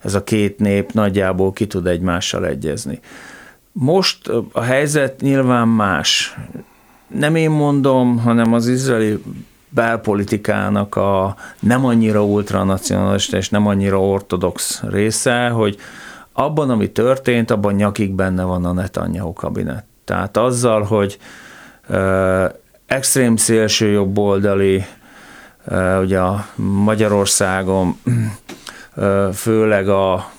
ez 0.00 0.14
a 0.14 0.24
két 0.24 0.58
nép 0.58 0.92
nagyjából 0.92 1.52
ki 1.52 1.66
tud 1.66 1.86
egymással 1.86 2.46
egyezni. 2.46 3.00
Most 3.72 4.28
a 4.52 4.60
helyzet 4.60 5.20
nyilván 5.20 5.68
más. 5.68 6.36
Nem 7.06 7.34
én 7.34 7.50
mondom, 7.50 8.18
hanem 8.18 8.52
az 8.52 8.68
izraeli 8.68 9.22
belpolitikának 9.70 10.96
a 10.96 11.36
nem 11.60 11.84
annyira 11.84 12.24
ultranacionalista 12.24 13.36
és 13.36 13.48
nem 13.48 13.66
annyira 13.66 14.00
ortodox 14.00 14.82
része, 14.82 15.48
hogy 15.48 15.76
abban, 16.32 16.70
ami 16.70 16.90
történt, 16.90 17.50
abban 17.50 17.74
nyakig 17.74 18.12
benne 18.12 18.42
van 18.42 18.64
a 18.64 18.72
Netanyahu 18.72 19.32
kabinet. 19.32 19.84
Tehát 20.04 20.36
azzal, 20.36 20.82
hogy 20.82 21.18
extrém 22.86 23.36
szélső 23.36 23.90
jobboldali, 23.90 24.84
ugye 26.00 26.18
a 26.18 26.46
Magyarországon 26.84 28.00
főleg 29.32 29.88
a 29.88 30.30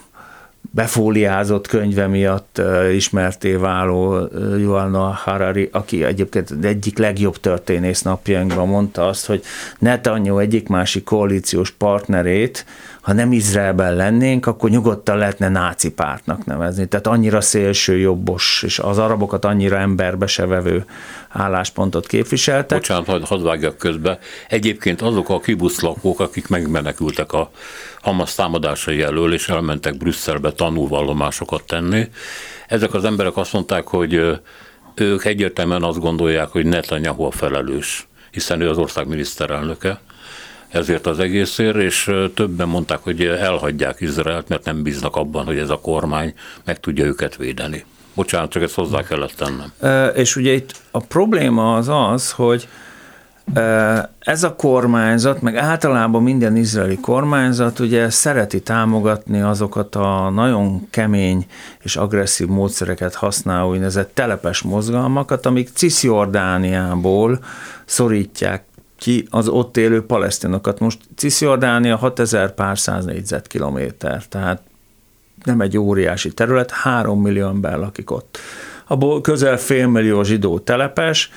befóliázott 0.72 1.67
könyve 1.67 2.07
miatt 2.07 2.61
ismerté 2.93 3.53
váló 3.53 4.28
Yuval 4.57 5.11
Harari, 5.11 5.69
aki 5.72 6.03
egyébként 6.03 6.53
egyik 6.61 6.97
legjobb 6.97 7.38
történész 7.38 8.01
napjainkban 8.01 8.67
mondta 8.67 9.07
azt, 9.07 9.26
hogy 9.26 9.43
Netanyahu 9.80 10.39
egyik 10.39 10.67
másik 10.67 11.03
koalíciós 11.03 11.72
partnerét 11.72 12.65
ha 13.02 13.14
nem 13.14 13.32
Izraelben 13.32 13.95
lennénk, 13.95 14.45
akkor 14.45 14.70
nyugodtan 14.70 15.18
lehetne 15.18 15.49
náci 15.49 15.91
pártnak 15.91 16.45
nevezni. 16.45 16.88
Tehát 16.88 17.08
annyira 17.08 17.41
szélső 17.41 17.97
jobbos, 17.97 18.64
és 18.66 18.80
az 18.80 18.97
arabokat 18.97 19.45
annyira 19.45 19.78
emberbe 19.78 20.28
se 20.28 20.45
vevő 20.45 20.86
álláspontot 21.30 22.08
képviseltek. 22.08 22.78
Bocsánat, 22.78 23.08
hadd 23.08 23.22
had 23.26 23.43
vágjak 23.43 23.78
közbe. 23.78 24.20
Egyébként 24.47 25.02
azok 25.02 25.30
a 25.30 25.39
kibuszlakók, 25.39 26.20
akik 26.20 26.47
megmenekültek 26.47 27.34
a 27.34 27.52
Hamas 28.02 28.36
támadásai 28.36 29.02
elől, 29.02 29.34
és 29.34 29.49
elmentek 29.49 29.97
Brüsszelbe 29.97 30.52
tanulvallomásokat 30.52 31.64
tenni, 31.64 32.10
ezek 32.68 32.93
az 32.93 33.06
emberek 33.06 33.38
azt 33.38 33.54
mondták, 33.54 33.88
hogy 33.88 34.39
ők 34.95 35.26
egyértelműen 35.26 35.84
azt 35.84 35.99
gondolják, 35.99 36.47
hogy 36.47 36.66
Netanyahu 36.66 37.24
a 37.24 37.32
felelős, 37.32 38.08
hiszen 38.32 38.62
ő 38.62 38.70
az 38.70 38.78
ország 38.78 39.08
miniszterelnöke, 39.08 39.99
ezért 40.72 41.07
az 41.07 41.19
egészért, 41.19 41.76
és 41.76 42.11
többen 42.36 42.67
mondták, 42.67 42.99
hogy 43.03 43.22
elhagyják 43.26 44.01
Izraelt, 44.01 44.47
mert 44.47 44.65
nem 44.65 44.84
bíznak 44.84 45.15
abban, 45.15 45.45
hogy 45.45 45.57
ez 45.57 45.69
a 45.69 45.80
kormány 45.80 46.34
meg 46.65 46.80
tudja 46.80 47.05
őket 47.05 47.36
védeni. 47.36 47.86
Bocsánat, 48.13 48.49
csak 48.49 48.63
ezt 48.63 48.76
hozzá 48.76 49.03
kellett 49.03 49.34
tennem. 49.38 49.72
És 50.15 50.36
ugye 50.36 50.51
itt 50.51 50.74
a 50.91 50.99
probléma 50.99 51.76
az 51.76 51.89
az, 51.89 52.32
hogy 52.32 52.67
ez 54.19 54.43
a 54.43 54.55
kormányzat, 54.55 55.41
meg 55.41 55.55
általában 55.55 56.24
minden 56.24 56.55
izraeli 56.55 56.99
kormányzat 56.99 57.80
ugye 57.80 58.09
szereti 58.09 58.61
támogatni 58.61 59.41
azokat 59.41 59.95
a 59.95 60.30
nagyon 60.30 60.88
kemény 60.89 61.45
és 61.82 61.95
agresszív 61.95 62.47
módszereket 62.47 63.15
használó 63.15 63.69
úgynevezett 63.69 64.11
telepes 64.13 64.61
mozgalmakat, 64.61 65.45
amik 65.45 65.69
Cisjordániából 65.74 67.39
szorítják 67.86 68.63
ki 69.02 69.28
az 69.30 69.47
ott 69.47 69.78
élő 69.78 70.06
palesztinokat. 70.06 70.80
Most 70.80 70.97
Cisjordánia 71.16 71.95
6000 71.95 72.54
pár 72.54 72.80
száz 72.80 73.06
négyzetkilométer, 73.06 74.28
tehát 74.28 74.62
nem 75.43 75.62
egy 75.62 75.78
óriási 75.78 76.34
terület, 76.34 76.72
három 76.72 77.22
millió 77.22 77.47
ember 77.47 77.78
lakik 77.78 78.12
ott. 78.12 78.38
Abból 78.88 79.22
közel 79.22 79.58
félmillió 79.58 80.24
zsidó 80.24 80.60
telepes, 80.60 81.32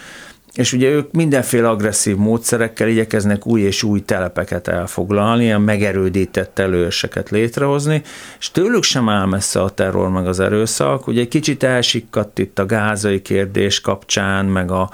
és 0.55 0.73
ugye 0.73 0.89
ők 0.89 1.12
mindenféle 1.12 1.69
agresszív 1.69 2.17
módszerekkel 2.17 2.89
igyekeznek 2.89 3.47
új 3.47 3.61
és 3.61 3.83
új 3.83 4.01
telepeket 4.01 4.69
elfoglalni, 4.69 5.45
ilyen 5.45 5.61
megerődített 5.61 6.59
előseket 6.59 7.31
létrehozni, 7.31 8.03
és 8.39 8.51
tőlük 8.51 8.83
sem 8.83 9.09
áll 9.09 9.27
messze 9.27 9.62
a 9.62 9.71
terror 9.71 10.11
meg 10.11 10.27
az 10.27 10.41
erőszak. 10.41 11.07
Ugye 11.07 11.21
egy 11.21 11.29
kicsit 11.29 11.62
elsikkadt 11.62 12.39
itt 12.39 12.59
a 12.59 12.67
gázai 12.67 13.23
kérdés 13.23 13.81
kapcsán, 13.81 14.45
meg 14.45 14.71
a, 14.71 14.91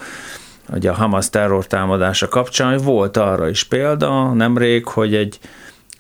ugye 0.73 0.91
a 0.91 0.95
Hamas 0.95 1.31
terrortámadása 1.31 2.29
kapcsán, 2.29 2.73
hogy 2.73 2.83
volt 2.83 3.17
arra 3.17 3.49
is 3.49 3.65
példa 3.65 4.33
nemrég, 4.33 4.87
hogy 4.87 5.15
egy 5.15 5.39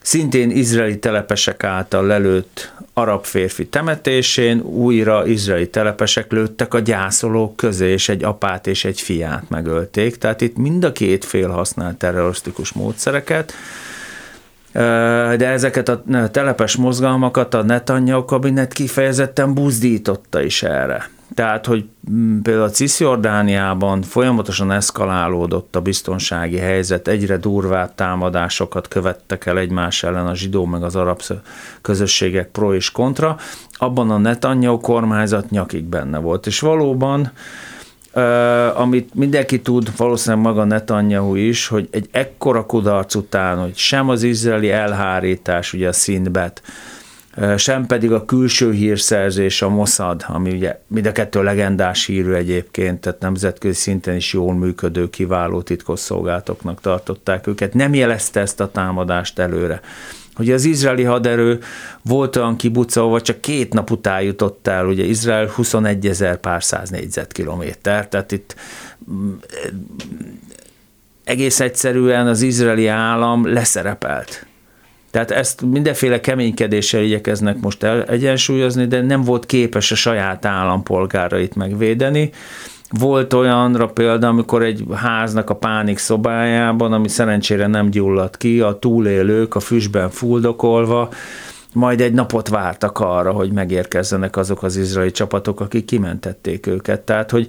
szintén 0.03 0.51
izraeli 0.51 0.99
telepesek 0.99 1.64
által 1.64 2.07
lelőtt 2.07 2.73
arab 2.93 3.25
férfi 3.25 3.66
temetésén 3.66 4.61
újra 4.61 5.27
izraeli 5.27 5.68
telepesek 5.68 6.33
lőttek 6.33 6.75
a 6.75 6.79
gyászolók 6.79 7.57
közé, 7.57 7.91
és 7.91 8.09
egy 8.09 8.25
apát 8.25 8.66
és 8.66 8.85
egy 8.85 9.01
fiát 9.01 9.49
megölték. 9.49 10.16
Tehát 10.16 10.41
itt 10.41 10.57
mind 10.57 10.85
a 10.85 10.93
két 10.93 11.25
fél 11.25 11.49
használt 11.49 11.97
terrorisztikus 11.97 12.73
módszereket, 12.73 13.53
de 15.37 15.47
ezeket 15.47 15.89
a 15.89 16.03
telepes 16.31 16.77
mozgalmakat 16.77 17.55
a 17.55 17.62
Netanyahu 17.62 18.25
kabinet 18.25 18.73
kifejezetten 18.73 19.55
buzdította 19.55 20.43
is 20.43 20.62
erre. 20.62 21.11
Tehát, 21.35 21.66
hogy 21.66 21.85
mm, 22.11 22.41
például 22.41 22.66
a 22.66 22.70
Cisjordániában 22.70 24.03
folyamatosan 24.03 24.70
eszkalálódott 24.72 25.76
a 25.76 25.81
biztonsági 25.81 26.57
helyzet, 26.57 27.09
egyre 27.09 27.37
durvább 27.37 27.95
támadásokat 27.95 28.89
követtek 28.89 29.47
el 29.47 29.59
egymás 29.59 30.03
ellen 30.03 30.26
a 30.26 30.35
zsidó 30.35 30.64
meg 30.64 30.83
az 30.83 30.97
arab 30.97 31.22
közösségek 31.81 32.49
pro 32.49 32.74
és 32.74 32.91
kontra, 32.91 33.37
abban 33.72 34.11
a 34.11 34.18
Netanyahu 34.18 34.81
kormányzat 34.81 35.51
nyakig 35.51 35.85
benne 35.85 36.18
volt. 36.18 36.47
És 36.47 36.61
valóban 36.61 37.33
amit 38.74 39.14
mindenki 39.14 39.61
tud, 39.61 39.97
valószínűleg 39.97 40.45
maga 40.45 40.64
Netanyahu 40.64 41.35
is, 41.35 41.66
hogy 41.66 41.89
egy 41.91 42.09
ekkora 42.11 42.66
kudarc 42.66 43.14
után, 43.14 43.59
hogy 43.59 43.76
sem 43.76 44.09
az 44.09 44.22
izraeli 44.22 44.70
elhárítás, 44.70 45.72
ugye 45.72 45.89
a 45.89 45.93
szintbet, 45.93 46.62
sem 47.57 47.87
pedig 47.87 48.12
a 48.12 48.24
külső 48.24 48.72
hírszerzés, 48.72 49.62
a 49.62 49.68
Mossad, 49.68 50.24
ami 50.26 50.51
ugye 50.51 50.81
mind 50.87 51.07
a 51.07 51.12
kettő 51.12 51.43
legendás 51.43 52.07
hírű 52.07 52.33
egyébként, 52.33 53.01
tehát 53.01 53.20
nemzetközi 53.20 53.74
szinten 53.74 54.16
is 54.16 54.33
jól 54.33 54.55
működő, 54.55 55.11
kiváló 55.11 55.62
titkosszolgálatoknak 55.62 56.81
tartották 56.81 57.47
őket, 57.47 57.74
nem 57.74 57.95
jelezte 57.95 58.41
ezt 58.41 58.61
a 58.61 58.70
támadást 58.70 59.39
előre. 59.39 59.81
Hogy 60.35 60.51
az 60.51 60.64
izraeli 60.64 61.03
haderő 61.03 61.59
volt 62.03 62.37
olyan 62.37 62.57
kibucolva, 62.57 63.20
csak 63.20 63.41
két 63.41 63.72
nap 63.72 63.91
után 63.91 64.22
jutott 64.22 64.66
el, 64.66 64.87
ugye 64.87 65.05
Izrael 65.05 65.47
21 65.47 66.07
ezer 66.07 66.37
pár 66.37 66.64
száz 66.64 66.91
négyzetkilométer, 66.91 68.09
tehát 68.09 68.33
itt 68.33 68.55
mm, 69.12 69.33
egész 71.24 71.61
egyszerűen 71.61 72.26
az 72.26 72.43
izraeli 72.43 72.87
állam 72.87 73.53
leszerepelt 73.53 74.47
tehát 75.11 75.30
ezt 75.30 75.62
mindenféle 75.62 76.20
keménykedéssel 76.20 77.02
igyekeznek 77.02 77.61
most 77.61 77.82
el, 77.82 78.02
egyensúlyozni, 78.02 78.86
de 78.86 79.02
nem 79.02 79.22
volt 79.22 79.46
képes 79.46 79.92
a 79.92 79.94
saját 79.94 80.44
állampolgárait 80.44 81.54
megvédeni. 81.54 82.30
Volt 82.90 83.32
olyanra 83.32 83.86
példa, 83.86 84.28
amikor 84.28 84.62
egy 84.62 84.84
háznak 84.94 85.50
a 85.50 85.56
pánik 85.56 85.98
szobájában, 85.98 86.92
ami 86.92 87.08
szerencsére 87.08 87.66
nem 87.66 87.90
gyulladt 87.90 88.36
ki, 88.36 88.61
a 88.61 88.78
túlélők 88.78 89.54
a 89.54 89.61
füstben 89.61 90.11
fuldokolva, 90.11 91.08
majd 91.72 92.00
egy 92.00 92.12
napot 92.12 92.48
vártak 92.48 92.98
arra, 92.98 93.32
hogy 93.32 93.52
megérkezzenek 93.52 94.36
azok 94.36 94.62
az 94.62 94.76
izraeli 94.76 95.11
csapatok, 95.11 95.61
akik 95.61 95.84
kimentették 95.84 96.66
őket. 96.66 97.00
Tehát, 97.00 97.30
hogy 97.30 97.46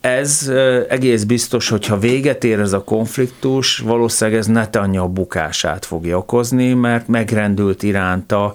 ez 0.00 0.50
egész 0.88 1.24
biztos, 1.24 1.68
hogyha 1.68 1.98
véget 1.98 2.44
ér 2.44 2.58
ez 2.58 2.72
a 2.72 2.84
konfliktus, 2.84 3.78
valószínűleg 3.78 4.40
ez 4.40 4.46
Netanyahu 4.46 5.08
bukását 5.08 5.84
fogja 5.84 6.18
okozni, 6.18 6.72
mert 6.72 7.08
megrendült 7.08 7.82
iránta 7.82 8.54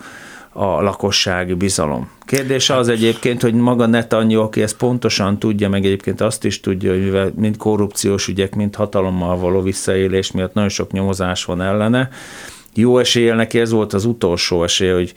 a 0.58 0.82
lakossági 0.82 1.54
bizalom. 1.54 2.10
Kérdés 2.26 2.70
az 2.70 2.88
egyébként, 2.88 3.42
hogy 3.42 3.54
maga 3.54 3.86
Netanyahu, 3.86 4.44
aki 4.44 4.62
ezt 4.62 4.78
pontosan 4.78 5.40
tudja, 5.40 5.70
meg 5.70 5.86
egyébként 5.86 6.22
azt 6.22 6.44
is 6.44 6.60
tudja, 6.60 6.92
hogy 6.92 7.04
mivel 7.04 7.32
mind 7.36 7.58
korrupciós 7.58 8.28
ügyek, 8.28 8.56
mind 8.56 8.76
hatalommal 8.76 9.38
való 9.38 9.62
visszaélés 9.62 10.32
miatt 10.32 10.54
nagyon 10.54 10.70
sok 10.70 10.92
nyomozás 10.92 11.46
van 11.46 11.62
ellene, 11.62 12.10
jó 12.76 13.00
eséllyel 13.00 13.36
neki 13.36 13.60
ez 13.60 13.72
volt 13.72 13.94
az 13.94 14.06
utolsó 14.06 14.64
esély, 14.64 14.92
hogy 14.92 15.14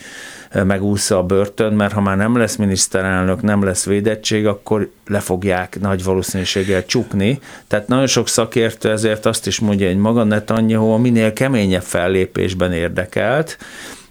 megúszza 0.52 1.18
a 1.18 1.22
börtön, 1.22 1.72
mert 1.72 1.92
ha 1.92 2.00
már 2.00 2.16
nem 2.16 2.36
lesz 2.36 2.56
miniszterelnök, 2.56 3.42
nem 3.42 3.64
lesz 3.64 3.84
védettség, 3.84 4.46
akkor 4.46 4.90
le 5.06 5.20
fogják 5.20 5.80
nagy 5.80 6.04
valószínűséggel 6.04 6.86
csukni. 6.86 7.38
Tehát 7.66 7.88
nagyon 7.88 8.06
sok 8.06 8.28
szakértő 8.28 8.90
ezért 8.90 9.26
azt 9.26 9.46
is 9.46 9.58
mondja, 9.58 9.86
hogy 9.86 9.98
maga 9.98 10.24
Netanyahu 10.24 10.90
a 10.90 10.98
minél 10.98 11.32
keményebb 11.32 11.82
fellépésben 11.82 12.72
érdekelt, 12.72 13.58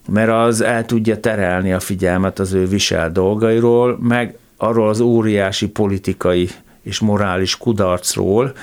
mert 0.10 0.32
az 0.32 0.62
el 0.62 0.86
tudja 0.86 1.20
terelni 1.20 1.74
a 1.74 1.80
figyelmet 1.80 2.40
az 2.40 2.54
ő 2.54 2.68
visel 2.68 3.12
dolgairól, 3.12 3.98
meg 4.02 4.38
arról 4.58 4.90
az 4.90 5.00
óriási 5.00 5.68
politikai 5.68 6.50
és 6.82 7.00
morális 7.00 7.58
kudarcról, 7.58 8.54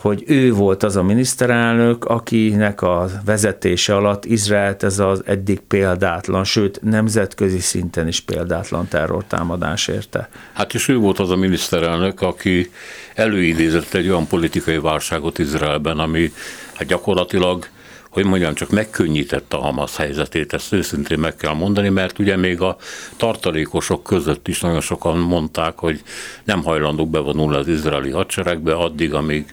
hogy 0.00 0.24
ő 0.26 0.52
volt 0.52 0.82
az 0.82 0.96
a 0.96 1.02
miniszterelnök, 1.02 2.04
akinek 2.04 2.82
a 2.82 3.08
vezetése 3.24 3.96
alatt 3.96 4.24
Izraelt 4.24 4.82
ez 4.82 4.98
az 4.98 5.22
eddig 5.26 5.60
példátlan, 5.60 6.44
sőt 6.44 6.82
nemzetközi 6.82 7.58
szinten 7.58 8.08
is 8.08 8.20
példátlan 8.20 8.88
terrortámadás 8.88 9.88
érte. 9.88 10.28
Hát 10.52 10.74
és 10.74 10.88
ő 10.88 10.96
volt 10.96 11.18
az 11.18 11.30
a 11.30 11.36
miniszterelnök, 11.36 12.20
aki 12.20 12.70
előidézett 13.14 13.94
egy 13.94 14.08
olyan 14.08 14.26
politikai 14.26 14.78
válságot 14.78 15.38
Izraelben, 15.38 15.98
ami 15.98 16.32
hát 16.74 16.88
gyakorlatilag 16.88 17.66
hogy 18.10 18.24
mondjam, 18.24 18.54
csak 18.54 18.70
megkönnyítette 18.70 19.56
a 19.56 19.60
Hamas 19.60 19.96
helyzetét, 19.96 20.52
ezt 20.52 20.72
őszintén 20.72 21.18
meg 21.18 21.36
kell 21.36 21.52
mondani, 21.52 21.88
mert 21.88 22.18
ugye 22.18 22.36
még 22.36 22.60
a 22.60 22.76
tartalékosok 23.16 24.02
között 24.02 24.48
is 24.48 24.60
nagyon 24.60 24.80
sokan 24.80 25.18
mondták, 25.18 25.78
hogy 25.78 26.02
nem 26.44 26.62
hajlandók 26.62 27.10
bevonulni 27.10 27.56
az 27.56 27.68
izraeli 27.68 28.10
hadseregbe 28.10 28.74
addig, 28.74 29.14
amíg 29.14 29.52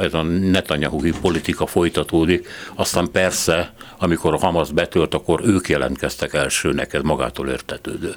ez 0.00 0.14
a 0.14 0.22
Netanyahu 0.22 1.10
politika 1.20 1.66
folytatódik. 1.66 2.48
Aztán 2.74 3.10
persze, 3.12 3.72
amikor 3.98 4.34
a 4.34 4.38
Hamas 4.38 4.70
betölt, 4.70 5.14
akkor 5.14 5.40
ők 5.44 5.68
jelentkeztek 5.68 6.34
elsőnek, 6.34 6.92
ez 6.92 7.02
magától 7.02 7.48
értetődő. 7.48 8.14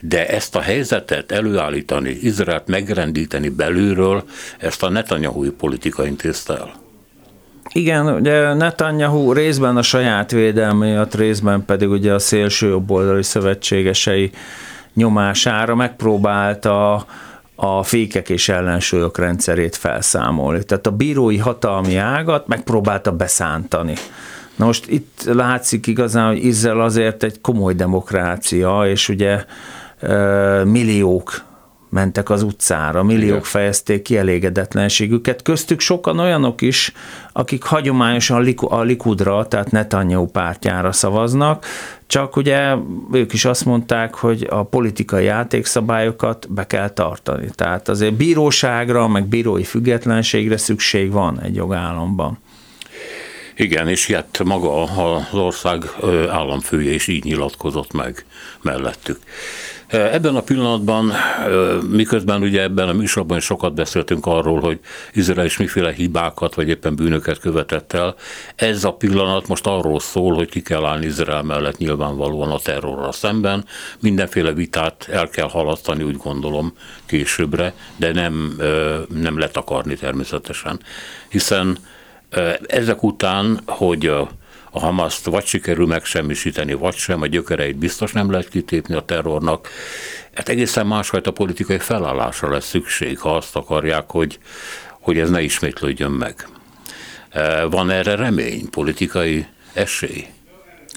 De 0.00 0.28
ezt 0.28 0.56
a 0.56 0.60
helyzetet 0.60 1.32
előállítani, 1.32 2.10
Izraelt 2.10 2.66
megrendíteni 2.66 3.48
belülről, 3.48 4.24
ezt 4.58 4.82
a 4.82 4.88
Netanyahu 4.88 5.52
politika 5.52 6.06
intézte 6.06 6.54
el. 6.56 6.83
Igen, 7.72 8.06
ugye 8.06 8.54
Netanyahu 8.54 9.32
részben 9.32 9.76
a 9.76 9.82
saját 9.82 10.30
védelme 10.30 10.86
miatt, 10.86 11.14
részben 11.14 11.64
pedig 11.64 11.90
ugye 11.90 12.12
a 12.12 12.18
szélső 12.18 12.68
jobboldali 12.68 13.22
szövetségesei 13.22 14.30
nyomására 14.94 15.74
megpróbálta 15.74 17.06
a 17.54 17.82
fékek 17.82 18.28
és 18.28 18.48
ellensúlyok 18.48 19.18
rendszerét 19.18 19.76
felszámolni. 19.76 20.64
Tehát 20.64 20.86
a 20.86 20.90
bírói 20.90 21.38
hatalmi 21.38 21.96
ágat 21.96 22.46
megpróbálta 22.46 23.12
beszántani. 23.12 23.94
Na 24.56 24.64
most 24.64 24.88
itt 24.88 25.22
látszik 25.24 25.86
igazán, 25.86 26.26
hogy 26.26 26.44
Izrael 26.44 26.80
azért 26.80 27.22
egy 27.22 27.40
komoly 27.40 27.74
demokrácia, 27.74 28.82
és 28.86 29.08
ugye 29.08 29.44
milliók 30.64 31.44
mentek 31.94 32.30
az 32.30 32.42
utcára, 32.42 33.02
milliók 33.02 33.28
Igen. 33.28 33.42
fejezték 33.42 34.02
ki 34.02 34.16
elégedetlenségüket, 34.16 35.42
köztük 35.42 35.80
sokan 35.80 36.18
olyanok 36.18 36.60
is, 36.60 36.92
akik 37.32 37.62
hagyományosan 37.62 38.56
a 38.58 38.80
Likudra, 38.80 39.48
tehát 39.48 39.70
Netanyahu 39.70 40.26
pártjára 40.26 40.92
szavaznak, 40.92 41.66
csak 42.06 42.36
ugye 42.36 42.74
ők 43.12 43.32
is 43.32 43.44
azt 43.44 43.64
mondták, 43.64 44.14
hogy 44.14 44.46
a 44.50 44.62
politikai 44.62 45.24
játékszabályokat 45.24 46.52
be 46.52 46.66
kell 46.66 46.88
tartani. 46.88 47.50
Tehát 47.54 47.88
azért 47.88 48.14
bíróságra, 48.14 49.08
meg 49.08 49.26
bírói 49.26 49.64
függetlenségre 49.64 50.56
szükség 50.56 51.12
van 51.12 51.40
egy 51.40 51.54
jogállamban. 51.54 52.38
Igen, 53.56 53.88
és 53.88 54.10
hát 54.10 54.40
maga 54.44 54.82
az 54.82 55.34
ország 55.34 55.84
államfője 56.30 56.92
is 56.92 57.06
így 57.06 57.24
nyilatkozott 57.24 57.92
meg 57.92 58.24
mellettük. 58.62 59.18
Ebben 59.94 60.36
a 60.36 60.40
pillanatban, 60.40 61.12
miközben 61.90 62.42
ugye 62.42 62.62
ebben 62.62 62.88
a 62.88 62.92
műsorban 62.92 63.36
is 63.36 63.44
sokat 63.44 63.74
beszéltünk 63.74 64.26
arról, 64.26 64.60
hogy 64.60 64.80
Izrael 65.12 65.46
is 65.46 65.56
miféle 65.56 65.92
hibákat 65.92 66.54
vagy 66.54 66.68
éppen 66.68 66.96
bűnöket 66.96 67.38
követett 67.38 67.92
el, 67.92 68.14
ez 68.56 68.84
a 68.84 68.92
pillanat 68.92 69.48
most 69.48 69.66
arról 69.66 70.00
szól, 70.00 70.34
hogy 70.34 70.48
ki 70.48 70.62
kell 70.62 70.84
állni 70.84 71.06
Izrael 71.06 71.42
mellett 71.42 71.78
nyilvánvalóan 71.78 72.50
a 72.50 72.58
terrorra 72.58 73.12
szemben. 73.12 73.64
Mindenféle 74.00 74.52
vitát 74.52 75.08
el 75.10 75.28
kell 75.28 75.48
halasztani, 75.48 76.02
úgy 76.02 76.16
gondolom, 76.16 76.72
későbbre, 77.06 77.74
de 77.96 78.12
nem, 78.12 78.56
nem 79.08 79.38
letakarni 79.38 79.94
természetesen. 79.94 80.80
Hiszen 81.28 81.78
ezek 82.66 83.02
után, 83.02 83.60
hogy 83.66 84.12
Hamaszt 84.80 85.24
vagy 85.24 85.46
sikerül 85.46 85.86
megsemmisíteni, 85.86 86.72
vagy 86.72 86.94
sem, 86.94 87.22
a 87.22 87.26
gyökereit 87.26 87.76
biztos 87.76 88.12
nem 88.12 88.30
lehet 88.30 88.48
kitépni 88.48 88.94
a 88.94 89.00
terrornak. 89.00 89.68
Hát 90.34 90.48
egészen 90.48 90.86
másfajta 90.86 91.30
politikai 91.30 91.78
felállásra 91.78 92.50
lesz 92.50 92.68
szükség, 92.68 93.18
ha 93.18 93.36
azt 93.36 93.56
akarják, 93.56 94.10
hogy 94.10 94.38
hogy 95.04 95.18
ez 95.18 95.30
ne 95.30 95.42
ismétlődjön 95.42 96.10
meg. 96.10 96.48
Van 97.70 97.90
erre 97.90 98.14
remény, 98.14 98.70
politikai 98.70 99.46
esély? 99.72 100.26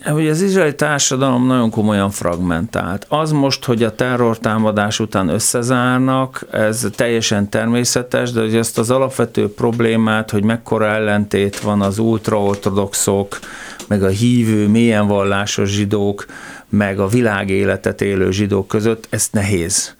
Hogy 0.05 0.27
az 0.27 0.41
izraeli 0.41 0.75
társadalom 0.75 1.45
nagyon 1.47 1.69
komolyan 1.69 2.09
fragmentált. 2.09 3.05
Az 3.09 3.31
most, 3.31 3.65
hogy 3.65 3.83
a 3.83 3.95
terrortámadás 3.95 4.99
után 4.99 5.29
összezárnak, 5.29 6.45
ez 6.51 6.87
teljesen 6.95 7.49
természetes, 7.49 8.31
de 8.31 8.41
hogy 8.41 8.55
ezt 8.55 8.77
az 8.77 8.89
alapvető 8.89 9.53
problémát, 9.53 10.29
hogy 10.29 10.43
mekkora 10.43 10.87
ellentét 10.87 11.59
van 11.59 11.81
az 11.81 11.99
ultraortodoxok, 11.99 13.39
meg 13.87 14.03
a 14.03 14.07
hívő, 14.07 14.67
mélyen 14.67 15.07
vallásos 15.07 15.69
zsidók, 15.69 16.25
meg 16.69 16.99
a 16.99 17.07
világéletet 17.07 18.01
élő 18.01 18.31
zsidók 18.31 18.67
között, 18.67 19.07
ezt 19.09 19.33
nehéz 19.33 19.96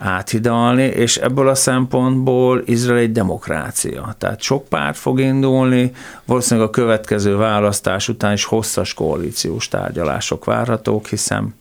áthidalni, 0.00 0.82
és 0.82 1.16
ebből 1.16 1.48
a 1.48 1.54
szempontból 1.54 2.62
Izrael 2.64 2.98
egy 2.98 3.12
demokrácia. 3.12 4.14
Tehát 4.18 4.42
sok 4.42 4.68
párt 4.68 4.96
fog 4.96 5.20
indulni, 5.20 5.92
valószínűleg 6.24 6.68
a 6.68 6.72
következő 6.72 7.36
választás 7.36 8.08
után 8.08 8.32
is 8.32 8.44
hosszas 8.44 8.94
koalíciós 8.94 9.68
tárgyalások 9.68 10.44
várhatók, 10.44 11.06
hiszen 11.06 11.54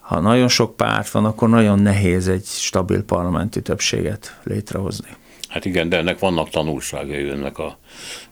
ha 0.00 0.20
nagyon 0.20 0.48
sok 0.48 0.76
párt 0.76 1.10
van, 1.10 1.24
akkor 1.24 1.48
nagyon 1.48 1.78
nehéz 1.78 2.28
egy 2.28 2.44
stabil 2.44 3.02
parlamenti 3.02 3.62
többséget 3.62 4.36
létrehozni. 4.42 5.08
Hát 5.48 5.64
igen, 5.64 5.88
de 5.88 5.96
ennek 5.96 6.18
vannak 6.18 6.50
tanulságai 6.50 7.28
ennek 7.28 7.58
a 7.58 7.78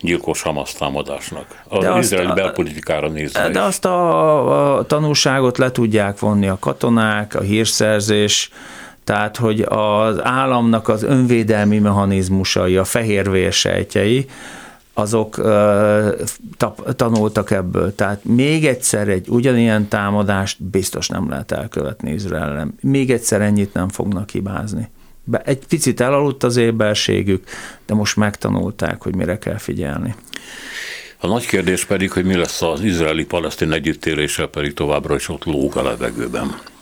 gyilkos 0.01 0.43
Hamas 0.43 0.73
támadásnak. 0.73 1.63
Az 1.69 1.85
de 1.85 1.99
izraeli 1.99 2.33
belpolitikára 2.35 3.09
nézve 3.09 3.43
De 3.43 3.59
is. 3.59 3.67
azt 3.67 3.85
a, 3.85 4.79
a 4.79 4.87
tanulságot 4.87 5.59
le 5.59 5.71
tudják 5.71 6.19
vonni 6.19 6.49
a 6.49 6.59
katonák, 6.59 7.35
a 7.35 7.41
hírszerzés, 7.41 8.51
tehát, 9.09 9.37
hogy 9.37 9.61
az 9.69 10.25
államnak 10.25 10.89
az 10.89 11.03
önvédelmi 11.03 11.79
mechanizmusai, 11.79 12.77
a 12.77 12.85
fehérvérsejtjei, 12.85 14.27
azok 14.95 15.39
uh, 15.39 16.75
tanultak 16.97 17.51
ebből. 17.51 17.95
Tehát 17.95 18.25
még 18.25 18.67
egyszer 18.67 19.09
egy 19.09 19.29
ugyanilyen 19.29 19.89
támadást 19.89 20.63
biztos 20.63 21.09
nem 21.09 21.29
lehet 21.29 21.53
elkövetni 21.53 22.13
Izrael 22.13 22.75
Még 22.81 23.11
egyszer 23.11 23.41
ennyit 23.41 23.75
nem 23.75 23.89
fognak 23.89 24.31
hibázni. 24.31 24.89
Egy 25.45 25.67
picit 25.67 26.01
elaludt 26.01 26.43
az 26.43 26.57
éberségük, 26.57 27.45
de 27.87 27.95
most 27.95 28.17
megtanulták, 28.17 29.03
hogy 29.03 29.15
mire 29.15 29.39
kell 29.39 29.59
figyelni. 29.59 30.15
A 31.19 31.27
nagy 31.27 31.47
kérdés 31.47 31.85
pedig, 31.85 32.13
hogy 32.13 32.25
mi 32.25 32.37
lesz 32.37 32.63
az 32.63 32.83
izraeli-palesztin 32.83 33.73
együttéléssel, 33.73 34.47
pedig 34.47 34.75
továbbra 34.75 35.15
is 35.15 35.29
ott 35.29 35.45
lóg 35.45 35.77
a 35.77 35.83
levegőben. 35.83 36.77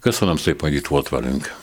Köszönöm 0.00 0.36
szépen, 0.36 0.68
hogy 0.68 0.78
itt 0.78 0.86
volt 0.86 1.08
velünk. 1.08 1.56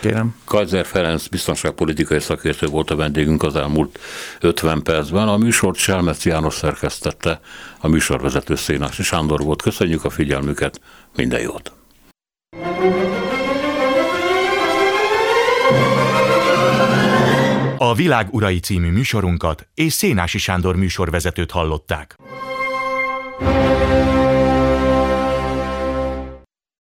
Kérem. 0.00 0.34
Kaiser 0.44 0.86
Ferenc 0.86 1.26
biztonságpolitikai 1.26 2.20
szakértő 2.20 2.66
volt 2.66 2.90
a 2.90 2.96
vendégünk 2.96 3.42
az 3.42 3.56
elmúlt 3.56 3.98
50 4.40 4.82
percben. 4.82 5.28
A 5.28 5.36
műsort 5.36 5.76
Selmec 5.76 6.24
János 6.24 6.54
szerkesztette, 6.54 7.40
a 7.80 7.88
műsorvezető 7.88 8.54
Szénási 8.54 9.02
Sándor 9.02 9.40
volt. 9.40 9.62
Köszönjük 9.62 10.04
a 10.04 10.10
figyelmüket, 10.10 10.80
minden 11.16 11.40
jót! 11.40 11.72
A 17.78 17.94
Világ 17.94 18.28
Urai 18.30 18.60
című 18.60 18.90
műsorunkat 18.90 19.66
és 19.74 19.92
Szénási 19.92 20.38
Sándor 20.38 20.76
műsorvezetőt 20.76 21.50
hallották. 21.50 22.16
thank 23.40 23.98
you 23.98 24.03